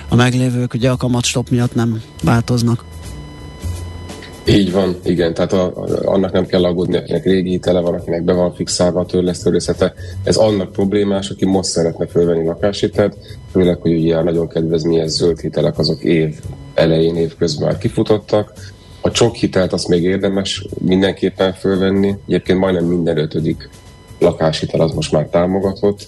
a 0.09 0.15
meglévők 0.15 0.73
ugye 0.73 0.89
a 0.89 0.97
kamatstop 0.97 1.49
miatt 1.49 1.75
nem 1.75 2.01
változnak. 2.23 2.83
Így 4.47 4.71
van, 4.71 4.95
igen, 5.03 5.33
tehát 5.33 5.53
a, 5.53 5.65
a, 5.65 5.85
annak 6.05 6.31
nem 6.31 6.45
kell 6.45 6.63
aggódni, 6.63 6.97
akinek 6.97 7.23
régi 7.23 7.49
hitele 7.49 7.79
van, 7.79 7.93
akinek 7.93 8.23
be 8.23 8.33
van 8.33 8.53
fixálva 8.53 8.99
a 8.99 9.05
törlesztő 9.05 9.49
részlete. 9.49 9.93
Ez 10.23 10.35
annak 10.35 10.71
problémás, 10.71 11.29
aki 11.29 11.45
most 11.45 11.69
szeretne 11.69 12.07
fölvenni 12.07 12.45
lakáshitelt, 12.45 13.17
főleg, 13.51 13.77
hogy 13.81 13.93
ugye 13.93 14.15
a 14.15 14.23
nagyon 14.23 14.47
kedvezményes 14.47 15.09
zöld 15.09 15.39
hitelek 15.39 15.77
azok 15.77 16.03
év 16.03 16.39
elején, 16.73 17.15
év 17.15 17.35
közben 17.37 17.67
már 17.67 17.77
kifutottak, 17.77 18.53
a 19.05 19.11
csok 19.11 19.35
hitelt 19.35 19.73
azt 19.73 19.87
még 19.87 20.03
érdemes 20.03 20.67
mindenképpen 20.79 21.53
fölvenni. 21.53 22.15
Egyébként 22.27 22.59
majdnem 22.59 22.85
minden 22.85 23.17
ötödik 23.17 23.69
lakáshitel 24.19 24.81
az 24.81 24.93
most 24.93 25.11
már 25.11 25.25
támogatott. 25.25 26.07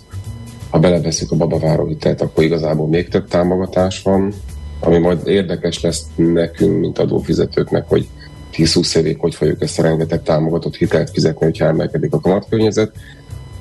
Ha 0.69 0.79
beleveszik 0.79 1.31
a 1.31 1.35
babaváró 1.35 1.85
hitelt, 1.85 2.21
akkor 2.21 2.43
igazából 2.43 2.87
még 2.87 3.07
több 3.07 3.27
támogatás 3.27 4.01
van, 4.01 4.33
ami 4.79 4.97
majd 4.97 5.27
érdekes 5.27 5.81
lesz 5.81 6.03
nekünk, 6.15 6.79
mint 6.79 6.99
adófizetőknek, 6.99 7.85
hogy 7.87 8.07
10-20 8.53 8.95
évig 8.95 9.19
hogy 9.19 9.35
fogjuk 9.35 9.61
ezt 9.61 9.79
a 9.79 9.81
rengeteg 9.81 10.23
támogatott 10.23 10.75
hitelt 10.75 11.09
fizetni, 11.09 11.45
hogyha 11.45 11.65
emelkedik 11.65 12.13
a 12.13 12.19
kamatkörnyezet. 12.19 12.91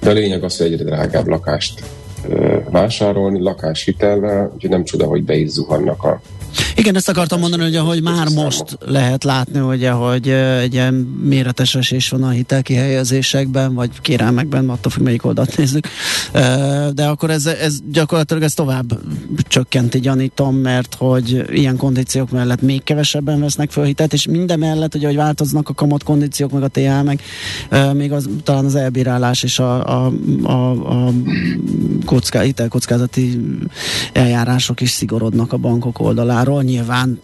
De 0.00 0.10
a 0.10 0.12
lényeg 0.12 0.42
az, 0.42 0.56
hogy 0.56 0.72
egyre 0.72 0.84
drágább 0.84 1.26
lakást 1.26 1.82
vásárolni, 2.70 3.42
lakáshitellel, 3.42 4.50
úgyhogy 4.54 4.70
nem 4.70 4.84
csoda, 4.84 5.06
hogy 5.06 5.24
be 5.24 5.34
is 5.34 5.48
zuhannak 5.48 6.02
a 6.02 6.20
igen, 6.76 6.96
ezt 6.96 7.08
akartam 7.08 7.40
mondani, 7.40 7.62
hogy 7.62 7.76
ahogy 7.76 8.02
már 8.02 8.28
most 8.28 8.78
lehet 8.80 9.24
látni, 9.24 9.60
ugye, 9.60 9.90
hogy 9.90 10.28
egy 10.28 10.72
ilyen 10.72 10.94
méretes 11.22 11.74
esés 11.74 12.08
van 12.08 12.22
a 12.22 12.28
hitelkihelyezésekben, 12.28 13.74
vagy 13.74 14.00
kérelmekben, 14.00 14.68
attól 14.68 14.92
függ, 14.92 15.02
melyik 15.02 15.24
oldalt 15.24 15.56
nézzük. 15.56 15.88
De 16.92 17.06
akkor 17.06 17.30
ez, 17.30 17.46
ez 17.46 17.78
gyakorlatilag 17.90 18.42
ez 18.42 18.54
tovább 18.54 18.98
csökkenti, 19.36 20.00
gyanítom, 20.00 20.56
mert 20.56 20.94
hogy 20.98 21.44
ilyen 21.50 21.76
kondíciók 21.76 22.30
mellett 22.30 22.62
még 22.62 22.82
kevesebben 22.82 23.40
vesznek 23.40 23.70
föl 23.70 23.84
hitelt, 23.84 24.12
és 24.12 24.26
minden 24.26 24.58
mellett, 24.58 24.94
ugye, 24.94 25.06
hogy 25.06 25.16
változnak 25.16 25.68
a 25.68 25.74
kamat 25.74 26.02
kondíciók, 26.02 26.50
meg 26.50 26.62
a 26.62 26.68
TH, 26.68 27.02
meg 27.02 27.20
még 27.92 28.12
az, 28.12 28.28
talán 28.42 28.64
az 28.64 28.74
elbírálás 28.74 29.42
és 29.42 29.58
a, 29.58 30.04
a, 30.04 30.12
a, 30.42 30.70
a 31.06 31.12
kocká, 32.04 32.40
hitelkockázati 32.40 33.40
eljárások 34.12 34.80
is 34.80 34.90
szigorodnak 34.90 35.52
a 35.52 35.56
bankok 35.56 36.00
oldaláról 36.00 36.62
nyilván 36.64 37.20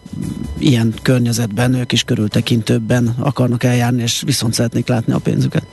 ilyen 0.57 0.93
környezetben 1.01 1.73
ők 1.73 1.91
is 1.91 2.03
körültekintőbben 2.03 3.15
akarnak 3.19 3.63
eljárni, 3.63 4.01
és 4.01 4.21
viszont 4.25 4.53
szeretnék 4.53 4.87
látni 4.87 5.13
a 5.13 5.19
pénzüket. 5.19 5.65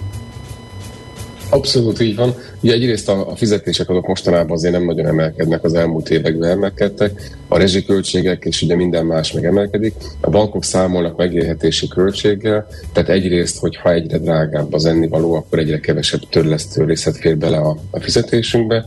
Abszolút 1.50 2.00
így 2.00 2.16
van. 2.16 2.34
Ugye 2.60 2.72
egyrészt 2.72 3.08
a, 3.08 3.30
a 3.30 3.36
fizetések 3.36 3.90
azok 3.90 4.06
mostanában 4.06 4.56
azért 4.56 4.72
nem 4.72 4.84
nagyon 4.84 5.06
emelkednek, 5.06 5.64
az 5.64 5.74
elmúlt 5.74 6.10
években 6.10 6.50
emelkedtek, 6.50 7.30
a 7.48 7.58
rezsiköltségek 7.58 8.44
és 8.44 8.62
ugye 8.62 8.76
minden 8.76 9.06
más 9.06 9.32
meg 9.32 9.44
emelkedik. 9.44 9.94
A 10.20 10.30
bankok 10.30 10.64
számolnak 10.64 11.16
megélhetési 11.16 11.88
költséggel, 11.88 12.66
tehát 12.92 13.08
egyrészt, 13.08 13.58
hogyha 13.58 13.92
egyre 13.92 14.18
drágább 14.18 14.72
az 14.72 14.84
ennivaló, 14.84 15.34
akkor 15.34 15.58
egyre 15.58 15.80
kevesebb 15.80 16.20
törlesztő 16.30 16.84
részlet 16.84 17.16
fér 17.16 17.38
bele 17.38 17.56
a, 17.56 17.76
a 17.90 18.00
fizetésünkbe. 18.00 18.86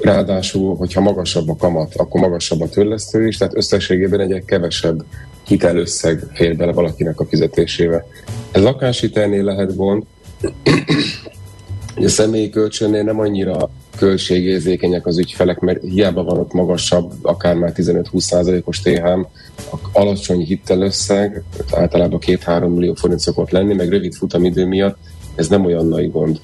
Ráadásul, 0.00 0.76
hogyha 0.76 1.00
magasabb 1.00 1.48
a 1.48 1.56
kamat, 1.56 1.94
akkor 1.96 2.20
magasabb 2.20 2.60
a 2.60 2.68
törlesztő 2.68 3.26
is, 3.26 3.36
tehát 3.36 3.56
összességében 3.56 4.20
egyre 4.20 4.40
kevesebb 4.40 5.04
hitelösszeg 5.46 6.26
fér 6.32 6.56
bele 6.56 6.72
valakinek 6.72 7.20
a 7.20 7.26
fizetésébe. 7.26 8.06
Ez 8.50 8.62
lakáshitelnél 8.62 9.44
lehet 9.44 9.76
gond, 9.76 10.02
a 11.96 12.08
személyi 12.08 12.50
kölcsönnél 12.50 13.02
nem 13.02 13.20
annyira 13.20 13.70
költségérzékenyek 13.96 15.06
az 15.06 15.18
ügyfelek, 15.18 15.58
mert 15.58 15.82
hiába 15.82 16.22
van 16.22 16.38
ott 16.38 16.52
magasabb, 16.52 17.12
akár 17.22 17.54
már 17.54 17.72
15-20%-os 17.76 18.80
THM, 18.80 19.20
alacsony 19.92 20.40
hitelösszeg, 20.40 21.42
általában 21.72 22.18
2-3 22.26 22.74
millió 22.74 22.94
forint 22.94 23.20
szokott 23.20 23.50
lenni, 23.50 23.74
meg 23.74 23.88
rövid 23.88 24.14
futamidő 24.14 24.66
miatt 24.66 24.96
ez 25.34 25.48
nem 25.48 25.64
olyan 25.64 25.86
nagy 25.86 26.10
gond. 26.10 26.40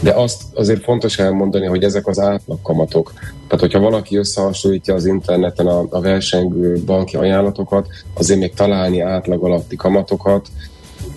De 0.00 0.10
azt 0.10 0.42
azért 0.54 0.82
fontos 0.82 1.18
elmondani, 1.18 1.66
hogy 1.66 1.84
ezek 1.84 2.06
az 2.06 2.18
átlagkamatok. 2.18 3.12
Tehát, 3.20 3.60
hogyha 3.60 3.78
valaki 3.78 4.16
összehasonlítja 4.16 4.94
az 4.94 5.06
interneten 5.06 5.66
a, 5.66 5.86
a 5.90 6.00
versengő 6.00 6.82
banki 6.86 7.16
ajánlatokat, 7.16 7.86
azért 8.14 8.40
még 8.40 8.54
találni 8.54 9.00
átlag 9.00 9.44
alatti 9.44 9.76
kamatokat, 9.76 10.48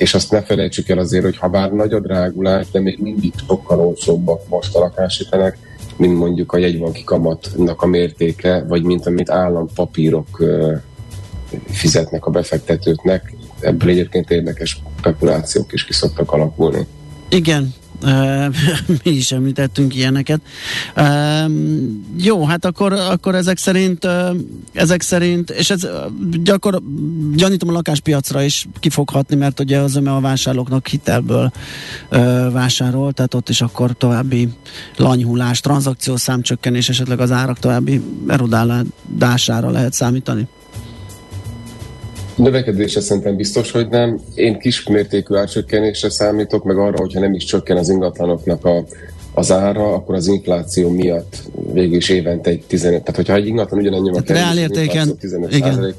és 0.01 0.13
azt 0.13 0.31
ne 0.31 0.41
felejtsük 0.41 0.89
el 0.89 0.97
azért, 0.97 1.23
hogy 1.23 1.37
ha 1.37 1.47
bár 1.47 1.71
nagy 1.71 1.93
a 1.93 1.99
drágulás, 1.99 2.65
de 2.71 2.79
még 2.79 2.99
mindig 2.99 3.33
sokkal 3.47 3.79
olcsóbbak 3.79 4.47
most 4.47 4.75
a 4.75 4.79
lakáshitelek, 4.79 5.57
mint 5.97 6.17
mondjuk 6.17 6.53
a 6.53 6.57
jegybanki 6.57 7.03
kamatnak 7.03 7.81
a 7.81 7.85
mértéke, 7.85 8.63
vagy 8.67 8.83
mint 8.83 9.05
amit 9.05 9.29
állampapírok 9.29 10.43
fizetnek 11.67 12.25
a 12.25 12.31
befektetőknek. 12.31 13.33
Ebből 13.59 13.89
egyébként 13.89 14.31
érdekes 14.31 14.81
spekulációk 14.99 15.73
is 15.73 15.85
ki 15.85 15.93
szoktak 15.93 16.31
alakulni. 16.31 16.87
Igen, 17.29 17.73
mi 19.03 19.11
is 19.11 19.31
említettünk 19.31 19.95
ilyeneket. 19.95 20.41
Jó, 22.17 22.45
hát 22.45 22.65
akkor, 22.65 22.93
akkor 22.93 23.35
ezek 23.35 23.57
szerint 23.57 24.07
ezek 24.73 25.01
szerint, 25.01 25.49
és 25.49 25.69
ez 25.69 25.87
gyakor, 26.43 26.81
gyanítom 27.33 27.69
a 27.69 27.71
lakáspiacra 27.71 28.43
is 28.43 28.67
kifoghatni, 28.79 29.35
mert 29.35 29.59
ugye 29.59 29.77
az 29.77 29.95
a 29.95 30.19
vásárlóknak 30.19 30.87
hitelből 30.87 31.51
vásárol, 32.51 33.13
tehát 33.13 33.33
ott 33.33 33.49
is 33.49 33.61
akkor 33.61 33.91
további 33.97 34.49
lanyhulás, 34.97 35.59
tranzakciós 35.59 36.21
számcsökkenés, 36.21 36.89
esetleg 36.89 37.19
az 37.19 37.31
árak 37.31 37.59
további 37.59 38.01
erodálására 38.27 39.69
lehet 39.69 39.93
számítani. 39.93 40.47
Növekedésre 42.41 43.01
szerintem 43.01 43.35
biztos, 43.35 43.71
hogy 43.71 43.87
nem. 43.87 44.19
Én 44.35 44.59
kismértékű 44.59 45.35
árcsökkenésre 45.35 46.09
számítok, 46.09 46.63
meg 46.63 46.77
arra, 46.77 46.97
hogyha 46.97 47.19
nem 47.19 47.33
is 47.33 47.43
csökken 47.43 47.77
az 47.77 47.89
ingatlanoknak 47.89 48.65
a, 48.65 48.83
az 49.33 49.51
ára, 49.51 49.93
akkor 49.93 50.15
az 50.15 50.27
infláció 50.27 50.89
miatt 50.89 51.37
végül 51.73 51.95
is 51.95 52.09
évente 52.09 52.49
egy 52.49 52.63
15, 52.67 52.99
tehát 52.99 53.15
hogyha 53.15 53.33
egy 53.33 53.47
ingatlan 53.47 53.81
kerül, 53.81 54.23
reál 54.25 54.57
értéken, 54.57 55.17
15 55.17 55.55
igen. 55.55 55.93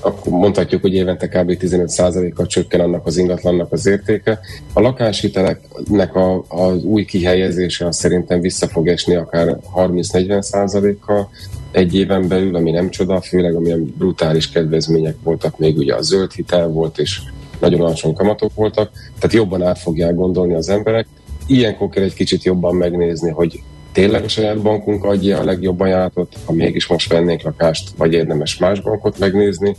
akkor 0.00 0.32
mondhatjuk, 0.32 0.80
hogy 0.80 0.94
évente 0.94 1.28
kb. 1.28 1.56
15%-kal 1.60 2.46
csökken 2.46 2.80
annak 2.80 3.06
az 3.06 3.16
ingatlannak 3.16 3.72
az 3.72 3.86
értéke. 3.86 4.40
A 4.72 4.80
lakáshiteleknek 4.80 6.14
a, 6.14 6.44
az 6.48 6.82
új 6.82 7.04
kihelyezése 7.04 7.86
az 7.86 7.96
szerintem 7.96 8.40
vissza 8.40 8.68
fog 8.68 8.88
esni 8.88 9.14
akár 9.14 9.58
30-40%-kal, 9.76 11.30
egy 11.70 11.94
éven 11.94 12.28
belül, 12.28 12.56
ami 12.56 12.70
nem 12.70 12.90
csoda, 12.90 13.20
főleg 13.20 13.54
amilyen 13.54 13.94
brutális 13.98 14.50
kedvezmények 14.50 15.16
voltak, 15.22 15.58
még 15.58 15.76
ugye 15.76 15.94
a 15.94 16.02
zöld 16.02 16.32
hitel 16.32 16.68
volt, 16.68 16.98
és 16.98 17.20
nagyon 17.60 17.80
alacsony 17.80 18.12
kamatok 18.12 18.54
voltak, 18.54 18.90
tehát 19.18 19.36
jobban 19.36 19.62
át 19.62 19.78
fogják 19.78 20.14
gondolni 20.14 20.54
az 20.54 20.68
emberek. 20.68 21.06
Ilyenkor 21.46 21.88
kell 21.88 22.02
egy 22.02 22.14
kicsit 22.14 22.42
jobban 22.42 22.74
megnézni, 22.74 23.30
hogy 23.30 23.62
tényleg 23.92 24.24
a 24.24 24.28
saját 24.28 24.62
bankunk 24.62 25.04
adja 25.04 25.38
a 25.38 25.44
legjobb 25.44 25.80
ajánlatot, 25.80 26.36
ha 26.44 26.52
mégis 26.52 26.86
most 26.86 27.12
vennénk 27.12 27.42
lakást, 27.42 27.90
vagy 27.96 28.12
érdemes 28.12 28.58
más 28.58 28.80
bankot 28.80 29.18
megnézni, 29.18 29.76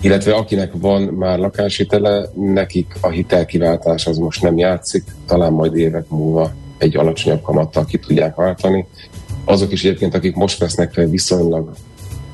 illetve 0.00 0.34
akinek 0.34 0.72
van 0.74 1.02
már 1.02 1.38
lakáshitele, 1.38 2.28
nekik 2.34 2.94
a 3.00 3.08
hitelkiváltás 3.08 4.06
az 4.06 4.18
most 4.18 4.42
nem 4.42 4.58
játszik, 4.58 5.04
talán 5.26 5.52
majd 5.52 5.76
évek 5.76 6.08
múlva 6.08 6.52
egy 6.78 6.96
alacsonyabb 6.96 7.42
kamattal 7.42 7.84
ki 7.84 7.98
tudják 7.98 8.34
váltani, 8.34 8.86
azok 9.44 9.72
is 9.72 9.84
egyébként, 9.84 10.14
akik 10.14 10.34
most 10.34 10.58
vesznek 10.58 10.92
fel 10.92 11.06
viszonylag 11.06 11.72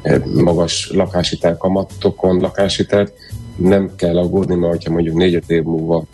eh, 0.03 0.23
magas 0.25 0.91
lakáshitel 0.95 1.57
kamatokon 1.57 2.37
lakáshitelt, 2.41 3.13
nem 3.57 3.91
kell 3.97 4.19
aggódni, 4.19 4.55
mert 4.55 4.85
ha 4.85 4.93
mondjuk 4.93 5.17
négy 5.17 5.43
év 5.47 5.63
múlva 5.63 6.05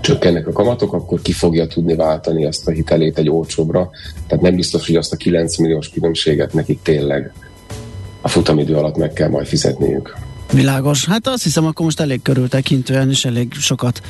csökkennek 0.00 0.46
a 0.46 0.52
kamatok, 0.52 0.92
akkor 0.92 1.22
ki 1.22 1.32
fogja 1.32 1.66
tudni 1.66 1.94
váltani 1.94 2.44
ezt 2.44 2.68
a 2.68 2.70
hitelét 2.70 3.18
egy 3.18 3.30
olcsóbbra. 3.30 3.90
Tehát 4.26 4.44
nem 4.44 4.54
biztos, 4.54 4.86
hogy 4.86 4.96
azt 4.96 5.12
a 5.12 5.16
9 5.16 5.58
milliós 5.58 5.88
különbséget 5.88 6.52
nekik 6.52 6.82
tényleg 6.82 7.32
a 8.20 8.28
futamidő 8.28 8.76
alatt 8.76 8.96
meg 8.96 9.12
kell 9.12 9.28
majd 9.28 9.46
fizetniük. 9.46 10.16
Világos. 10.52 11.04
Hát 11.04 11.26
azt 11.26 11.42
hiszem, 11.42 11.66
akkor 11.66 11.84
most 11.84 12.00
elég 12.00 12.22
körültekintően 12.22 13.10
és 13.10 13.24
elég 13.24 13.52
sokat 13.52 14.02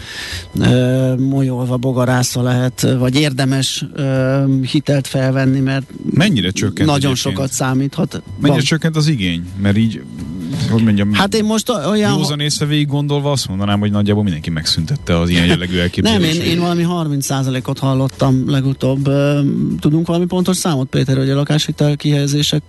ö, 0.61 1.14
molyolva, 1.16 1.76
bogarászva 1.76 2.43
lehet, 2.43 2.80
vagy 2.99 3.14
érdemes 3.14 3.84
ö, 3.95 4.45
hitelt 4.70 5.07
felvenni, 5.07 5.61
mert 5.61 5.91
mennyire 6.11 6.51
csökkent 6.51 6.89
nagyon 6.89 7.11
egyébként? 7.11 7.36
sokat 7.36 7.53
számíthat. 7.53 8.22
Mennyire 8.41 8.55
Van. 8.55 8.64
csökkent 8.64 8.97
az 8.97 9.07
igény? 9.07 9.47
Mert 9.61 9.76
így 9.76 10.03
hogy 10.70 10.82
mondjam, 10.82 11.12
hát 11.12 11.34
én 11.34 11.45
most 11.45 11.70
olyan... 11.70 12.16
Józan 12.16 12.41
észre 12.41 12.66
végig 12.66 12.86
gondolva 12.86 13.30
azt 13.30 13.49
mondanám, 13.49 13.80
hogy 13.80 13.91
nagyjából 13.91 14.22
mindenki 14.22 14.51
megszüntette 14.51 15.18
az 15.18 15.28
ilyen 15.28 15.47
jellegű 15.47 15.78
elképzelést. 15.78 16.36
Nem, 16.36 16.47
én, 16.47 16.51
én 16.51 16.59
valami 16.59 16.84
30%-ot 16.89 17.78
hallottam 17.78 18.51
legutóbb. 18.51 19.11
Tudunk 19.80 20.07
valami 20.07 20.26
pontos 20.26 20.57
számot, 20.57 20.89
Péter, 20.89 21.16
hogy 21.16 21.30
a 21.30 21.34
lakáshitel 21.34 21.97
kihelyezések 21.97 22.62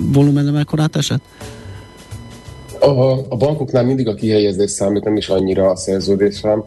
volumene 0.00 0.50
mekkorát 0.50 0.96
esett? 0.96 1.22
A, 2.84 3.12
a 3.28 3.36
bankoknál 3.36 3.84
mindig 3.84 4.08
a 4.08 4.14
kihelyezés 4.14 4.70
számít, 4.70 5.04
nem 5.04 5.16
is 5.16 5.28
annyira 5.28 5.70
a 5.70 5.76
szerződésem. 5.76 6.64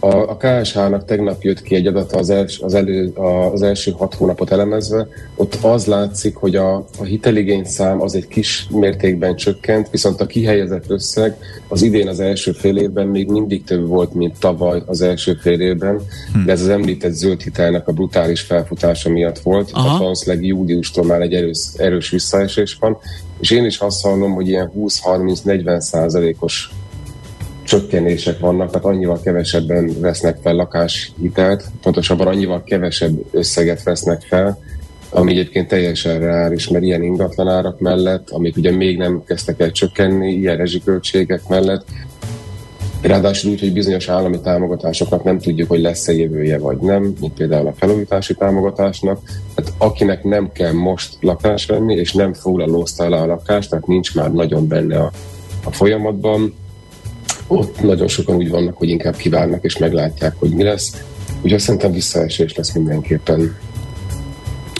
A, 0.00 0.16
a 0.16 0.36
KSH-nak 0.36 1.04
tegnap 1.04 1.42
jött 1.42 1.62
ki 1.62 1.74
egy 1.74 1.86
adata 1.86 2.18
az, 2.18 2.30
els, 2.30 2.58
az, 2.58 2.74
elő, 2.74 3.12
az 3.52 3.62
első 3.62 3.90
hat 3.90 4.14
hónapot 4.14 4.50
elemezve. 4.50 5.08
Ott 5.36 5.58
az 5.62 5.86
látszik, 5.86 6.36
hogy 6.36 6.56
a, 6.56 6.74
a 6.98 7.04
hiteligény 7.04 7.64
szám 7.64 8.00
az 8.00 8.14
egy 8.14 8.26
kis 8.26 8.66
mértékben 8.70 9.36
csökkent, 9.36 9.90
viszont 9.90 10.20
a 10.20 10.26
kihelyezett 10.26 10.90
összeg 10.90 11.36
az 11.68 11.82
idén 11.82 12.08
az 12.08 12.20
első 12.20 12.52
fél 12.52 12.76
évben 12.76 13.06
még 13.06 13.28
mindig 13.28 13.64
több 13.64 13.86
volt, 13.86 14.14
mint 14.14 14.38
tavaly 14.38 14.82
az 14.86 15.00
első 15.00 15.34
fél 15.40 15.60
évben, 15.60 16.00
hm. 16.32 16.44
de 16.44 16.52
ez 16.52 16.60
az 16.60 16.68
említett 16.68 17.12
zöld 17.12 17.40
hitelnek 17.40 17.88
a 17.88 17.92
brutális 17.92 18.40
felfutása 18.40 19.10
miatt 19.10 19.38
volt. 19.38 19.70
Aha. 19.72 19.84
Tehát 19.84 19.98
valószínűleg 19.98 20.44
júliustól 20.44 21.04
már 21.04 21.20
egy 21.20 21.34
erős, 21.34 21.58
erős 21.76 22.10
visszaesés 22.10 22.76
van, 22.80 22.98
és 23.40 23.50
én 23.50 23.64
is 23.64 23.78
azt 23.78 24.02
hallom, 24.02 24.32
hogy 24.32 24.48
ilyen 24.48 24.72
20-30-40 24.76 25.80
százalékos 25.80 26.70
csökkenések 27.68 28.38
vannak, 28.38 28.70
tehát 28.70 28.86
annyival 28.86 29.20
kevesebben 29.20 30.00
vesznek 30.00 30.38
fel 30.42 30.54
lakáshitelt, 30.54 31.64
pontosabban 31.82 32.26
annyival 32.26 32.62
kevesebb 32.64 33.24
összeget 33.30 33.82
vesznek 33.82 34.22
fel, 34.22 34.58
ami 35.10 35.32
egyébként 35.32 35.68
teljesen 35.68 36.18
reális, 36.18 36.68
mert 36.68 36.84
ilyen 36.84 37.02
ingatlanárak 37.02 37.80
mellett, 37.80 38.30
amik 38.30 38.56
ugye 38.56 38.70
még 38.70 38.96
nem 38.96 39.22
kezdtek 39.26 39.60
el 39.60 39.70
csökkenni, 39.70 40.32
ilyen 40.32 40.56
rezsiköltségek 40.56 41.48
mellett, 41.48 41.84
Ráadásul 43.02 43.50
úgy, 43.50 43.60
hogy 43.60 43.72
bizonyos 43.72 44.08
állami 44.08 44.40
támogatásoknak 44.40 45.24
nem 45.24 45.38
tudjuk, 45.38 45.68
hogy 45.68 45.80
lesz-e 45.80 46.12
jövője 46.12 46.58
vagy 46.58 46.78
nem, 46.78 47.14
mint 47.20 47.32
például 47.32 47.66
a 47.66 47.72
felújítási 47.72 48.34
támogatásnak. 48.34 49.20
Tehát 49.54 49.72
akinek 49.78 50.24
nem 50.24 50.52
kell 50.52 50.72
most 50.72 51.16
lakást 51.20 51.68
venni, 51.68 51.94
és 51.94 52.12
nem 52.12 52.32
foglalózta 52.32 53.08
le 53.08 53.16
a 53.16 53.26
lakást, 53.26 53.70
tehát 53.70 53.86
nincs 53.86 54.14
már 54.14 54.32
nagyon 54.32 54.68
benne 54.68 54.98
a, 54.98 55.12
a 55.64 55.72
folyamatban, 55.72 56.54
ott 57.48 57.82
nagyon 57.82 58.08
sokan 58.08 58.36
úgy 58.36 58.48
vannak, 58.48 58.76
hogy 58.76 58.88
inkább 58.88 59.16
kivárnak 59.16 59.64
és 59.64 59.78
meglátják, 59.78 60.34
hogy 60.38 60.50
mi 60.50 60.62
lesz. 60.62 60.92
Úgyhogy 61.42 61.60
szerintem 61.60 61.92
visszaesés 61.92 62.54
lesz 62.54 62.72
mindenképpen. 62.72 63.56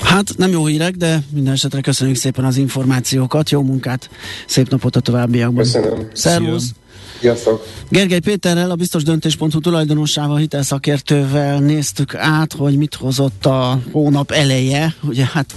Hát 0.02 0.36
nem 0.36 0.50
jó 0.50 0.66
hírek, 0.66 0.94
de 0.94 1.22
minden 1.32 1.52
esetre 1.52 1.80
köszönjük 1.80 2.16
szépen 2.16 2.44
az 2.44 2.56
információkat, 2.56 3.50
jó 3.50 3.62
munkát, 3.62 4.10
szép 4.46 4.70
napot 4.70 4.96
a 4.96 5.00
továbbiakban. 5.00 5.62
Köszönöm. 5.62 6.08
Szervusz! 6.12 6.62
Szia. 6.62 6.72
Sziasztok! 7.20 7.66
Gergely 7.88 8.18
Péterrel, 8.18 8.70
a 8.70 8.74
biztos 8.74 9.02
döntés.hu 9.02 9.60
tulajdonosával, 9.60 10.36
hitelszakértővel 10.36 11.58
néztük 11.58 12.14
át, 12.14 12.52
hogy 12.52 12.76
mit 12.76 12.94
hozott 12.94 13.46
a 13.46 13.80
hónap 13.92 14.30
eleje. 14.30 14.94
Ugye 15.02 15.24
hát 15.32 15.54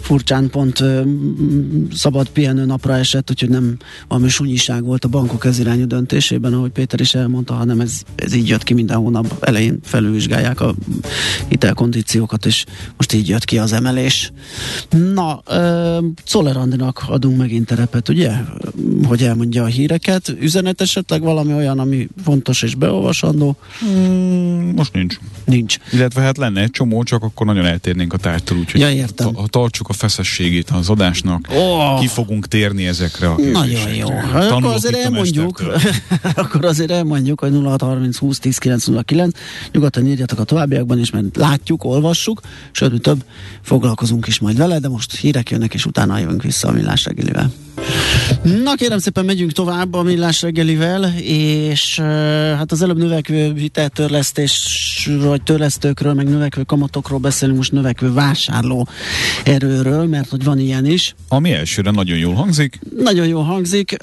furcsán 0.00 0.50
pont 0.50 0.80
ö, 0.80 1.02
szabad 1.94 2.28
pihenő 2.28 2.64
napra 2.64 2.96
esett, 2.96 3.30
úgyhogy 3.30 3.48
nem 3.48 3.76
valami 4.08 4.28
sunyiság 4.28 4.84
volt 4.84 5.04
a 5.04 5.08
bankok 5.08 5.44
ez 5.44 5.58
irányú 5.58 5.86
döntésében, 5.86 6.52
ahogy 6.52 6.70
Péter 6.70 7.00
is 7.00 7.14
elmondta, 7.14 7.54
hanem 7.54 7.80
ez, 7.80 7.92
ez 8.14 8.34
így 8.34 8.48
jött 8.48 8.62
ki 8.62 8.74
minden 8.74 8.96
hónap 8.96 9.36
elején 9.40 9.78
felülvizsgálják 9.82 10.60
a 10.60 10.74
hitelkondíciókat, 11.48 12.46
és 12.46 12.64
most 12.96 13.12
így 13.12 13.28
jött 13.28 13.44
ki 13.44 13.58
az 13.58 13.72
emelés. 13.72 14.32
Na, 14.90 15.42
Czoller 16.24 16.56
adunk 17.06 17.36
megint 17.36 17.66
terepet, 17.66 18.08
ugye? 18.08 18.32
Hogy 19.06 19.22
elmondja 19.22 19.62
a 19.62 19.66
híreket. 19.66 20.36
Üzenetes 20.74 20.96
esetleg 20.96 21.22
valami 21.22 21.54
olyan, 21.54 21.78
ami 21.78 22.08
fontos 22.24 22.62
és 22.62 22.74
beolvasandó? 22.74 23.56
Hmm, 23.78 24.72
most 24.76 24.92
nincs. 24.92 25.18
Nincs. 25.44 25.76
Illetve 25.92 26.20
hát 26.20 26.36
lenne 26.36 26.60
egy 26.60 26.70
csomó, 26.70 27.02
csak 27.02 27.22
akkor 27.22 27.46
nagyon 27.46 27.64
eltérnénk 27.64 28.12
a 28.12 28.16
tárgytól, 28.16 28.58
úgyhogy 28.58 28.80
ja, 28.80 28.90
értem. 28.90 29.32
Ta- 29.32 29.48
tartsuk 29.50 29.88
a 29.88 29.92
feszességét 29.92 30.70
az 30.70 30.88
adásnak, 30.88 31.48
oh. 31.50 32.00
ki 32.00 32.06
fogunk 32.06 32.48
térni 32.48 32.86
ezekre 32.86 33.28
a 33.28 33.36
Nagyon 33.52 33.94
jó. 33.94 34.08
Akkor 34.32 34.64
azért 34.64 34.96
elmondjuk, 34.96 35.62
akkor 36.34 36.64
azért 36.64 36.90
elmondjuk, 36.90 37.40
hogy 37.40 37.52
0630 37.52 38.16
20 38.16 38.38
10 38.38 38.58
909, 38.58 39.38
nyugodtan 39.72 40.06
írjatok 40.06 40.38
a 40.38 40.44
továbbiakban 40.44 40.98
is, 40.98 41.10
mert 41.10 41.36
látjuk, 41.36 41.84
olvassuk, 41.84 42.40
sőt, 42.72 43.02
több 43.02 43.24
foglalkozunk 43.62 44.26
is 44.26 44.38
majd 44.38 44.56
vele, 44.56 44.78
de 44.78 44.88
most 44.88 45.16
hírek 45.16 45.50
jönnek, 45.50 45.74
és 45.74 45.86
utána 45.86 46.18
jövünk 46.18 46.42
vissza 46.42 46.68
a 46.68 46.72
millás 46.72 47.04
reggelivel. 47.04 47.52
Na 48.42 48.74
kérem 48.74 48.98
szépen 48.98 49.24
megyünk 49.24 49.52
tovább 49.52 49.94
a 49.94 50.02
millás 50.02 50.42
reggelivel, 50.64 51.14
és 51.22 51.98
hát 52.56 52.72
az 52.72 52.82
előbb 52.82 52.98
növekvő 52.98 53.52
hiteltörlesztés, 53.56 55.10
vagy 55.20 55.42
törlesztőkről, 55.42 56.14
meg 56.14 56.28
növekvő 56.28 56.62
kamatokról 56.62 57.18
beszélünk, 57.18 57.56
most 57.56 57.72
növekvő 57.72 58.12
vásárló 58.12 58.88
erőről, 59.44 60.06
mert 60.06 60.28
hogy 60.28 60.44
van 60.44 60.58
ilyen 60.58 60.86
is. 60.86 61.14
Ami 61.28 61.52
elsőre 61.52 61.90
nagyon 61.90 62.18
jól 62.18 62.34
hangzik. 62.34 62.80
Nagyon 62.98 63.26
jól 63.26 63.42
hangzik, 63.42 63.96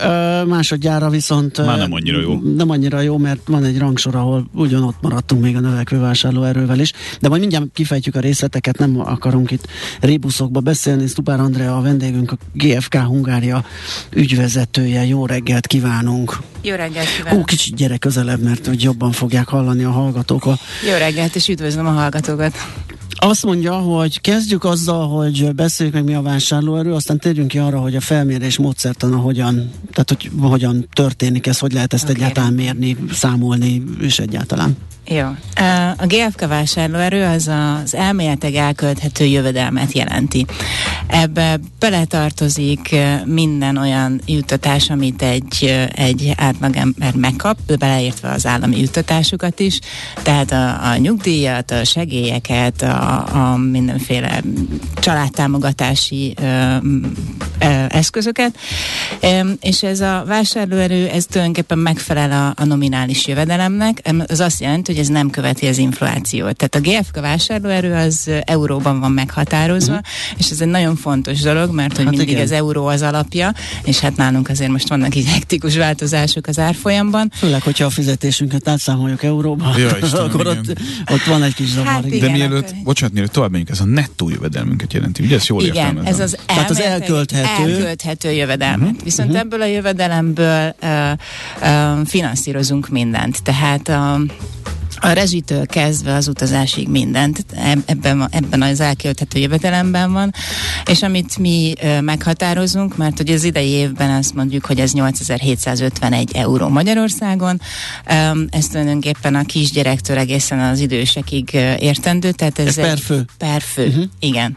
másodjára 0.48 1.10
viszont 1.10 1.66
már 1.66 1.78
nem 1.78 1.94
annyira 1.94 2.20
jó. 2.20 2.40
Nem 2.56 2.70
annyira 2.70 3.02
jó, 3.02 3.18
mert 3.18 3.40
van 3.48 3.64
egy 3.64 3.78
rangsor, 3.78 4.16
ahol 4.16 4.50
ugyanott 4.54 4.96
maradtunk 5.02 5.42
még 5.42 5.56
a 5.56 5.60
növekvő 5.60 6.00
vásárló 6.00 6.44
erővel 6.44 6.80
is, 6.80 6.92
de 7.20 7.30
majd 7.30 7.42
mindjárt 7.42 7.66
kifejtjük 7.74 8.16
a 8.16 8.20
részleteket, 8.20 8.78
nem 8.78 9.00
akarunk 9.00 9.52
itt 9.52 9.68
rébuszokba 10.00 10.60
beszélni. 10.60 11.08
Stupár 11.08 11.40
Andrea 11.40 11.78
a 11.78 11.82
vendégünk, 11.82 12.32
a 12.32 12.38
GFK 12.54 12.96
Hungária 12.96 13.66
ügyvezető 14.14 14.50
vezetője. 14.82 15.06
Jó 15.06 15.26
reggelt 15.26 15.68
kívánunk! 15.68 16.38
Jó 16.62 16.76
reggelt 16.76 17.16
kívánok! 17.16 17.40
Ó, 17.40 17.44
kicsit 17.44 17.76
gyere 17.76 17.98
közelebb, 17.98 18.42
mert 18.42 18.68
hogy 18.68 18.84
jobban 18.84 19.12
fogják 19.12 19.48
hallani 19.48 19.84
a 19.84 19.92
hallgatók. 19.92 20.46
A... 20.46 20.58
Jó 20.92 20.98
reggelt, 20.98 21.36
és 21.36 21.48
üdvözlöm 21.48 21.88
a 21.88 21.92
hallgatókat! 21.92 22.54
Azt 23.24 23.44
mondja, 23.44 23.74
hogy 23.74 24.22
kezdjük 24.22 24.64
azzal, 24.64 25.08
hogy 25.08 25.56
beszéljük 25.56 25.96
meg 25.96 26.04
mi 26.04 26.14
a 26.14 26.22
vásárlóerő, 26.22 26.94
aztán 26.94 27.20
térjünk 27.20 27.48
ki 27.48 27.58
arra, 27.58 27.80
hogy 27.80 27.96
a 27.96 28.02
felmérés 28.02 28.58
módszertana 28.58 29.18
hogyan, 29.18 29.72
tehát 29.92 30.10
hogy 30.10 30.32
hogyan 30.42 30.88
történik 30.94 31.48
ez, 31.48 31.60
hogy 31.60 31.74
lehet 31.74 31.94
ezt 31.94 32.04
okay. 32.04 32.16
egyáltalán 32.16 32.54
mérni, 32.54 32.98
számolni, 33.12 33.84
és 34.00 34.20
egyáltalán. 34.20 34.78
Jó. 35.08 35.26
A 35.98 36.06
GFK 36.06 36.48
vásárlóerő 36.48 37.24
az 37.24 37.48
az 37.84 37.96
elméletek 37.96 38.56
elkölthető 38.56 39.26
jövedelmet 39.26 39.92
jelenti. 39.92 40.46
Ebbe 41.08 41.60
beletartozik 41.80 42.96
minden 43.26 43.78
olyan 43.78 44.22
juttatás, 44.26 44.90
amit 44.90 45.22
egy, 45.22 45.88
egy 45.96 46.34
átlagember 46.38 47.16
megkap, 47.16 47.58
beleértve 47.80 48.30
az 48.30 48.46
állami 48.46 48.80
juttatásokat 48.80 49.60
is, 49.60 49.80
tehát 50.22 50.52
a, 50.52 50.92
a 50.92 50.96
nyugdíjat, 50.96 51.72
a 51.72 51.84
segélyeket, 51.84 52.82
a, 52.82 53.52
a 53.52 53.58
mindenféle 53.58 54.42
családtámogatási 54.96 56.34
ö, 56.42 56.76
ö, 57.60 57.86
eszközöket, 57.90 58.58
és 59.62 59.84
ez 59.84 60.00
a 60.00 60.24
vásárlóerő, 60.28 61.08
ez 61.08 61.26
tulajdonképpen 61.26 61.78
megfelel 61.78 62.32
a, 62.32 62.62
a 62.62 62.66
nominális 62.66 63.28
jövedelemnek, 63.28 64.02
az 64.28 64.40
azt 64.40 64.60
jelenti, 64.62 64.91
hogy 64.92 65.00
ez 65.00 65.08
nem 65.08 65.30
követi 65.30 65.68
az 65.68 65.78
inflációt. 65.78 66.56
Tehát 66.56 66.76
a 66.76 66.80
GFK 66.80 67.20
vásárlóerő 67.20 67.94
az 67.94 68.30
euróban 68.46 69.00
van 69.00 69.12
meghatározva, 69.12 69.94
uh-huh. 69.94 70.08
és 70.38 70.50
ez 70.50 70.62
egy 70.62 70.68
nagyon 70.68 70.96
fontos 70.96 71.40
dolog, 71.40 71.74
mert 71.74 71.96
hogy 71.96 72.06
hát 72.06 72.16
mindig 72.16 72.30
igen. 72.30 72.42
az 72.42 72.52
euró 72.52 72.86
az 72.86 73.02
alapja, 73.02 73.54
és 73.84 74.00
hát 74.00 74.16
nálunk 74.16 74.50
azért 74.50 74.72
most 74.72 74.90
vannak 74.90 75.16
így 75.16 75.28
hektikus 75.28 75.76
változások 75.76 76.48
az 76.48 76.60
árfolyamban. 76.60 77.32
Főleg, 77.36 77.62
hogyha 77.62 77.86
a 77.86 77.90
fizetésünket 77.90 78.68
átszámoljuk 78.68 79.24
euróba, 79.24 79.74
ja, 79.78 79.98
Istenem, 80.02 80.26
akkor 80.34 80.48
ott, 80.48 80.80
ott 81.12 81.24
van 81.24 81.44
egy 81.44 81.54
kis 81.54 81.68
zavar. 81.68 81.92
Hát 81.92 82.06
igen, 82.06 82.20
De 82.20 82.38
mielőtt, 82.38 82.70
akkor... 82.70 82.84
bocsánat, 82.84 83.14
mielőtt 83.14 83.32
tovább 83.32 83.50
menjünk, 83.50 83.72
ez 83.72 83.80
a 83.80 83.86
nettó 83.86 84.30
jövedelmünket 84.30 84.94
jelenti, 84.94 85.24
ugye 85.24 85.36
ezt 85.36 85.48
jól 85.48 85.62
igen, 85.62 85.76
értelmezem? 85.76 86.14
ez 86.14 86.20
az, 86.20 86.38
Tehát 86.46 86.70
az 86.70 86.80
elkölthető, 86.80 87.72
elkölthető 87.72 88.32
jövedelmet. 88.32 88.90
Uh-huh. 88.90 89.04
Viszont 89.04 89.30
uh-huh. 89.30 89.44
ebből 89.46 89.62
a 89.62 89.66
jövedelemből 89.66 90.76
uh, 90.82 91.12
uh, 91.62 92.06
finanszírozunk 92.06 92.90
mindent. 92.90 93.44
Tehát 93.44 93.88
a 93.88 94.20
uh, 94.24 94.32
a 95.02 95.12
rezsitől 95.12 95.66
kezdve 95.66 96.14
az 96.14 96.28
utazásig 96.28 96.88
mindent 96.88 97.46
ebben, 97.86 98.28
ebben 98.32 98.62
az 98.62 98.80
elkölthető 98.80 99.40
jövedelemben 99.40 100.12
van, 100.12 100.34
és 100.86 101.02
amit 101.02 101.38
mi 101.38 101.74
meghatározunk, 102.02 102.98
mert 102.98 103.18
hogy 103.18 103.30
az 103.30 103.44
idei 103.44 103.70
évben 103.70 104.10
azt 104.10 104.34
mondjuk, 104.34 104.66
hogy 104.66 104.80
ez 104.80 104.94
8751 104.94 106.32
euró 106.34 106.68
Magyarországon, 106.68 107.62
ez 108.50 108.68
tulajdonképpen 108.68 109.36
a 109.36 109.44
kisgyerektől 109.44 110.18
egészen 110.18 110.60
az 110.60 110.80
idősekig 110.80 111.54
értendő, 111.80 112.32
tehát 112.32 112.60
ez, 112.60 112.68
ez 112.68 112.76
per 112.76 112.98
fő? 112.98 113.26
Per 113.38 113.62
fő, 113.62 113.88
uh-huh. 113.88 114.04
igen. 114.20 114.56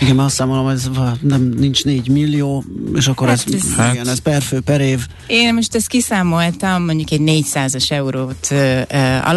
Igen, 0.00 0.14
mert 0.14 0.28
azt 0.28 0.36
számolom, 0.36 0.68
ez 0.68 0.90
nem, 1.20 1.54
nincs 1.58 1.84
4 1.84 2.08
millió, 2.08 2.64
és 2.94 3.06
akkor 3.06 3.28
hát 3.28 3.44
ez, 3.46 3.54
ez, 3.54 3.92
igen, 3.92 4.08
ez 4.08 4.18
per 4.18 4.42
fő, 4.42 4.60
per 4.60 4.80
év. 4.80 5.06
Én 5.26 5.54
most 5.54 5.74
ezt 5.74 5.88
kiszámoltam, 5.88 6.84
mondjuk 6.84 7.10
egy 7.10 7.20
400-as 7.24 7.90
eurót 7.90 8.48
uh, 8.50 9.28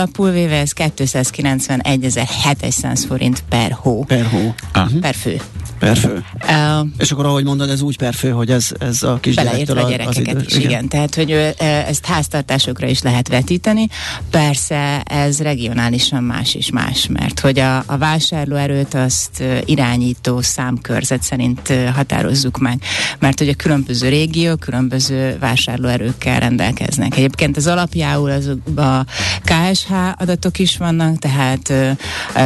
véve, 0.48 0.60
ez 0.60 0.72
291.700 0.74 3.04
forint 3.08 3.44
per 3.50 3.72
hó. 3.72 4.04
Per 4.04 4.26
hó. 4.26 4.54
Ah. 4.72 4.92
Per 5.02 5.16
fő. 5.16 5.42
Per 5.80 5.98
fő. 5.98 6.24
Uh, 6.44 6.88
és 6.98 7.12
akkor 7.12 7.26
ahogy 7.26 7.44
mondod, 7.44 7.70
ez 7.70 7.82
úgy 7.82 7.98
per 7.98 8.14
fő, 8.14 8.30
hogy 8.30 8.52
ez, 8.52 8.70
ez 8.80 9.04
a 9.04 9.18
kis 9.22 9.36
Beleértve 9.36 9.82
a 9.82 9.90
gyerekeket 9.90 10.36
az 10.36 10.36
idő, 10.36 10.44
is, 10.48 10.56
igen. 10.56 10.70
igen. 10.70 10.88
Tehát, 10.88 11.16
hogy 11.16 11.32
ezt 11.88 12.06
háztartásokra 12.06 12.88
is 12.88 13.02
lehet 13.02 13.28
vetíteni. 13.28 13.88
Persze 14.30 15.02
ez 15.02 15.42
regionálisan 15.42 16.24
más 16.24 16.54
is 16.56 16.70
más, 16.70 17.08
mert 17.08 17.40
hogy 17.40 17.60
a, 17.60 17.78
a 17.86 17.98
vásárlóerőt 17.98 18.94
azt 18.94 19.44
irányító 19.66 20.42
számkörzet 20.42 21.24
szerint 21.24 21.74
határozzuk 21.96 22.58
meg, 22.58 22.82
mert 23.20 23.40
hogy 23.40 23.50
a 23.50 23.56
különböző 23.56 24.10
régiók 24.10 24.60
különböző 24.60 25.38
vásárlóerőkkel 25.40 26.40
rendelkeznek. 26.40 27.18
Egyébként 27.18 27.58
az 27.58 27.68
alapjául 27.68 28.30
az 28.30 28.48
a 28.76 29.06
KSH 29.44 29.92
adatok 30.18 30.60
is 30.60 30.78
vannak, 30.78 31.20
tehát 31.20 31.74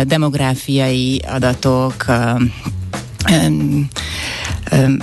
demográfiai 0.08 1.22
adatok, 1.28 2.06
um, 3.30 3.88
um, 4.72 4.98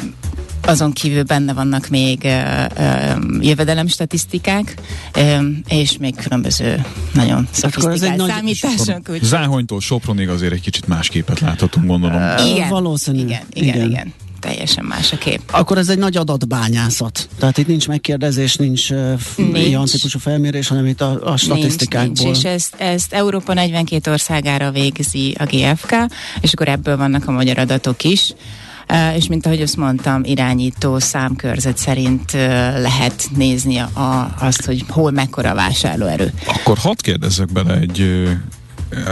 azon 0.64 0.92
kívül 0.92 1.22
benne 1.22 1.52
vannak 1.52 1.88
még 1.88 2.20
uh, 2.24 2.64
uh, 2.78 3.44
jövedelemstatisztikák, 3.44 4.74
um, 5.16 5.60
és 5.68 5.96
még 5.98 6.16
különböző 6.16 6.84
nagyon 7.14 7.48
szofisztikált 7.50 8.30
számítások. 8.30 9.08
Úgy... 9.08 9.22
Záhonytól 9.22 9.80
Sopronig 9.80 10.28
azért 10.28 10.52
egy 10.52 10.60
kicsit 10.60 10.86
más 10.86 11.08
képet 11.08 11.40
láthatunk, 11.40 11.86
gondolom. 11.86 12.22
Uh, 12.22 12.50
igen, 12.50 12.68
valószínű. 12.68 13.18
Igen, 13.18 13.42
igen, 13.52 13.74
igen. 13.74 13.90
igen 13.90 14.12
teljesen 14.40 14.84
más 14.84 15.12
a 15.12 15.18
kép. 15.18 15.40
Akkor 15.50 15.78
ez 15.78 15.88
egy 15.88 15.98
nagy 15.98 16.16
adatbányászat. 16.16 17.28
Tehát 17.38 17.58
itt 17.58 17.66
nincs 17.66 17.88
megkérdezés, 17.88 18.56
nincs, 18.56 18.90
nincs. 19.36 19.58
ilyen 19.58 19.84
típusú 19.84 20.18
felmérés, 20.18 20.68
hanem 20.68 20.86
itt 20.86 21.00
a, 21.00 21.32
a 21.32 21.36
statisztikákból. 21.36 22.06
Nincs, 22.06 22.22
nincs. 22.22 22.36
És 22.36 22.44
ezt, 22.44 22.74
ezt 22.78 23.12
Európa 23.12 23.52
42 23.54 24.10
országára 24.10 24.70
végzi 24.70 25.36
a 25.38 25.44
GFK, 25.44 25.94
és 26.40 26.52
akkor 26.52 26.68
ebből 26.68 26.96
vannak 26.96 27.28
a 27.28 27.30
magyar 27.30 27.58
adatok 27.58 28.04
is. 28.04 28.32
Uh, 28.90 29.16
és 29.16 29.26
mint 29.26 29.46
ahogy 29.46 29.62
azt 29.62 29.76
mondtam, 29.76 30.24
irányító 30.24 30.98
számkörzet 30.98 31.78
szerint 31.78 32.32
uh, 32.32 32.40
lehet 32.80 33.28
nézni 33.36 33.78
a, 33.78 34.34
azt, 34.40 34.64
hogy 34.64 34.84
hol 34.88 35.10
mekkora 35.10 35.54
vásárlóerő. 35.54 36.32
Akkor 36.46 36.78
hadd 36.78 36.96
kérdezzek 37.02 37.52
bele 37.52 37.74
egy 37.74 38.28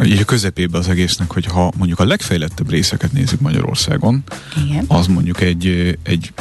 így 0.05 0.21
a 0.21 0.25
közepébe 0.25 0.79
az 0.79 0.89
egésznek, 0.89 1.33
hogy 1.33 1.47
ha 1.47 1.73
mondjuk 1.77 2.01
a 2.01 2.05
legfejlettebb 2.05 2.71
részeket 2.71 3.13
nézzük 3.13 3.41
Magyarországon, 3.41 4.23
Igen. 4.65 4.85
az 4.89 5.07
mondjuk 5.07 5.41
egy, 5.41 5.99
egy 6.03 6.33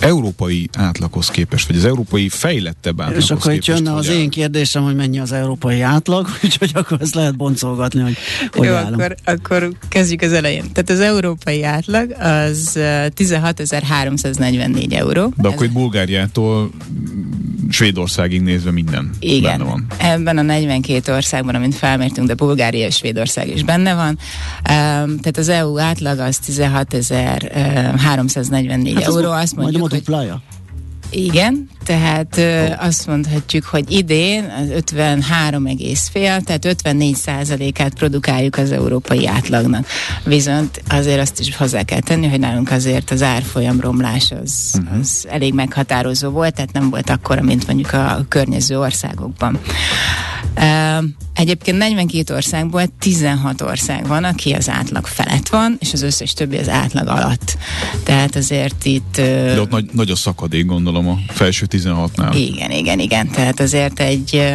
európai 0.00 0.68
átlaghoz 0.76 1.28
képest, 1.28 1.66
vagy 1.66 1.76
az 1.76 1.84
európai 1.84 2.28
fejlettebb 2.28 3.00
átlaghoz 3.00 3.24
És 3.24 3.30
akkor 3.30 3.52
itt 3.52 3.64
jönne 3.64 3.94
az 3.94 4.08
én 4.08 4.30
kérdésem, 4.30 4.82
hogy 4.82 4.94
mennyi 4.94 5.18
az 5.18 5.32
európai 5.32 5.80
átlag, 5.80 6.28
úgyhogy 6.44 6.70
akkor 6.74 6.98
ezt 7.00 7.14
lehet 7.14 7.36
boncolgatni, 7.36 8.00
hogy 8.00 8.16
hogy 8.52 8.66
Jó, 8.66 8.74
akkor, 8.74 9.14
akkor 9.24 9.72
kezdjük 9.88 10.22
az 10.22 10.32
elején. 10.32 10.72
Tehát 10.72 10.90
az 10.90 11.00
európai 11.00 11.62
átlag 11.62 12.10
az 12.18 12.72
16.344 12.76 14.92
euró. 14.92 15.32
De 15.36 15.48
akkor 15.48 15.66
itt 15.66 15.72
Bulgáriától 15.72 16.70
Svédországig 17.70 18.40
nézve 18.40 18.70
minden 18.70 19.10
Igen. 19.18 19.58
benne 19.58 19.70
van. 19.70 19.86
Ebben 19.96 20.38
a 20.38 20.42
42 20.42 21.12
országban, 21.12 21.54
amint 21.54 21.74
felmértünk, 21.74 22.26
de 22.26 22.34
Bulgária 22.34 22.86
és 22.86 22.96
Svédország 22.96 23.48
is 23.48 23.64
benne 23.64 23.94
van. 23.94 24.08
Um, 24.08 24.18
tehát 25.18 25.36
az 25.36 25.48
EU 25.48 25.78
átlag 25.78 26.18
az 26.18 26.38
16.344 26.46 28.92
hát 28.94 29.04
euró. 29.04 29.30
Azt 29.30 29.56
mondjuk, 29.56 29.89
hogy... 29.90 30.04
Igen, 31.10 31.68
tehát 31.84 32.36
oh. 32.38 32.86
azt 32.86 33.06
mondhatjuk, 33.06 33.64
hogy 33.64 33.90
idén 33.90 34.44
az 34.44 34.82
53,5, 34.92 36.42
tehát 36.44 36.64
54 36.64 37.14
százalékát 37.14 37.94
produkáljuk 37.94 38.56
az 38.56 38.72
európai 38.72 39.26
átlagnak. 39.26 39.86
Viszont 40.24 40.82
azért 40.88 41.20
azt 41.20 41.40
is 41.40 41.56
hozzá 41.56 41.82
kell 41.82 42.00
tenni, 42.00 42.28
hogy 42.28 42.40
nálunk 42.40 42.70
azért 42.70 43.10
az 43.10 43.22
árfolyam 43.22 43.80
romlás 43.80 44.32
az, 44.42 44.80
uh-huh. 44.82 44.98
az 44.98 45.26
elég 45.30 45.54
meghatározó 45.54 46.30
volt, 46.30 46.54
tehát 46.54 46.72
nem 46.72 46.90
volt 46.90 47.10
akkora, 47.10 47.42
mint 47.42 47.66
mondjuk 47.66 47.92
a 47.92 48.24
környező 48.28 48.78
országokban. 48.78 49.58
Uh, 50.56 51.04
egyébként 51.34 51.78
42 51.78 52.34
országból 52.34 52.82
16 52.98 53.60
ország 53.60 54.06
van, 54.06 54.24
aki 54.24 54.52
az 54.52 54.68
átlag 54.68 55.06
felett 55.06 55.48
van, 55.48 55.76
és 55.80 55.92
az 55.92 56.02
összes 56.02 56.32
többi 56.32 56.56
az 56.56 56.68
átlag 56.68 57.08
alatt. 57.08 57.56
Tehát 58.02 58.36
azért 58.36 58.84
itt... 58.84 59.14
Uh, 59.18 59.24
De 59.24 59.60
ott 59.60 59.70
nagy, 59.70 59.90
nagy 59.92 60.10
a 60.10 60.16
szakadék, 60.16 60.66
gondolom, 60.66 61.08
a 61.08 61.18
felső 61.28 61.66
16-nál. 61.70 62.34
Igen, 62.34 62.70
igen, 62.70 62.98
igen. 62.98 63.30
Tehát 63.30 63.60
azért 63.60 64.00
egy, 64.00 64.52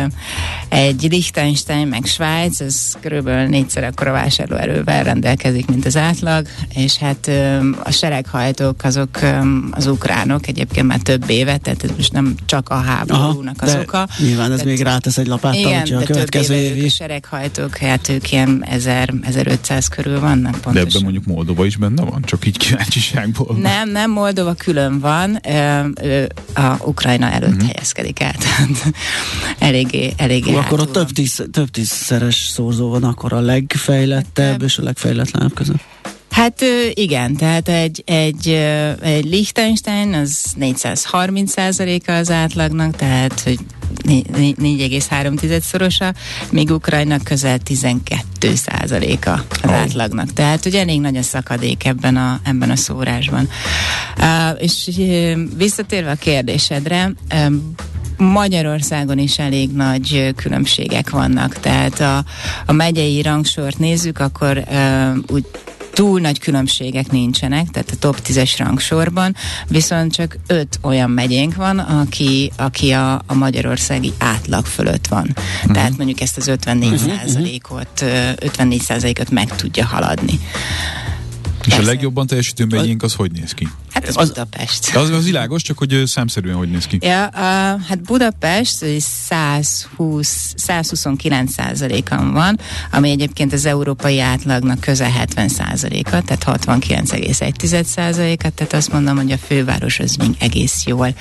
egy 0.70 1.08
Liechtenstein 1.10 1.88
meg 1.88 2.06
Svájc, 2.06 2.60
az 2.60 2.98
körülbelül 3.02 3.48
négyszer 3.48 3.84
akkora 3.84 4.12
vásárlóerővel 4.12 5.04
rendelkezik, 5.04 5.68
mint 5.68 5.86
az 5.86 5.98
átlag, 5.98 6.48
és 6.74 6.98
hát 6.98 7.32
a 7.84 7.92
sereghajtók 7.92 8.84
azok 8.84 9.20
az 9.72 9.88
ukránok 9.88 10.48
egyébként 10.48 10.88
már 10.88 11.00
több 11.00 11.30
éve, 11.30 11.58
tehát 11.58 11.84
ez 11.84 11.90
most 11.96 12.12
nem 12.12 12.36
csak 12.46 12.70
a 12.70 12.76
háborúnak 12.76 13.62
az 13.62 13.78
oka. 13.82 14.08
Nyilván 14.18 14.52
ez 14.52 14.62
még 14.62 14.82
rátesz 14.82 15.18
egy 15.18 15.28
lapáttal, 15.28 15.60
igen, 15.60 16.02
a 16.02 16.04
következő 16.04 16.56
évi. 16.56 16.86
A 16.86 16.90
sereghajtók, 16.90 17.78
hát 17.78 18.10
ők 18.10 18.32
ilyen 18.32 18.66
1000, 18.70 19.14
1500 19.22 19.88
körül 19.88 20.20
vannak 20.20 20.52
pontosan. 20.52 20.74
De 20.74 20.80
ebben 20.80 21.02
mondjuk 21.02 21.26
Moldova 21.26 21.66
is 21.66 21.78
benne 21.78 22.04
van? 22.04 22.22
Csak 22.22 22.46
így 22.46 22.58
kíváncsiságból. 22.58 23.58
Nem, 23.62 23.90
nem, 23.90 24.12
Moldova 24.12 24.54
külön 24.54 25.00
van. 25.00 25.40
A 26.54 26.78
Ukrajna 27.06 27.32
előtt 27.32 27.54
uh-huh. 27.54 27.68
helyezkedik 27.68 28.20
el. 28.20 28.36
eléggé, 29.70 30.14
eléggé 30.18 30.52
Hú, 30.52 30.58
Akkor 30.58 30.80
ott 30.80 30.92
több, 30.92 31.10
tíz, 31.10 31.44
több 31.52 31.70
tízszeres 31.70 32.36
szorzó 32.36 32.90
van, 32.90 33.04
akkor 33.04 33.34
a 33.34 33.40
legfejlettebb 33.40 34.62
és 34.62 34.78
a 34.78 34.84
legfejletlenebb 34.84 35.54
között. 35.54 35.84
Hát 36.36 36.62
igen, 36.94 37.36
tehát 37.36 37.70
egy, 37.70 38.04
egy, 38.06 38.48
egy 39.02 39.26
Liechtenstein 39.26 40.14
az 40.14 40.54
430 40.56 41.54
a 41.58 42.12
az 42.12 42.32
átlagnak, 42.32 42.96
tehát 42.96 43.40
hogy 43.40 43.60
4,3 44.08 45.62
szorosa, 45.62 46.14
míg 46.52 46.72
Ukrajnak 46.72 47.24
közel 47.24 47.58
12 47.58 48.56
százaléka 48.56 49.32
az 49.34 49.70
oh. 49.70 49.74
átlagnak. 49.74 50.34
Tehát 50.34 50.64
hogy 50.64 50.76
elég 50.76 51.02
nagy 51.02 51.18
a 51.18 51.22
szakadék 51.22 51.86
ebben 51.86 52.16
a, 52.16 52.40
ebben 52.44 52.70
a 52.70 52.76
szórásban. 52.76 53.50
Uh, 54.18 54.62
és 54.62 54.90
uh, 54.98 55.58
visszatérve 55.58 56.12
a 56.12 56.16
kérdésedre, 56.16 57.12
um, 57.48 57.74
Magyarországon 58.18 59.18
is 59.18 59.40
elég 59.40 59.72
nagy 59.72 60.34
különbségek 60.36 61.10
vannak, 61.10 61.60
tehát 61.60 62.00
a, 62.00 62.24
a 62.66 62.72
megyei 62.72 63.22
rangsort 63.22 63.78
nézzük, 63.80 64.20
akkor 64.20 64.64
úgy 65.28 65.46
túl 65.96 66.20
nagy 66.20 66.40
különbségek 66.40 67.12
nincsenek, 67.12 67.70
tehát 67.70 67.92
a 67.92 67.96
top 68.00 68.20
10-es 68.28 68.54
rangsorban, 68.58 69.36
viszont 69.68 70.14
csak 70.14 70.38
öt 70.48 70.80
olyan 70.82 71.10
megyénk 71.10 71.56
van, 71.56 71.80
aki, 71.80 72.52
aki 72.58 72.92
a, 72.92 73.14
a 73.14 73.34
magyarországi 73.34 74.14
átlag 74.18 74.66
fölött 74.66 75.08
van. 75.08 75.28
Uh-huh. 75.30 75.74
Tehát 75.74 75.98
mondjuk 75.98 76.22
ezt 76.22 76.38
az 76.38 76.48
54 76.48 76.92
uh-huh. 76.92 77.08
Mhm, 77.08 77.18
százalékot, 77.18 78.02
54 78.40 78.82
százalékot 78.82 79.30
meg 79.30 79.56
tudja 79.56 79.86
haladni. 79.86 80.40
És 81.66 81.74
Persze. 81.74 81.90
a 81.90 81.94
legjobban 81.94 82.28
teljesítő 82.28 82.66
megyénk 82.66 83.04
az 83.04 83.14
hogy 83.14 83.32
néz 83.32 83.52
ki? 83.52 83.68
Hát 83.92 84.08
az, 84.08 84.18
az 84.18 84.28
Budapest. 84.28 84.96
Az, 84.96 85.10
az 85.10 85.26
világos, 85.26 85.62
csak 85.62 85.78
hogy 85.78 86.04
számszerűen 86.06 86.56
hogy 86.56 86.70
néz 86.70 86.86
ki. 86.86 86.98
Ja, 87.02 87.30
uh, 87.34 87.40
hát 87.88 88.02
Budapest 88.02 88.86
120, 89.00 90.54
129 90.56 91.54
százalékan 91.54 92.34
van, 92.34 92.60
ami 92.92 93.10
egyébként 93.10 93.54
az 93.54 93.66
európai 93.66 94.20
átlagnak 94.20 94.80
közel 94.80 95.10
70 95.10 95.48
százaléka, 95.48 96.22
tehát 96.22 96.44
69,1 96.66 97.84
százaléka, 97.84 98.50
tehát 98.50 98.74
azt 98.74 98.92
mondom, 98.92 99.16
hogy 99.16 99.32
a 99.32 99.38
főváros 99.38 100.00
az 100.00 100.16
még 100.16 100.36
egész 100.40 100.84
jól 100.86 101.16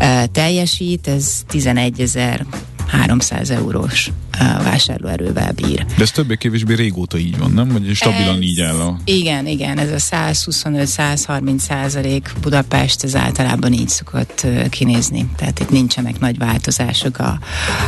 uh, 0.00 0.24
teljesít, 0.24 1.08
ez 1.08 1.42
11 1.48 2.00
ezer 2.00 2.46
300 2.86 3.50
eurós 3.50 4.10
vásárlóerővel 4.38 5.52
bír. 5.52 5.84
De 5.96 6.02
ez 6.02 6.10
többé-kevésbé 6.10 6.74
régóta 6.74 7.18
így 7.18 7.38
van, 7.38 7.50
nem? 7.50 7.68
Vagy 7.68 7.94
stabilan 7.94 8.36
ez, 8.36 8.42
így 8.42 8.60
áll 8.60 8.80
a... 8.80 8.98
Igen, 9.04 9.46
igen, 9.46 9.78
ez 9.78 9.90
a 9.90 10.16
125-130 10.16 11.58
százalék 11.58 12.32
Budapest, 12.40 13.04
ez 13.04 13.14
általában 13.14 13.72
így 13.72 13.88
szokott 13.88 14.46
kinézni. 14.70 15.28
Tehát 15.36 15.60
itt 15.60 15.70
nincsenek 15.70 16.20
nagy 16.20 16.38
változások 16.38 17.18
a, 17.18 17.38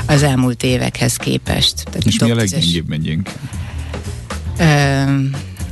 az 0.06 0.22
elmúlt 0.22 0.62
évekhez 0.62 1.16
képest. 1.16 1.84
Tehát 1.84 2.06
És 2.06 2.18
mi 2.18 2.30
a 2.30 2.34
leggyengébb 2.34 2.88
megyénk? 2.88 3.30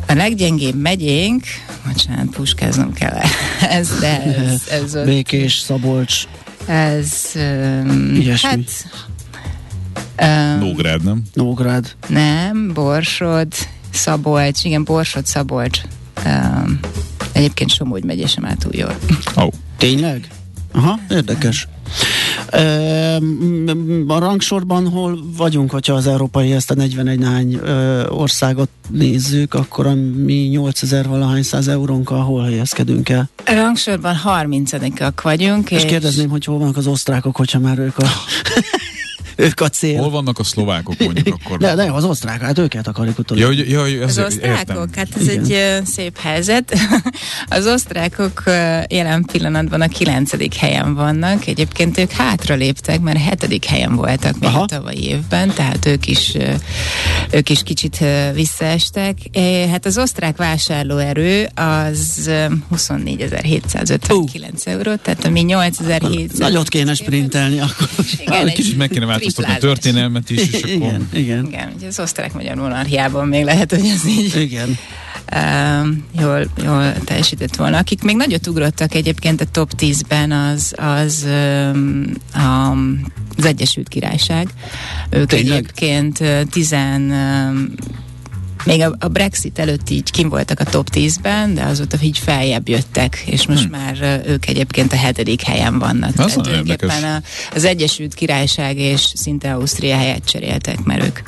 A 0.07 0.13
leggyengébb 0.15 0.75
megyénk, 0.75 1.45
bocsánat, 1.87 2.27
puskáznom 2.27 2.93
kell 2.93 3.21
ez, 3.79 3.89
de 4.01 4.23
ez... 4.23 4.63
ez 4.71 5.05
Békés, 5.05 5.59
Szabolcs. 5.59 6.23
Ez, 6.67 7.13
um, 7.35 8.23
hát 8.43 8.59
Um, 10.23 10.59
Nógrád, 10.59 11.03
nem? 11.03 11.23
Nógrád. 11.33 11.97
Nem, 12.09 12.73
Borsod, 12.75 13.53
Szabolcs, 13.91 14.65
igen, 14.65 14.85
Borsod, 14.85 15.27
Szabolcs. 15.27 15.81
Um, 16.27 16.81
egyébként 17.33 17.71
Somogy 17.71 18.05
megye 18.05 18.27
sem 18.27 18.45
áll 18.45 18.57
túl 18.57 18.75
jól. 18.75 18.97
Oh. 19.35 19.53
Tényleg? 19.77 20.29
Aha, 20.73 20.99
érdekes. 21.11 21.69
A 24.07 24.19
rangsorban 24.19 24.89
hol 24.89 25.19
vagyunk, 25.37 25.71
hogyha 25.71 25.95
az 25.95 26.07
európai 26.07 26.53
ezt 26.53 26.71
a 26.71 26.75
41 26.75 27.19
nány 27.19 27.61
országot 28.09 28.69
nézzük, 28.89 29.55
akkor 29.55 29.87
a 29.87 29.95
mi 30.25 30.35
8000 30.35 31.09
valahány 31.09 31.43
száz 31.43 31.69
eurónkkal 31.69 32.21
hol 32.21 32.45
helyezkedünk 32.45 33.09
el? 33.09 33.29
A 33.47 33.55
rangsorban 33.55 34.15
30 34.17 34.71
vagyunk. 35.23 35.71
És, 35.71 35.83
és 35.83 35.89
kérdezném, 35.89 36.29
hogy 36.29 36.45
hol 36.45 36.59
vannak 36.59 36.77
az 36.77 36.87
osztrákok, 36.87 37.37
hogyha 37.37 37.59
már 37.59 37.79
ők 37.79 37.99
a 37.99 38.07
ők 39.37 39.61
a 39.61 39.69
cél. 39.69 39.99
Hol 39.99 40.11
vannak 40.11 40.39
a 40.39 40.45
szlovákok 40.45 40.99
mondjuk 40.99 41.39
akkor? 41.41 41.59
De, 41.59 41.75
de 41.75 41.93
az 41.93 42.05
osztrák, 42.05 42.41
hát 42.41 42.59
őket 42.59 42.87
akarjuk 42.87 43.19
utolni. 43.19 43.43
Ja, 43.43 43.65
ja, 43.67 43.87
ja, 43.87 44.05
az 44.05 44.19
osztrákok, 44.19 44.59
értem. 44.59 44.89
hát 44.95 45.09
ez 45.17 45.29
Igen. 45.29 45.45
egy 45.45 45.87
szép 45.87 46.19
helyzet. 46.19 46.79
az 47.49 47.67
osztrákok 47.67 48.43
jelen 48.89 49.25
pillanatban 49.33 49.81
a 49.81 49.89
kilencedik 49.89 50.55
helyen 50.55 50.95
vannak. 50.95 51.47
Egyébként 51.47 51.99
ők 51.99 52.11
hátra 52.11 52.55
léptek, 52.55 53.01
mert 53.01 53.17
a 53.17 53.21
hetedik 53.21 53.65
helyen 53.65 53.95
voltak 53.97 54.39
még 54.39 54.49
Aha. 54.49 54.63
a 54.63 54.67
tavalyi 54.67 55.05
évben, 55.05 55.53
tehát 55.55 55.87
ők 55.87 56.07
is, 56.07 56.33
ők 57.31 57.51
is 57.51 57.63
kicsit 57.63 58.05
visszaestek. 58.35 59.19
Hát 59.71 59.87
az 59.87 59.99
osztrák 59.99 60.37
vásárlóerő 60.37 61.49
az 61.55 62.25
uh, 62.27 62.53
24.759 62.77 64.11
uh. 64.11 64.73
euró, 64.73 64.95
tehát 64.95 65.25
ami 65.25 65.45
8.700. 65.49 66.39
Nagyot 66.39 66.69
kéne 66.69 66.95
sprintelni 66.95 67.61
akkor. 67.61 67.89
Igen, 68.19 68.47
kicsit 68.47 68.77
meg 68.77 68.89
kéne 68.89 69.07
változtatni 69.25 69.55
a 69.55 69.59
történelmet 69.59 70.31
is, 70.31 70.53
és 70.53 70.63
igen, 70.75 70.95
akkor... 70.95 71.19
Igen, 71.19 71.47
igen. 71.47 71.73
Ugye 71.77 71.87
az 71.87 72.01
osztrák-magyar 72.01 72.55
monarchiában 72.57 73.29
még 73.29 73.45
lehet, 73.45 73.71
hogy 73.71 73.87
ez 73.87 74.07
így... 74.07 74.37
Igen. 74.37 74.79
Uh, 75.33 75.89
jól, 76.21 76.51
jól 76.65 76.93
teljesített 77.05 77.57
volna. 77.57 77.79
Akik 77.79 78.03
még 78.03 78.17
nagyot 78.17 78.47
ugrottak 78.47 78.95
egyébként 78.95 79.41
a 79.41 79.45
top 79.53 79.71
10-ben 79.79 80.33
az, 80.33 80.75
az 80.77 81.27
um, 81.29 82.13
a, 82.33 82.71
az 83.37 83.45
Egyesült 83.45 83.89
Királyság. 83.89 84.49
Ők 85.11 85.29
Tényleg? 85.29 85.53
egyébként 85.53 86.23
tizen 86.51 87.01
még 88.65 88.81
a, 88.81 88.95
a 88.99 89.09
Brexit 89.09 89.59
előtt 89.59 89.91
így 89.91 90.11
kim 90.11 90.29
voltak 90.29 90.61
a 90.61 90.65
top 90.65 90.89
10-ben, 90.93 91.55
de 91.55 91.63
azóta 91.63 91.97
így 92.01 92.19
feljebb 92.19 92.69
jöttek, 92.69 93.23
és 93.27 93.47
most 93.47 93.63
hmm. 93.63 93.71
már 93.71 94.23
ők 94.27 94.47
egyébként 94.47 94.93
a 94.93 94.97
hetedik 94.97 95.43
helyen 95.43 95.79
vannak. 95.79 96.19
Az 96.19 96.41
érdekes. 96.49 97.03
A, 97.03 97.23
az 97.55 97.65
Egyesült 97.65 98.15
Királyság 98.15 98.79
és 98.79 99.13
szinte 99.15 99.53
Ausztria 99.53 99.97
helyet 99.97 100.25
cseréltek, 100.25 100.83
mert 100.83 101.05
ők, 101.05 101.21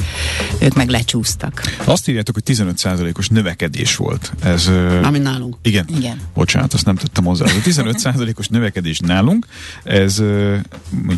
ők 0.59 0.75
meg 0.75 0.89
lecsúsztak. 0.89 1.77
Azt 1.85 2.09
írjátok, 2.09 2.35
hogy 2.35 2.57
15%-os 2.57 3.29
növekedés 3.29 3.97
volt. 3.97 4.33
Ez, 4.43 4.71
Ami 5.03 5.19
nálunk. 5.19 5.57
Igen. 5.63 5.85
igen. 5.97 6.21
Bocsánat, 6.35 6.73
azt 6.73 6.85
nem 6.85 6.97
tettem 6.97 7.25
hozzá. 7.25 7.47
15%-os 7.65 8.49
növekedés 8.49 8.99
nálunk, 8.99 9.47
ez 9.85 10.23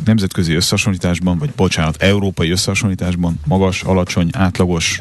nemzetközi 0.05 0.55
összehasonlításban, 0.55 1.39
vagy 1.39 1.51
bocsánat, 1.57 2.03
európai 2.03 2.51
összehasonlításban 2.51 3.41
magas, 3.47 3.83
alacsony, 3.83 4.29
átlagos, 4.33 5.01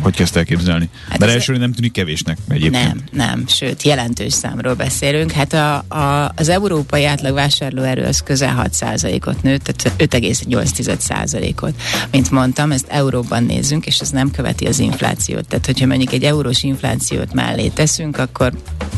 hogy 0.00 0.14
kezdtek 0.14 0.49
elképzelni. 0.50 0.88
Hát 1.08 1.18
Mert 1.18 1.32
elsőre 1.32 1.58
nem 1.58 1.72
tűnik 1.72 1.92
kevésnek 1.92 2.38
egyébként. 2.48 2.72
Nem, 2.72 3.04
nem, 3.12 3.44
sőt, 3.46 3.82
jelentős 3.82 4.32
számról 4.32 4.74
beszélünk. 4.74 5.32
Hát 5.32 5.52
a, 5.52 5.74
a, 5.88 6.32
az 6.36 6.48
európai 6.48 7.04
átlag 7.04 7.34
vásárlóerő 7.34 8.04
az 8.04 8.20
közel 8.20 8.70
6%-ot 8.80 9.42
nőtt, 9.42 9.62
tehát 9.62 10.02
5,8%-ot. 10.14 11.74
Mint 12.10 12.30
mondtam, 12.30 12.72
ezt 12.72 12.86
euróban 12.88 13.44
nézzünk, 13.44 13.86
és 13.86 13.98
ez 13.98 14.10
nem 14.10 14.30
követi 14.30 14.66
az 14.66 14.78
inflációt. 14.78 15.48
Tehát, 15.48 15.66
hogyha 15.66 15.86
mondjuk 15.86 16.12
egy 16.12 16.24
eurós 16.24 16.62
inflációt 16.62 17.32
mellé 17.32 17.68
teszünk, 17.68 18.18
akkor 18.18 18.52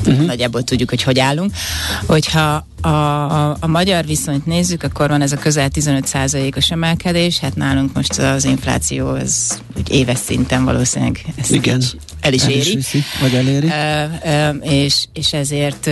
uh-huh. 0.07 0.26
nagyjából 0.26 0.62
tudjuk, 0.62 0.88
hogy 0.88 1.03
hogy 1.03 1.18
állunk. 1.18 1.53
Hogyha 2.07 2.66
a, 2.83 2.89
a, 2.89 3.57
a 3.61 3.66
magyar 3.66 4.05
viszonyt 4.05 4.47
nézzük, 4.47 4.83
akkor 4.83 5.09
van 5.09 5.22
ez 5.22 5.33
a 5.33 5.37
közel 5.37 5.68
15%-os 5.74 6.70
emelkedés, 6.70 7.39
hát 7.39 7.57
nálunk 7.57 7.93
most 7.95 8.18
az 8.18 8.45
infláció 8.45 9.09
az 9.09 9.61
úgy 9.76 9.91
éves 9.91 10.18
szinten 10.18 10.64
valószínűleg 10.64 11.24
ezt 11.37 11.53
Igen. 11.53 11.83
el 12.20 12.33
is 12.33 12.43
el 12.43 12.51
éri. 12.51 12.59
Is 12.59 12.74
viszi, 12.74 13.03
vagy 13.20 13.35
eléri. 13.35 13.66
Uh, 13.66 14.53
uh, 14.61 14.72
és, 14.72 15.05
és 15.12 15.33
ezért, 15.33 15.87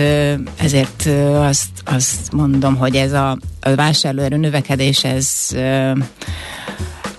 ezért 0.55 1.09
azt, 1.33 1.69
azt 1.85 2.31
mondom, 2.31 2.75
hogy 2.75 2.95
ez 2.95 3.11
a, 3.11 3.37
a 3.61 3.75
vásárlóerő 3.75 4.37
növekedés, 4.37 5.03
ez 5.03 5.27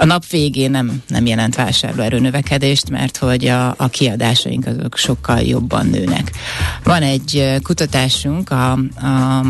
a 0.03 0.05
nap 0.05 0.27
végén 0.27 0.71
nem, 0.71 1.03
nem 1.09 1.27
jelent 1.27 1.55
vásárlóerő 1.55 2.19
növekedést, 2.19 2.91
mert 2.91 3.17
hogy 3.17 3.47
a, 3.47 3.75
a 3.77 3.89
kiadásaink 3.89 4.67
azok 4.67 4.97
sokkal 4.97 5.41
jobban 5.41 5.87
nőnek. 5.87 6.33
Van 6.85 7.03
egy 7.03 7.59
kutatásunk, 7.63 8.51
a, 8.51 8.73
a, 8.73 9.45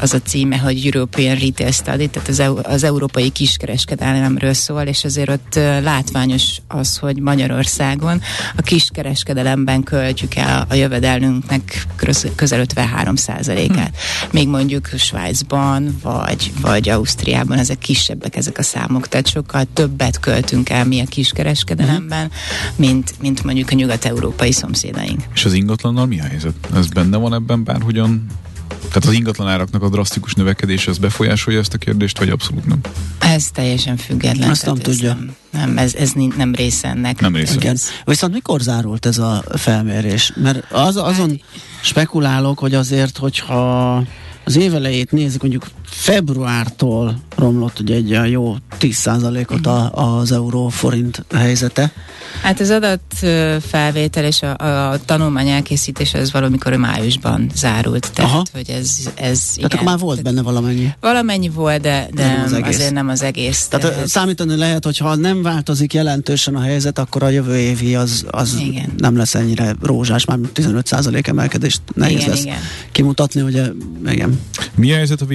az 0.00 0.14
a 0.14 0.20
címe, 0.22 0.58
hogy 0.58 0.84
European 0.84 1.36
Retail 1.38 1.70
Study, 1.70 2.08
tehát 2.08 2.28
az, 2.28 2.42
az 2.62 2.84
európai 2.84 3.30
kiskereskedelemről 3.30 4.52
szól, 4.52 4.82
és 4.82 5.04
azért 5.04 5.28
ott 5.28 5.54
látványos 5.82 6.56
az, 6.68 6.96
hogy 6.96 7.20
Magyarországon 7.20 8.20
a 8.56 8.62
kiskereskedelemben 8.62 9.82
költjük 9.82 10.34
el 10.34 10.66
a 10.68 10.74
jövedelmünknek 10.74 11.86
közel 12.34 12.60
53 12.60 13.16
százalékát. 13.16 13.96
Hmm. 13.96 14.28
Még 14.30 14.48
mondjuk 14.48 14.88
Svájcban, 14.96 15.98
vagy, 16.02 16.52
vagy 16.60 16.88
Ausztriában 16.88 17.58
ezek 17.58 17.78
kisebbek 17.78 18.36
ezek 18.36 18.58
a 18.58 18.62
számok, 18.62 19.08
tehát 19.08 19.28
sokkal 19.28 19.64
többet 19.82 20.20
költünk 20.20 20.70
el 20.70 20.84
mi 20.84 21.00
a 21.00 21.04
kiskereskedelemben, 21.04 22.30
mint, 22.76 23.14
mint 23.20 23.44
mondjuk 23.44 23.70
a 23.70 23.74
nyugat-európai 23.74 24.52
szomszédaink. 24.52 25.20
És 25.34 25.44
az 25.44 25.52
ingatlannal 25.52 26.06
mi 26.06 26.20
a 26.20 26.24
helyzet? 26.24 26.54
Ez 26.74 26.86
benne 26.86 27.16
van 27.16 27.34
ebben 27.34 27.64
bárhogyan 27.64 28.26
Tehát 28.78 29.04
az 29.04 29.12
ingatlanáraknak 29.12 29.82
a 29.82 29.88
drasztikus 29.88 30.34
növekedése 30.34 30.90
ez 30.90 30.98
befolyásolja 30.98 31.58
ezt 31.58 31.74
a 31.74 31.78
kérdést, 31.78 32.18
vagy 32.18 32.28
abszolút 32.28 32.66
nem? 32.66 32.80
Ez 33.18 33.50
teljesen 33.50 33.96
független. 33.96 34.50
Azt 34.50 34.66
nem 34.66 34.74
tudja. 34.74 35.14
Nem, 35.14 35.34
nem, 35.50 35.78
ez, 35.78 35.94
ez 35.94 36.12
nem 36.36 36.54
része 36.54 36.88
ennek. 36.88 37.20
Nem 37.20 37.34
része. 37.34 37.54
Igen. 37.54 37.76
Viszont 38.04 38.32
mikor 38.32 38.60
zárult 38.60 39.06
ez 39.06 39.18
a 39.18 39.44
felmérés? 39.54 40.32
Mert 40.42 40.72
az, 40.72 40.96
azon 40.96 41.28
hát- 41.28 41.40
spekulálok, 41.82 42.58
hogy 42.58 42.74
azért, 42.74 43.18
hogyha 43.18 43.96
az 44.44 44.56
évelejét 44.56 45.12
nézzük, 45.12 45.40
mondjuk 45.40 45.66
februártól 45.92 47.20
romlott 47.36 47.80
ugye 47.80 47.94
egy 47.94 48.30
jó 48.30 48.56
10%-ot 48.80 49.66
a, 49.66 49.90
az 50.18 50.32
euró-forint 50.32 51.24
helyzete. 51.34 51.92
Hát 52.42 52.60
az 52.60 52.70
adatfelvétel 52.70 54.24
és 54.24 54.42
a, 54.42 54.90
a 54.90 54.98
tanulmány 55.04 55.48
elkészítése 55.48 56.18
az 56.18 56.32
valamikor 56.32 56.76
májusban 56.76 57.50
zárult. 57.54 58.12
Tehát, 58.12 58.30
Aha. 58.30 58.42
hogy 58.52 58.70
ez, 58.70 58.96
ez 59.14 59.40
Tehát 59.40 59.56
igen, 59.56 59.70
akkor 59.70 59.82
már 59.82 59.98
volt 59.98 60.22
benne 60.22 60.42
valamennyi? 60.42 60.92
Valamennyi 61.00 61.48
volt, 61.48 61.80
de, 61.80 62.08
de 62.14 62.26
nem 62.26 62.42
az 62.44 62.52
egész. 62.52 62.74
azért 62.74 62.92
nem 62.92 63.08
az 63.08 63.22
egész. 63.22 63.66
Tehát 63.66 63.96
ez... 63.96 64.10
számítani 64.10 64.56
lehet, 64.56 64.84
hogy 64.84 64.98
ha 64.98 65.14
nem 65.14 65.42
változik 65.42 65.92
jelentősen 65.92 66.54
a 66.54 66.60
helyzet, 66.60 66.98
akkor 66.98 67.22
a 67.22 67.28
jövő 67.28 67.56
évi 67.56 67.94
az, 67.94 68.24
az 68.30 68.56
igen. 68.60 68.92
nem 68.96 69.16
lesz 69.16 69.34
ennyire 69.34 69.74
rózsás, 69.82 70.24
már 70.24 70.38
15% 70.54 71.26
emelkedést 71.26 71.80
nehéz 71.94 72.16
igen, 72.16 72.28
lesz 72.28 72.42
igen. 72.42 72.58
kimutatni, 72.92 73.40
ugye 73.40 73.66
igen. 74.06 74.40
Mi 74.74 74.92
a 74.92 74.94
helyzet 74.94 75.20
a 75.20 75.24
v 75.24 75.32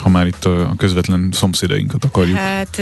ha 0.00 0.08
már 0.08 0.26
itt 0.26 0.44
a 0.44 0.74
közvetlen 0.76 1.28
szomszédainkat 1.32 2.04
akarjuk 2.04 2.36
hát, 2.36 2.80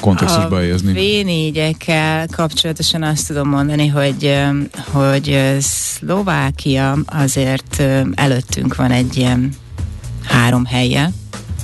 kontextusba 0.00 0.56
helyezni. 0.56 0.92
V4-ekkel 0.96 2.28
kapcsolatosan 2.30 3.02
azt 3.02 3.26
tudom 3.26 3.48
mondani, 3.48 3.86
hogy, 3.86 4.38
hogy 4.90 5.56
Szlovákia 5.60 6.96
azért 7.06 7.82
előttünk 8.14 8.74
van 8.74 8.90
egy 8.90 9.16
ilyen 9.16 9.50
három 10.24 10.64
helye, 10.64 11.10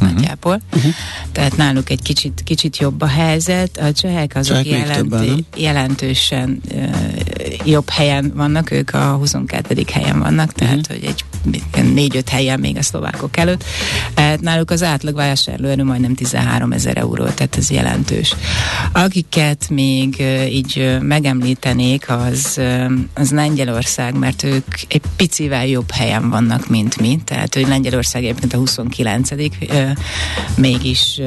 uh-huh. 0.00 0.12
nagyjából. 0.12 0.60
Uh-huh. 0.76 0.92
Tehát 1.32 1.56
náluk 1.56 1.90
egy 1.90 2.02
kicsit, 2.02 2.42
kicsit 2.44 2.76
jobb 2.76 3.00
a 3.00 3.06
helyzet. 3.06 3.76
A 3.76 3.92
csehek 3.92 4.34
azok 4.34 4.62
Csehek 4.62 4.88
jelent, 4.88 5.44
jelentősen 5.56 6.60
uh, 6.74 6.94
jobb 7.64 7.88
helyen 7.88 8.32
vannak, 8.34 8.70
ők 8.70 8.94
a 8.94 9.12
22. 9.16 9.84
helyen 9.92 10.18
vannak, 10.18 10.52
tehát 10.52 10.76
uh-huh. 10.76 10.96
hogy 10.96 11.04
egy 11.04 11.24
négy-öt 11.94 12.28
helyen 12.28 12.60
még 12.60 12.76
a 12.76 12.82
szlovákok 12.82 13.36
előtt. 13.36 13.64
Hát 14.14 14.40
náluk 14.40 14.70
az 14.70 14.82
átlag 14.82 15.14
vásárlóerő 15.14 15.84
majdnem 15.84 16.14
13 16.14 16.72
ezer 16.72 16.96
euró, 16.96 17.24
tehát 17.24 17.56
ez 17.56 17.70
jelentős. 17.70 18.34
Akiket 18.92 19.68
még 19.70 20.16
uh, 20.18 20.54
így 20.54 20.74
uh, 20.76 21.00
megemlítenék, 21.02 22.10
az, 22.10 22.60
az 23.14 23.30
Lengyelország, 23.30 24.18
mert 24.18 24.42
ők 24.42 24.64
egy 24.88 25.02
picivel 25.16 25.66
jobb 25.66 25.90
helyen 25.90 26.30
vannak, 26.30 26.68
mint 26.68 27.00
mi, 27.00 27.20
tehát 27.24 27.54
hogy 27.54 27.68
Lengyelország 27.68 28.22
egyébként 28.24 28.52
a 28.52 28.56
29 28.56 29.30
mégis 30.56 31.20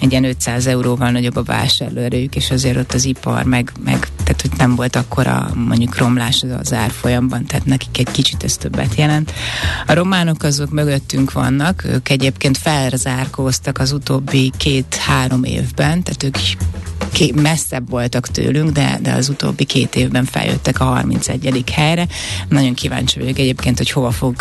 egy 0.00 0.10
ilyen 0.10 0.24
500 0.24 0.66
euróval 0.66 1.10
nagyobb 1.10 1.36
a 1.36 1.42
vásárlóerőjük, 1.42 2.36
és 2.36 2.50
azért 2.50 2.76
ott 2.76 2.92
az 2.92 3.04
ipar, 3.04 3.44
meg, 3.44 3.72
meg 3.84 4.08
tehát 4.24 4.40
hogy 4.40 4.50
nem 4.56 4.74
volt 4.74 4.96
akkora 4.96 5.50
mondjuk 5.54 5.98
romlás 5.98 6.44
az 6.60 6.72
árfolyamban, 6.72 7.46
tehát 7.46 7.66
nekik 7.66 7.98
egy 7.98 8.10
kicsit 8.10 8.44
ez 8.44 8.56
többet 8.56 8.94
jelent. 8.94 9.29
A 9.86 9.94
románok 9.94 10.42
azok 10.42 10.70
mögöttünk 10.70 11.32
vannak, 11.32 11.84
ők 11.84 12.08
egyébként 12.08 12.58
felzárkóztak 12.58 13.78
az 13.78 13.92
utóbbi 13.92 14.52
két-három 14.56 15.44
évben, 15.44 16.02
tehát 16.02 16.22
ők 16.22 16.36
messzebb 17.34 17.90
voltak 17.90 18.28
tőlünk, 18.28 18.70
de, 18.70 18.98
de 19.02 19.12
az 19.12 19.28
utóbbi 19.28 19.64
két 19.64 19.96
évben 19.96 20.24
feljöttek 20.24 20.80
a 20.80 20.84
31. 20.84 21.64
helyre. 21.72 22.06
Nagyon 22.48 22.74
kíváncsi 22.74 23.18
vagyok 23.18 23.38
egyébként, 23.38 23.78
hogy 23.78 23.90
hova 23.90 24.10
fog, 24.10 24.34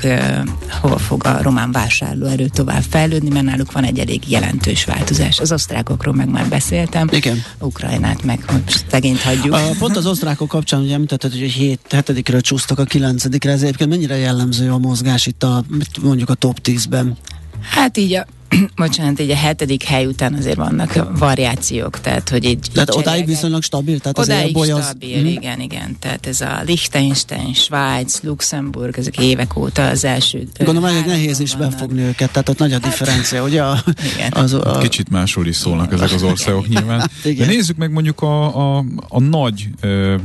hova 0.81 0.97
fog 0.97 1.25
a 1.25 1.41
román 1.41 1.71
vásárlóerő 1.71 2.47
tovább 2.47 2.83
fejlődni, 2.89 3.29
mert 3.29 3.45
náluk 3.45 3.71
van 3.71 3.83
egy 3.83 3.99
elég 3.99 4.29
jelentős 4.29 4.85
változás. 4.85 5.39
Az 5.39 5.51
osztrákokról 5.51 6.13
meg 6.13 6.29
már 6.29 6.47
beszéltem. 6.47 7.07
Igen. 7.11 7.43
Ukrajnát 7.59 8.23
meg 8.23 8.43
most 8.51 8.85
szegényt 8.91 9.21
hagyjuk. 9.21 9.53
A, 9.53 9.61
pont 9.79 9.97
az 9.97 10.05
osztrákok 10.05 10.47
kapcsán 10.47 10.81
ugye 10.81 10.93
említetted, 10.93 11.31
hogy 11.31 11.39
7 11.41 11.79
7 12.15 12.41
csúsztak 12.41 12.79
a 12.79 12.83
9-re, 12.83 13.51
ez 13.51 13.61
egyébként 13.61 13.89
mennyire 13.89 14.17
jellemző 14.17 14.71
a 14.71 14.77
mozgás 14.77 15.25
itt 15.25 15.43
a, 15.43 15.63
mondjuk 16.01 16.29
a 16.29 16.33
top 16.33 16.59
10-ben? 16.63 17.17
Hát 17.61 17.97
így 17.97 18.13
a 18.13 18.25
bocsánat, 18.75 19.19
így 19.19 19.29
a 19.29 19.35
hetedik 19.35 19.83
hely 19.83 20.05
után 20.05 20.33
azért 20.33 20.55
vannak 20.55 21.17
variációk, 21.17 21.99
tehát 21.99 22.29
hogy 22.29 22.45
így... 22.45 22.67
Tehát 22.73 22.95
odáig 22.95 23.25
viszonylag 23.25 23.63
stabil? 23.63 23.99
Tehát 23.99 24.19
odáig 24.19 24.57
az 24.57 24.67
stabil, 24.67 25.15
az... 25.15 25.21
Mhm. 25.21 25.25
igen, 25.25 25.59
igen. 25.59 25.95
Tehát 25.99 26.27
ez 26.27 26.41
a 26.41 26.61
Liechtenstein, 26.65 27.53
Svájc, 27.53 28.21
Luxemburg, 28.21 28.97
ezek 28.97 29.19
évek 29.19 29.57
óta 29.57 29.87
az 29.87 30.03
első... 30.03 30.47
Gondolom, 30.57 30.95
hogy 30.95 31.05
nehéz 31.05 31.39
is 31.39 31.53
vannak. 31.53 31.71
befogni 31.71 32.01
őket, 32.01 32.31
tehát 32.31 32.49
ott 32.49 32.57
nagy 32.57 32.71
a 32.71 32.73
hát, 32.73 32.83
differencia, 32.83 33.43
ugye? 33.49 33.63
A, 33.63 33.83
igen. 34.15 34.31
Az, 34.31 34.53
a... 34.53 34.77
Kicsit 34.81 35.09
máshol 35.09 35.47
is 35.47 35.55
szólnak 35.55 35.93
ezek 35.93 36.11
az 36.11 36.23
országok 36.23 36.67
nyilván. 36.67 36.99
Hát 36.99 37.35
De 37.37 37.45
nézzük 37.45 37.77
meg 37.77 37.91
mondjuk 37.91 38.21
a, 38.21 38.77
a, 38.77 38.85
a 39.07 39.19
nagy 39.19 39.67
ö, 39.81 40.15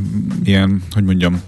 ilyen, 0.45 0.83
hogy 0.91 1.05
mondjam, 1.05 1.41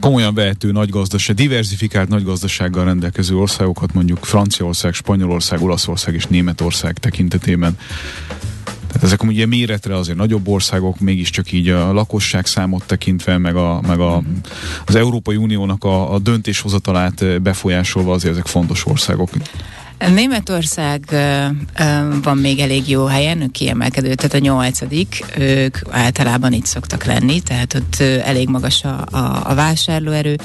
komolyan 0.00 0.34
vehető 0.34 0.72
nagy 0.72 0.90
gazdaság, 0.90 1.36
diversifikált 1.36 2.08
nagy 2.08 2.24
gazdasággal 2.24 2.84
rendelkező 2.84 3.36
országokat, 3.36 3.94
mondjuk 3.94 4.24
Franciaország, 4.24 4.92
Spanyolország, 4.92 5.62
Olaszország 5.62 6.14
és 6.14 6.26
Németország 6.26 6.98
tekintetében. 6.98 7.78
Tehát 8.86 9.02
ezek 9.02 9.22
ugye 9.22 9.46
méretre 9.46 9.96
azért 9.96 10.18
nagyobb 10.18 10.48
országok, 10.48 11.00
mégiscsak 11.00 11.52
így 11.52 11.68
a 11.68 11.92
lakosság 11.92 12.46
számot 12.46 12.86
tekintve, 12.86 13.38
meg, 13.38 13.56
a, 13.56 13.80
meg 13.86 14.00
a, 14.00 14.22
az 14.86 14.94
Európai 14.94 15.36
Uniónak 15.36 15.84
a, 15.84 16.14
a 16.14 16.18
döntéshozatalát 16.18 17.42
befolyásolva 17.42 18.12
azért 18.12 18.32
ezek 18.32 18.46
fontos 18.46 18.86
országok. 18.86 19.30
Németország 19.98 21.04
van 22.22 22.36
még 22.36 22.58
elég 22.58 22.88
jó 22.88 23.04
helyen, 23.04 23.40
ők 23.40 23.50
kiemelkedő, 23.50 24.14
tehát 24.14 24.34
a 24.34 24.38
nyolcadik, 24.38 25.24
ők 25.38 25.78
általában 25.90 26.52
itt 26.52 26.66
szoktak 26.66 27.04
lenni, 27.04 27.40
tehát 27.40 27.74
ott 27.74 28.00
elég 28.00 28.48
magas 28.48 28.84
a, 28.84 29.06
a, 29.10 29.50
a 29.50 29.54
vásárlóerő, 29.54 30.36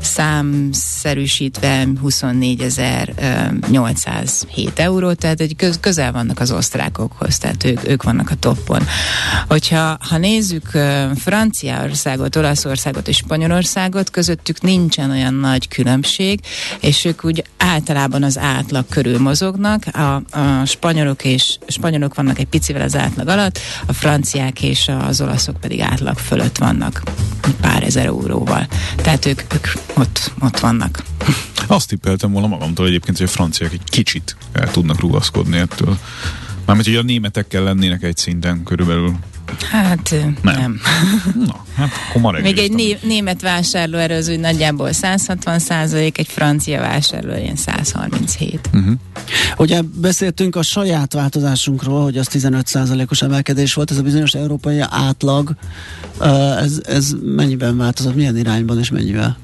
számszerűsítve 0.00 1.86
24.807 2.04 4.78
euró, 4.78 5.12
tehát 5.12 5.40
egy 5.40 5.56
köz, 5.56 5.78
közel 5.80 6.12
vannak 6.12 6.40
az 6.40 6.50
osztrákokhoz, 6.50 7.38
tehát 7.38 7.64
ők, 7.64 7.88
ők 7.88 8.02
vannak 8.02 8.30
a 8.30 8.34
toppon. 8.34 8.82
Hogyha 9.48 9.96
ha 10.00 10.18
nézzük 10.18 10.70
Franciaországot, 11.14 12.36
Olaszországot 12.36 13.08
és 13.08 13.16
Spanyolországot, 13.16 14.10
közöttük 14.10 14.60
nincsen 14.60 15.10
olyan 15.10 15.34
nagy 15.34 15.68
különbség, 15.68 16.40
és 16.80 17.04
ők 17.04 17.24
úgy 17.24 17.44
általában 17.56 18.22
az 18.22 18.38
átlag 18.38 18.84
körül 18.96 19.18
mozognak, 19.18 19.84
a, 19.86 20.14
a 20.14 20.64
spanyolok 20.64 21.24
és 21.24 21.58
spanyolok 21.66 22.14
vannak 22.14 22.38
egy 22.38 22.46
picivel 22.46 22.82
az 22.82 22.96
átlag 22.96 23.28
alatt, 23.28 23.58
a 23.86 23.92
franciák 23.92 24.62
és 24.62 24.90
az 25.08 25.20
olaszok 25.20 25.60
pedig 25.60 25.80
átlag 25.80 26.18
fölött 26.18 26.58
vannak 26.58 27.02
pár 27.60 27.82
ezer 27.82 28.06
euróval. 28.06 28.66
Tehát 28.96 29.26
ők, 29.26 29.42
ők 29.54 29.66
ott, 29.94 30.32
ott 30.40 30.58
vannak. 30.58 31.02
Azt 31.66 31.88
tippeltem 31.88 32.32
volna 32.32 32.46
magamtól 32.46 32.86
egyébként, 32.86 33.16
hogy 33.16 33.26
a 33.26 33.30
franciák 33.30 33.72
egy 33.72 33.84
kicsit 33.84 34.36
el 34.52 34.70
tudnak 34.70 35.00
rugaszkodni 35.00 35.58
ettől. 35.58 35.98
Mármint, 36.66 36.86
hogy 36.86 36.96
a 36.96 37.02
németekkel 37.02 37.62
lennének 37.62 38.02
egy 38.02 38.16
szinten 38.16 38.62
körülbelül. 38.62 39.14
Hát 39.70 40.14
nem. 40.42 40.54
nem. 40.54 40.80
Na, 41.46 41.64
hát 41.76 41.90
akkor 42.08 42.20
ma 42.20 42.30
Még 42.30 42.58
egy 42.58 42.72
né- 42.72 43.02
német 43.02 43.40
vásárlóerő 43.42 44.16
az 44.16 44.28
úgy 44.28 44.40
nagyjából 44.40 44.92
160 44.92 45.58
százalék, 45.58 46.18
egy 46.18 46.26
francia 46.26 46.80
vásárlóerő 46.80 47.40
ilyen 47.42 47.56
137. 47.56 48.70
Uh-huh. 48.72 48.92
Ugye 49.56 49.80
beszéltünk 49.82 50.56
a 50.56 50.62
saját 50.62 51.12
változásunkról, 51.12 52.02
hogy 52.02 52.18
az 52.18 52.26
15 52.26 52.66
százalékos 52.66 53.22
emelkedés 53.22 53.74
volt, 53.74 53.90
ez 53.90 53.96
a 53.96 54.02
bizonyos 54.02 54.34
európai 54.34 54.78
átlag, 54.80 55.54
ez, 56.60 56.80
ez 56.86 57.14
mennyiben 57.22 57.76
változott, 57.76 58.14
milyen 58.14 58.36
irányban 58.36 58.78
és 58.78 58.90
mennyivel? 58.90 59.38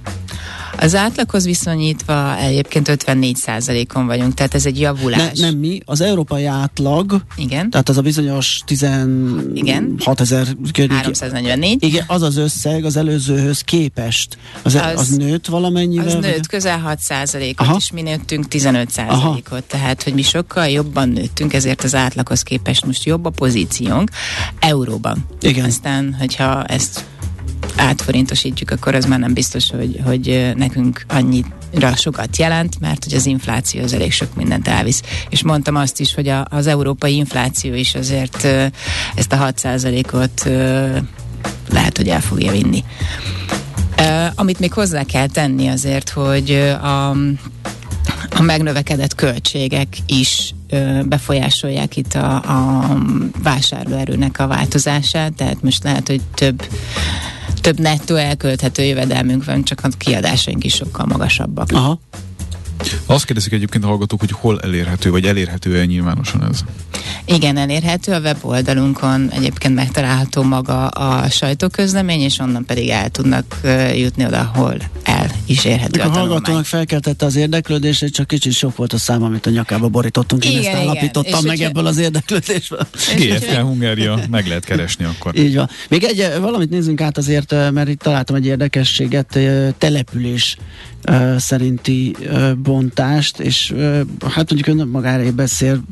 Az 0.79 0.95
átlaghoz 0.95 1.45
viszonyítva 1.45 2.39
egyébként 2.39 2.89
54%-on 2.91 4.07
vagyunk, 4.07 4.35
tehát 4.35 4.55
ez 4.55 4.66
egy 4.66 4.81
javulás. 4.81 5.39
Ne, 5.39 5.47
nem 5.47 5.59
mi, 5.59 5.81
az 5.85 6.01
európai 6.01 6.45
átlag, 6.45 7.23
igen. 7.37 7.70
tehát 7.70 7.89
az 7.89 7.97
a 7.97 8.03
bizonyos 8.03 8.61
16 8.66 10.20
ezer 10.20 10.47
344. 10.89 11.83
Igen, 11.85 12.05
az 12.07 12.23
az 12.23 12.37
összeg 12.37 12.85
az 12.85 12.97
előzőhöz 12.97 13.61
képest. 13.61 14.39
Az, 14.62 14.75
az, 14.75 14.83
az 14.95 15.09
nőtt 15.09 15.47
valamennyivel? 15.47 16.07
Az 16.07 16.14
nőtt 16.14 16.47
közel 16.47 16.99
6%-ot, 17.09 17.77
és 17.77 17.91
mi 17.91 18.03
nőttünk 18.03 18.45
15%-ot, 18.51 19.64
tehát 19.64 20.03
hogy 20.03 20.14
mi 20.14 20.23
sokkal 20.23 20.68
jobban 20.68 21.09
nőttünk, 21.09 21.53
ezért 21.53 21.85
az 21.85 21.95
átlaghoz 21.95 22.43
képest 22.43 22.85
most 22.87 23.05
jobb 23.05 23.25
a 23.25 23.31
pozíciónk 23.31 24.11
euróban. 24.59 25.27
Igen. 25.41 25.64
Aztán, 25.64 26.14
hogyha 26.18 26.64
ezt 26.64 27.05
átforintosítjuk, 27.77 28.71
akkor 28.71 28.95
az 28.95 29.05
már 29.05 29.19
nem 29.19 29.35
biztos, 29.35 29.71
hogy, 29.71 30.01
hogy 30.05 30.53
nekünk 30.57 31.05
annyira 31.09 31.97
sokat 31.97 32.37
jelent, 32.37 32.81
mert 32.81 33.05
hogy 33.05 33.15
az 33.15 33.27
infláció 33.27 33.83
az 33.83 33.93
elég 33.93 34.13
sok 34.13 34.35
mindent 34.35 34.69
elvisz. 34.69 35.03
És 35.29 35.43
mondtam 35.43 35.77
azt 35.77 36.01
is, 36.01 36.15
hogy 36.15 36.29
a, 36.29 36.47
az 36.51 36.67
európai 36.67 37.17
infláció 37.17 37.75
is 37.75 37.95
azért 37.95 38.45
ezt 39.15 39.33
a 39.33 39.53
6%-ot 39.53 40.43
lehet, 41.71 41.97
hogy 41.97 42.09
el 42.09 42.21
fogja 42.21 42.53
vinni. 42.53 42.85
amit 44.35 44.59
még 44.59 44.73
hozzá 44.73 45.03
kell 45.03 45.27
tenni 45.27 45.69
azért, 45.69 46.09
hogy 46.11 46.51
a, 46.83 47.11
a 48.31 48.43
megnövekedett 48.43 49.15
költségek 49.15 49.97
is 50.07 50.55
befolyásolják 51.05 51.97
itt 51.97 52.15
a, 52.15 52.35
a 52.35 52.87
vásárlóerőnek 53.43 54.39
a 54.39 54.47
változását, 54.47 55.33
tehát 55.33 55.63
most 55.63 55.85
lehet, 55.85 56.07
hogy 56.07 56.21
több 56.35 56.67
több 57.63 57.79
nettó 57.79 58.15
elkölthető 58.15 58.83
jövedelmünk 58.83 59.45
van, 59.45 59.65
csak 59.65 59.81
a 59.83 59.89
kiadásaink 59.99 60.65
is 60.65 60.75
sokkal 60.75 61.07
magasabbak. 61.07 61.73
Aha. 61.73 61.99
Azt 63.07 63.24
kérdezik 63.24 63.53
egyébként 63.53 63.85
a 63.85 63.87
hallgatók, 63.87 64.20
hogy 64.20 64.30
hol 64.33 64.61
elérhető, 64.61 65.11
vagy 65.11 65.24
elérhető-e 65.24 65.85
nyilvánosan 65.85 66.45
ez? 66.51 66.61
Igen, 67.24 67.57
elérhető 67.57 68.12
a 68.12 68.20
weboldalunkon, 68.20 69.30
egyébként 69.30 69.74
megtalálható 69.74 70.43
maga 70.43 70.87
a 70.87 71.30
sajtóközlemény, 71.30 72.20
és 72.20 72.39
onnan 72.39 72.64
pedig 72.64 72.89
el 72.89 73.09
tudnak 73.09 73.61
jutni 73.95 74.24
oda, 74.24 74.51
hol 74.55 74.76
el 75.03 75.30
is 75.47 75.64
érhető 75.64 76.01
a, 76.01 76.05
a 76.05 76.09
hallgatónak 76.09 76.64
felkeltette 76.64 77.26
az 77.26 77.37
érdeklődését, 77.37 78.14
csak 78.14 78.26
kicsit 78.26 78.53
sok 78.53 78.76
volt 78.76 78.93
a 78.93 78.99
szám, 78.99 79.22
amit 79.22 79.47
a 79.47 79.51
nyakába 79.51 79.89
borítottunk. 79.89 80.45
Én 80.45 80.59
igen, 80.59 80.64
ezt 80.64 80.83
állapítottam 80.83 81.33
igen. 81.33 81.45
meg 81.47 81.59
és 81.59 81.64
ebből 81.64 81.87
az 81.87 81.99
érdeklődésből. 81.99 82.87
GFK 83.16 83.55
Hungária 83.55 84.18
meg 84.30 84.47
lehet 84.47 84.64
keresni 84.64 85.05
akkor. 85.05 85.39
Így 85.39 85.55
van. 85.55 85.70
Még 85.89 86.05
egy, 86.05 86.33
valamit 86.41 86.70
nézzünk 86.70 87.01
át 87.01 87.18
azért, 87.18 87.55
mert 87.72 87.89
itt 87.89 88.01
találtam 88.01 88.37
egy 88.37 88.47
érdekességet, 88.47 89.39
település 89.78 90.57
szerinti 91.36 92.16
bontást, 92.62 93.40
és 93.40 93.74
hát 94.20 94.50
mondjuk 94.50 94.78
ön 94.78 94.88
magára 94.88 95.32
beszél. 95.32 95.82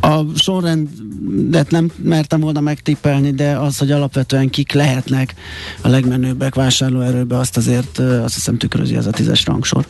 A 0.00 0.20
sorrendet 0.36 1.70
nem 1.70 1.90
mertem 2.02 2.40
volna 2.40 2.60
megtippelni, 2.60 3.30
de 3.30 3.58
az, 3.58 3.78
hogy 3.78 3.90
alapvetően 3.90 4.50
kik 4.50 4.72
lehetnek 4.72 5.34
a 5.80 5.88
legmenőbbek 5.88 6.54
vásárlóerőbe, 6.54 7.38
azt 7.38 7.56
azért 7.56 7.98
azt 7.98 8.34
hiszem 8.34 8.58
tükrözi 8.58 8.96
ez 8.96 9.06
a 9.06 9.10
tízes 9.10 9.44
rangsor. 9.44 9.86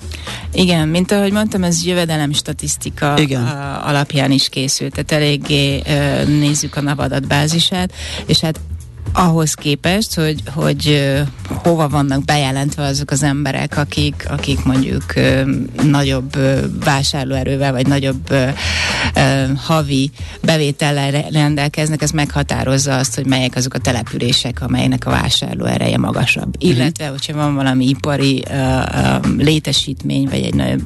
Igen, 0.53 0.89
mint 0.89 1.13
ahogy 1.13 1.33
mondtam, 1.33 1.65
ez 1.65 1.85
jövedelem 1.85 2.33
statisztika 2.33 3.19
Igen. 3.19 3.47
alapján 3.85 4.31
is 4.31 4.49
készült, 4.49 4.93
tehát 4.93 5.25
eléggé 5.25 5.83
nézzük 6.27 6.77
a 6.77 6.81
NAV 6.81 6.99
adatbázisát, 6.99 7.93
és 8.27 8.41
hát 8.41 8.61
ahhoz 9.17 9.55
képest, 9.55 10.15
hogy, 10.15 10.43
hogy 10.55 11.13
hova 11.49 11.89
vannak 11.89 12.25
bejelentve 12.25 12.83
azok 12.83 13.11
az 13.11 13.23
emberek, 13.23 13.77
akik, 13.77 14.25
akik 14.29 14.65
mondjuk 14.65 15.05
nagyobb 15.83 16.37
vásárlóerővel, 16.85 17.73
vagy 17.73 17.87
nagyobb 17.87 18.35
havi 19.57 20.11
bevétellel 20.43 21.11
rendelkeznek, 21.31 22.03
ez 22.03 22.11
meghatározza 22.11 22.97
azt, 22.97 23.15
hogy 23.15 23.27
melyek 23.27 23.57
azok 23.57 23.75
a 23.75 23.79
települések, 23.79 24.63
amelynek 24.63 25.07
a 25.07 25.11
vásárlóereje 25.11 25.99
magasabb. 25.99 26.57
Uh-huh. 26.57 26.77
Illetve, 26.77 27.09
hogyha 27.09 27.35
van 27.37 27.55
valami 27.55 27.89
ipari 27.89 28.45
létesítmény, 29.37 30.29
vagy 30.31 30.43
egy 30.43 30.55
nagyobb 30.55 30.83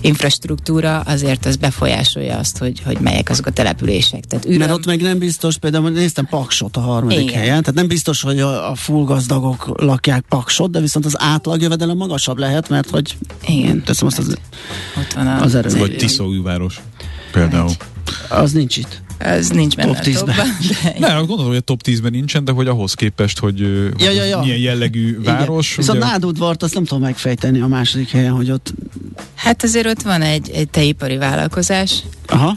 infrastruktúra, 0.00 1.00
azért 1.00 1.46
az 1.46 1.56
befolyásolja 1.56 2.38
azt, 2.38 2.58
hogy, 2.58 2.82
hogy 2.84 2.98
melyek 2.98 3.30
azok 3.30 3.46
a 3.46 3.50
települések. 3.50 4.24
Tehát 4.24 4.44
üröm... 4.44 4.58
Mert 4.58 4.72
ott 4.72 4.86
meg 4.86 5.00
nem 5.00 5.18
biztos, 5.18 5.56
például 5.56 5.90
néztem 5.90 6.26
Paksot 6.26 6.76
a 6.76 6.80
harmadik 6.94 7.20
Igen. 7.20 7.34
helyen, 7.34 7.60
tehát 7.60 7.74
nem 7.74 7.86
biztos, 7.86 8.22
hogy 8.22 8.40
a, 8.40 8.70
a 8.70 8.74
full 8.74 9.04
gazdagok 9.04 9.72
lakják 9.76 10.24
Paksot, 10.28 10.70
de 10.70 10.80
viszont 10.80 11.04
az 11.04 11.20
átlag 11.20 11.94
magasabb 11.96 12.38
lehet, 12.38 12.68
mert 12.68 12.90
hogy 12.90 13.16
Igen. 13.46 13.82
teszem 13.82 14.06
azt 14.06 14.18
az, 14.18 14.36
ott 14.98 15.12
van 15.12 15.26
a, 15.26 15.40
az 15.42 15.54
erő. 15.54 15.78
Vagy 15.78 15.96
Tiszaújváros 15.96 16.80
például. 17.32 17.70
Az 18.28 18.52
nincs 18.52 18.76
itt. 18.76 19.02
Ez 19.18 19.48
nincs 19.48 19.76
benne 19.76 19.92
top 19.92 20.04
10-ben. 20.04 20.36
Nem, 21.08 21.18
gondolom, 21.18 21.46
hogy 21.46 21.56
a 21.56 21.60
top 21.60 21.80
10-ben 21.84 22.10
nincsen, 22.10 22.44
de 22.44 22.52
hogy 22.52 22.68
ahhoz 22.68 22.94
képest, 22.94 23.38
hogy, 23.38 23.60
ja, 23.98 24.10
ja, 24.10 24.24
ja. 24.24 24.40
milyen 24.40 24.58
jellegű 24.58 25.22
város. 25.22 25.66
Igen. 25.66 25.76
Viszont 25.76 25.98
ugye... 25.98 26.08
Nádudvart 26.08 26.62
azt 26.62 26.74
nem 26.74 26.84
tudom 26.84 27.02
megfejteni 27.02 27.60
a 27.60 27.66
második 27.66 28.10
helyen, 28.10 28.32
hogy 28.32 28.50
ott... 28.50 28.74
Hát 29.34 29.62
azért 29.62 29.86
ott 29.86 30.02
van 30.02 30.22
egy, 30.22 30.50
egy 30.50 30.68
teipari 30.68 31.16
vállalkozás. 31.16 32.02
Aha 32.26 32.56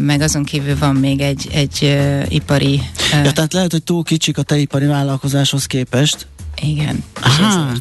meg 0.00 0.20
azon 0.20 0.44
kívül 0.44 0.78
van 0.78 0.96
még 0.96 1.20
egy, 1.20 1.48
egy 1.52 1.98
ipari... 2.28 2.80
Ja, 3.24 3.32
tehát 3.32 3.52
lehet, 3.52 3.70
hogy 3.70 3.82
túl 3.82 4.02
kicsik 4.02 4.38
a 4.38 4.42
teipari 4.42 4.86
vállalkozáshoz 4.86 5.66
képest. 5.66 6.26
Igen. 6.62 7.04
Aha. 7.22 7.72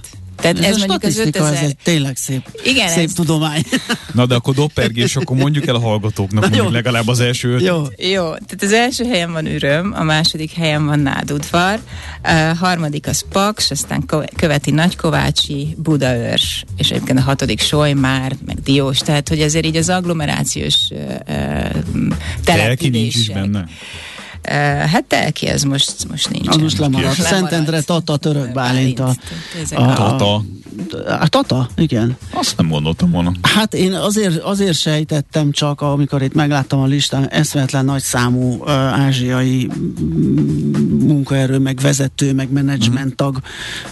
Tehát 0.43 0.59
ez, 0.59 0.65
ez 0.65 0.77
mondjuk 0.77 1.03
az 1.03 1.17
5000... 1.17 1.53
ez 1.53 1.59
egy 1.59 1.77
tényleg 1.83 2.15
szép, 2.15 2.41
Igen, 2.63 2.89
szép 2.89 3.07
ez... 3.07 3.13
tudomány. 3.13 3.63
Na 4.13 4.25
de 4.25 4.35
akkor 4.35 4.53
doppergés, 4.53 5.15
akkor 5.15 5.37
mondjuk 5.37 5.67
el 5.67 5.75
a 5.75 5.79
hallgatóknak 5.79 6.41
mondjuk 6.49 6.71
legalább 6.71 7.07
az 7.07 7.19
első 7.19 7.59
Jó. 7.59 7.83
Jó, 7.97 8.23
tehát 8.23 8.61
az 8.61 8.71
első 8.71 9.05
helyen 9.05 9.31
van 9.31 9.45
Üröm, 9.45 9.93
a 9.97 10.03
második 10.03 10.51
helyen 10.51 10.85
van 10.85 10.99
Nádudvar, 10.99 11.79
a 12.23 12.31
harmadik 12.59 13.07
az 13.07 13.25
Paks, 13.29 13.71
aztán 13.71 14.05
követi 14.35 14.71
Nagykovácsi, 14.71 15.75
Budaörs, 15.77 16.63
és 16.77 16.89
egyébként 16.89 17.19
a 17.19 17.21
hatodik 17.21 17.59
Solymár, 17.59 18.35
meg 18.45 18.61
Diós, 18.61 18.97
tehát 18.97 19.29
hogy 19.29 19.41
azért 19.41 19.65
így 19.65 19.77
az 19.77 19.89
agglomerációs 19.89 20.75
uh, 20.89 20.99
települések. 22.43 22.91
nincs 22.91 23.15
is 23.15 23.29
benne. 23.29 23.65
Hát 24.91 25.03
telki 25.03 25.47
ez 25.47 25.63
most, 25.63 26.05
most 26.09 26.29
nincs. 26.29 26.47
Az 26.47 26.55
most 26.55 26.77
lemaradt. 26.77 27.21
Szentendre, 27.21 27.81
Tata, 27.81 28.17
Török 28.17 28.51
Bálint. 28.53 28.99
A, 28.99 29.15
a, 29.75 29.93
Tata. 29.93 30.43
A 31.19 31.27
Tata, 31.27 31.69
igen. 31.75 32.17
Azt 32.33 32.57
nem 32.57 32.69
gondoltam 32.69 33.11
volna. 33.11 33.31
Hát 33.41 33.73
én 33.73 33.93
azért, 33.93 34.37
azért 34.37 34.77
sejtettem 34.77 35.51
csak, 35.51 35.81
amikor 35.81 36.21
itt 36.21 36.33
megláttam 36.33 36.79
a 36.79 36.85
listán, 36.85 37.29
eszméletlen 37.29 37.85
nagy 37.85 38.01
számú 38.01 38.55
uh, 38.59 38.69
ázsiai 38.71 39.69
munkaerő, 40.99 41.57
meg 41.57 41.79
vezető, 41.81 42.33
meg 42.33 42.51
menedzsment 42.51 43.15
tag 43.15 43.39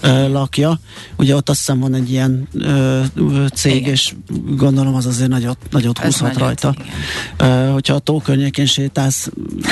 uh, 0.04 0.30
lakja. 0.30 0.80
Ugye 1.18 1.36
ott 1.36 1.49
azt 1.49 1.60
hiszem 1.60 1.80
van 1.80 1.93
egy 1.93 2.12
ilyen 2.12 2.47
uh, 2.54 3.47
cég, 3.54 3.76
igen. 3.76 3.91
és 3.91 4.14
gondolom 4.56 4.95
az 4.95 5.06
azért 5.06 5.30
nagyot, 5.30 5.58
nagyot 5.72 5.97
húzhat 5.97 6.38
rajta. 6.38 6.76
Uh, 7.39 7.72
hogyha 7.72 7.93
a 7.93 7.99
tó 7.99 8.20
környékén 8.20 8.66
sétálsz, 8.66 9.30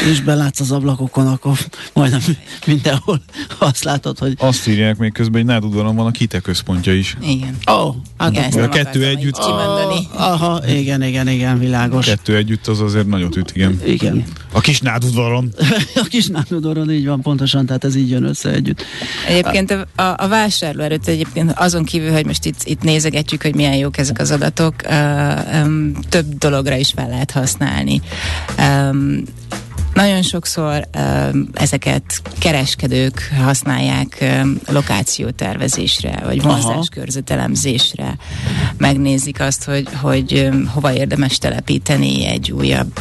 és 0.10 0.22
belátsz 0.22 0.60
az 0.60 0.69
ablakokon, 0.72 1.28
akkor 1.28 1.58
majdnem 1.94 2.22
mindenhol 2.66 3.22
azt 3.58 3.84
látod, 3.84 4.18
hogy... 4.20 4.34
Azt 4.38 4.68
írják 4.68 4.98
még 4.98 5.12
közben, 5.12 5.42
hogy 5.42 5.50
Nádudvaron 5.50 5.96
van 5.96 6.06
a 6.06 6.12
Kite 6.12 6.40
központja 6.40 6.94
is. 6.94 7.18
Igen. 7.22 7.58
Oh, 7.66 7.96
hát 8.18 8.32
igen, 8.32 8.64
a 8.64 8.70
kettő 8.70 9.06
együtt. 9.06 9.38
Oh, 9.38 10.22
aha, 10.22 10.68
igen, 10.68 11.04
igen, 11.04 11.28
igen, 11.28 11.60
világos. 11.60 12.08
A 12.08 12.10
kettő 12.10 12.36
együtt 12.36 12.68
az 12.68 12.82
azért 12.82 13.08
nagyot 13.08 13.36
üt, 13.36 13.52
igen. 13.56 13.82
Igen. 13.86 14.24
A 14.52 14.60
kis 14.60 14.80
nádudvaron. 14.80 15.54
a 16.04 16.08
kis 16.10 16.28
nádudvaron, 16.28 16.92
így 16.92 17.06
van, 17.06 17.22
pontosan, 17.22 17.66
tehát 17.66 17.84
ez 17.84 17.96
így 17.96 18.10
jön 18.10 18.24
össze 18.24 18.50
együtt. 18.50 18.84
Egyébként 19.28 19.72
a, 19.72 20.02
a, 20.02 20.16
a 20.18 20.28
vásárlóerőt 20.28 21.08
egyébként 21.08 21.52
azon 21.56 21.84
kívül, 21.84 22.12
hogy 22.12 22.26
most 22.26 22.46
itt, 22.46 22.64
itt 22.64 22.82
nézegetjük, 22.82 23.42
hogy 23.42 23.56
milyen 23.56 23.76
jók 23.76 23.98
ezek 23.98 24.20
az 24.20 24.32
adatok, 24.32 24.74
uh, 24.90 25.64
um, 25.64 25.94
több 26.10 26.38
dologra 26.38 26.76
is 26.76 26.92
fel 26.96 27.10
lehet 27.10 27.32
használni. 27.32 28.02
Um, 28.58 29.24
nagyon 30.00 30.22
sokszor 30.22 30.88
ezeket 31.54 32.22
kereskedők 32.38 33.34
használják 33.44 34.26
lokációtervezésre, 34.68 36.22
vagy 36.26 36.42
vonzáskörzetelemzésre. 36.42 38.18
Megnézik 38.78 39.40
azt, 39.42 39.64
hogy, 39.64 39.88
hogy 40.02 40.50
hova 40.74 40.94
érdemes 40.94 41.38
telepíteni 41.38 42.26
egy 42.26 42.52
újabb 42.52 42.94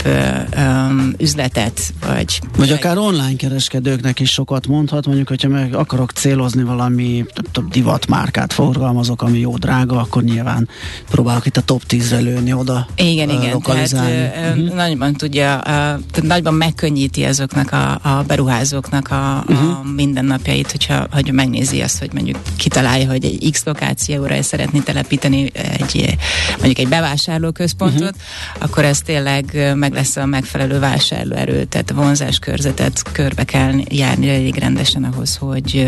üzletet, 1.19 1.93
vagy... 2.07 2.41
Vagy 2.57 2.71
akár 2.71 2.99
online 2.99 3.37
kereskedőknek 3.37 4.21
is 4.21 4.31
sokat 4.31 4.67
mondhat, 4.67 5.07
mondjuk, 5.07 5.29
hogyha 5.29 5.49
meg 5.49 5.75
akarok 5.75 6.11
célozni 6.11 6.63
valami 6.63 7.25
több 7.53 7.69
divatmárkát 7.69 8.53
forgalmazok, 8.53 9.23
ami 9.23 9.39
jó 9.39 9.57
drága, 9.57 10.01
akkor 10.01 10.23
nyilván 10.23 10.69
próbálok 11.11 11.47
itt 11.47 11.57
a 11.57 11.61
top 11.61 11.83
10-re 11.89 12.19
lőni 12.19 12.53
oda 12.53 12.87
Igen, 12.97 13.31
igen, 13.31 13.61
tehát 13.61 13.93
uh-huh. 13.93 14.75
nagyban 14.75 15.13
tudja, 15.13 15.57
uh, 15.57 15.65
tehát 15.65 16.23
nagyban 16.23 16.55
megkönnyíteni 16.55 16.88
megkönnyíti 16.89 17.25
azoknak 17.25 17.73
a, 17.73 18.09
a 18.19 18.23
beruházóknak 18.27 19.11
a, 19.11 19.45
uh-huh. 19.49 19.69
a 19.69 19.83
mhm. 19.83 19.89
mindennapjait, 19.89 20.71
hogyha, 20.71 21.07
hogy 21.11 21.33
megnézi 21.33 21.81
azt, 21.81 21.99
hogy 21.99 22.13
mondjuk 22.13 22.37
kitalálja, 22.57 23.11
hogy 23.11 23.25
egy 23.25 23.51
X 23.51 23.65
lokációra 23.65 24.43
szeretné 24.43 24.79
telepíteni 24.79 25.51
egy, 25.53 26.17
mondjuk 26.51 26.79
egy 26.79 26.89
bevásárlóközpontot, 26.89 28.01
uh-huh. 28.01 28.63
akkor 28.63 28.85
ez 28.85 29.01
tényleg 29.01 29.73
meg 29.75 29.93
lesz 29.93 30.17
a 30.17 30.27
megfelelő 30.27 30.79
vásárlóerő, 30.79 31.65
tehát 31.65 31.91
vonzás 31.91 32.39
körzetet 32.39 33.03
körbe 33.13 33.45
kell 33.45 33.73
járni 33.89 34.29
elég 34.29 34.55
rendesen 34.55 35.05
ahhoz, 35.05 35.37
hogy, 35.37 35.87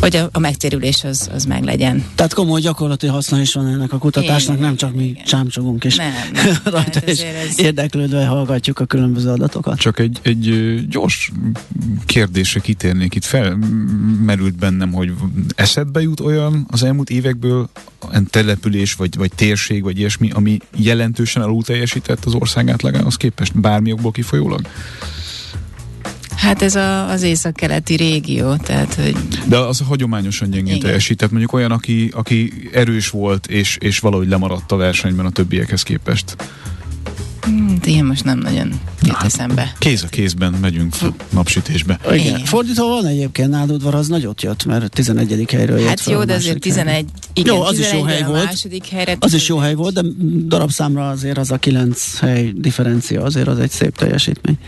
hogy 0.00 0.16
a, 0.16 0.28
a 0.32 0.38
megtérülés 0.38 1.04
az, 1.04 1.30
az 1.34 1.44
meg 1.44 1.64
legyen. 1.64 2.04
Tehát 2.14 2.34
komoly 2.34 2.60
gyakorlati 2.60 3.06
haszna 3.06 3.40
is 3.40 3.54
van 3.54 3.66
ennek 3.66 3.92
a 3.92 3.98
kutatásnak, 3.98 4.56
igen, 4.56 4.66
nem 4.66 4.76
csak 4.76 4.94
mi 4.94 5.04
igen. 5.04 5.24
csámcsogunk 5.24 5.84
és 5.84 5.96
nem. 6.02 6.12
rajta 6.64 6.78
hát 6.80 7.08
és 7.08 7.20
ez... 7.20 7.60
érdeklődve 7.60 8.26
hallgatjuk 8.26 8.78
a 8.78 8.84
különböző 8.84 9.30
adatokat. 9.30 9.75
Csak 9.76 9.98
egy, 9.98 10.18
egy 10.22 10.78
gyors 10.88 11.32
kérdésre 12.06 12.60
kitérnék. 12.60 13.14
Itt 13.14 13.24
felmerült 13.24 14.54
bennem, 14.54 14.92
hogy 14.92 15.12
eszedbe 15.54 16.02
jut 16.02 16.20
olyan 16.20 16.66
az 16.70 16.82
elmúlt 16.82 17.10
évekből 17.10 17.68
település, 18.30 18.94
vagy, 18.94 19.16
vagy 19.16 19.30
térség, 19.34 19.82
vagy 19.82 19.98
ilyesmi, 19.98 20.30
ami 20.30 20.58
jelentősen 20.76 21.42
alul 21.42 21.62
teljesített 21.62 22.24
az 22.24 22.34
ország 22.34 22.70
átlagához 22.70 23.16
képest, 23.16 23.60
bármi 23.60 23.92
okból 23.92 24.10
kifolyólag? 24.10 24.60
Hát 26.36 26.62
ez 26.62 26.74
a, 26.74 27.08
az 27.10 27.22
észak-keleti 27.22 27.94
régió, 27.94 28.56
tehát 28.56 28.94
hogy... 28.94 29.16
De 29.48 29.58
az 29.58 29.82
hagyományosan 29.86 30.50
gyengén 30.50 30.80
teljesített, 30.80 31.30
mondjuk 31.30 31.52
olyan, 31.52 31.70
aki, 31.70 32.10
aki 32.12 32.52
erős 32.72 33.08
volt, 33.08 33.46
és, 33.46 33.76
és 33.80 33.98
valahogy 33.98 34.28
lemaradt 34.28 34.72
a 34.72 34.76
versenyben 34.76 35.26
a 35.26 35.30
többiekhez 35.30 35.82
képest. 35.82 36.36
Hmm, 37.46 37.78
ilyen 37.84 38.04
most 38.04 38.24
nem 38.24 38.38
nagyon 38.38 38.80
jut 39.02 39.14
hát, 39.14 39.24
eszembe. 39.24 39.72
Kéz 39.78 40.02
a 40.02 40.06
kézben 40.06 40.52
megyünk 40.52 40.94
napsütésbe. 41.30 41.98
Igen. 42.04 42.18
Igen. 42.18 42.44
Fordítva 42.44 42.86
van 42.86 43.06
egyébként 43.06 43.50
nádudvar, 43.50 43.94
az 43.94 44.08
nagyot 44.08 44.42
jött, 44.42 44.64
mert 44.64 44.90
11. 44.90 45.50
helyről 45.50 45.78
jött 45.78 45.88
Hát 45.88 46.04
jó, 46.04 46.24
de 46.24 46.34
azért 46.34 46.60
11, 46.60 47.06
igen, 47.32 47.54
jó, 47.54 47.62
az 47.62 47.78
is 47.78 47.92
jó 47.92 48.02
hely 48.02 48.22
volt. 48.22 48.44
Második 48.44 48.86
helyre, 48.86 49.16
az 49.18 49.34
is 49.34 49.48
jó 49.48 49.58
hely 49.58 49.74
volt, 49.74 49.94
de 49.94 50.02
darabszámra 50.46 51.08
azért 51.08 51.38
az 51.38 51.50
a 51.50 51.56
9 51.56 52.18
hely 52.18 52.52
differencia, 52.54 53.22
azért 53.22 53.48
az 53.48 53.58
egy 53.58 53.70
szép 53.70 53.96
teljesítmény. 53.96 54.58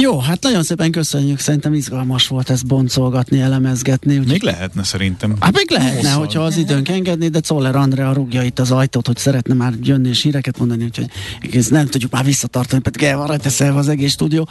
Jó, 0.00 0.18
hát 0.18 0.42
nagyon 0.42 0.62
szépen 0.62 0.90
köszönjük, 0.90 1.38
szerintem 1.38 1.74
izgalmas 1.74 2.26
volt 2.28 2.50
ezt 2.50 2.66
boncolgatni, 2.66 3.40
elemezgetni. 3.40 4.18
Úgy... 4.18 4.28
Még 4.28 4.42
lehetne 4.42 4.82
szerintem. 4.84 5.36
Hát 5.40 5.56
még 5.56 5.70
lehetne, 5.70 5.98
Hosszal. 5.98 6.18
hogyha 6.18 6.42
az 6.42 6.56
időnk 6.56 6.88
engedni, 6.88 7.28
de 7.28 7.40
Czoller 7.40 7.76
Andrea 7.76 8.12
rúgja 8.12 8.42
itt 8.42 8.58
az 8.58 8.70
ajtót, 8.70 9.06
hogy 9.06 9.16
szeretne 9.16 9.54
már 9.54 9.72
jönni 9.82 10.08
és 10.08 10.22
híreket 10.22 10.58
mondani, 10.58 10.84
úgyhogy 10.84 11.06
ezt 11.52 11.70
nem 11.70 11.86
tudjuk 11.86 12.10
már 12.10 12.24
visszatartani, 12.24 12.82
pedig 12.82 13.02
el 13.02 13.16
van 13.16 13.26
rajta 13.26 13.74
az 13.74 13.88
egész 13.88 14.12
stúdió. 14.12 14.48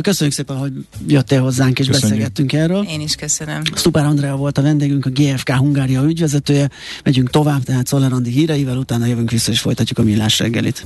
Köszönjük 0.00 0.34
szépen, 0.36 0.56
hogy 0.56 0.72
jöttél 1.06 1.40
hozzánk 1.42 1.78
és 1.78 1.86
köszönjük. 1.86 2.10
beszélgettünk 2.10 2.52
erről. 2.52 2.86
Én 2.90 3.00
is 3.00 3.14
köszönöm. 3.14 3.62
Szuper 3.74 4.04
Andrea 4.04 4.36
volt 4.36 4.58
a 4.58 4.62
vendégünk, 4.62 5.06
a 5.06 5.10
GFK 5.10 5.50
Hungária 5.50 6.02
ügyvezetője. 6.02 6.70
Megyünk 7.04 7.30
tovább, 7.30 7.62
tehát 7.62 7.86
Czoller 7.86 8.12
Andi 8.12 8.30
híreivel, 8.30 8.76
utána 8.76 9.06
jövünk 9.06 9.30
vissza 9.30 9.50
és 9.52 9.60
folytatjuk 9.60 9.98
a 9.98 10.02
millás 10.02 10.38
reggelit. 10.38 10.82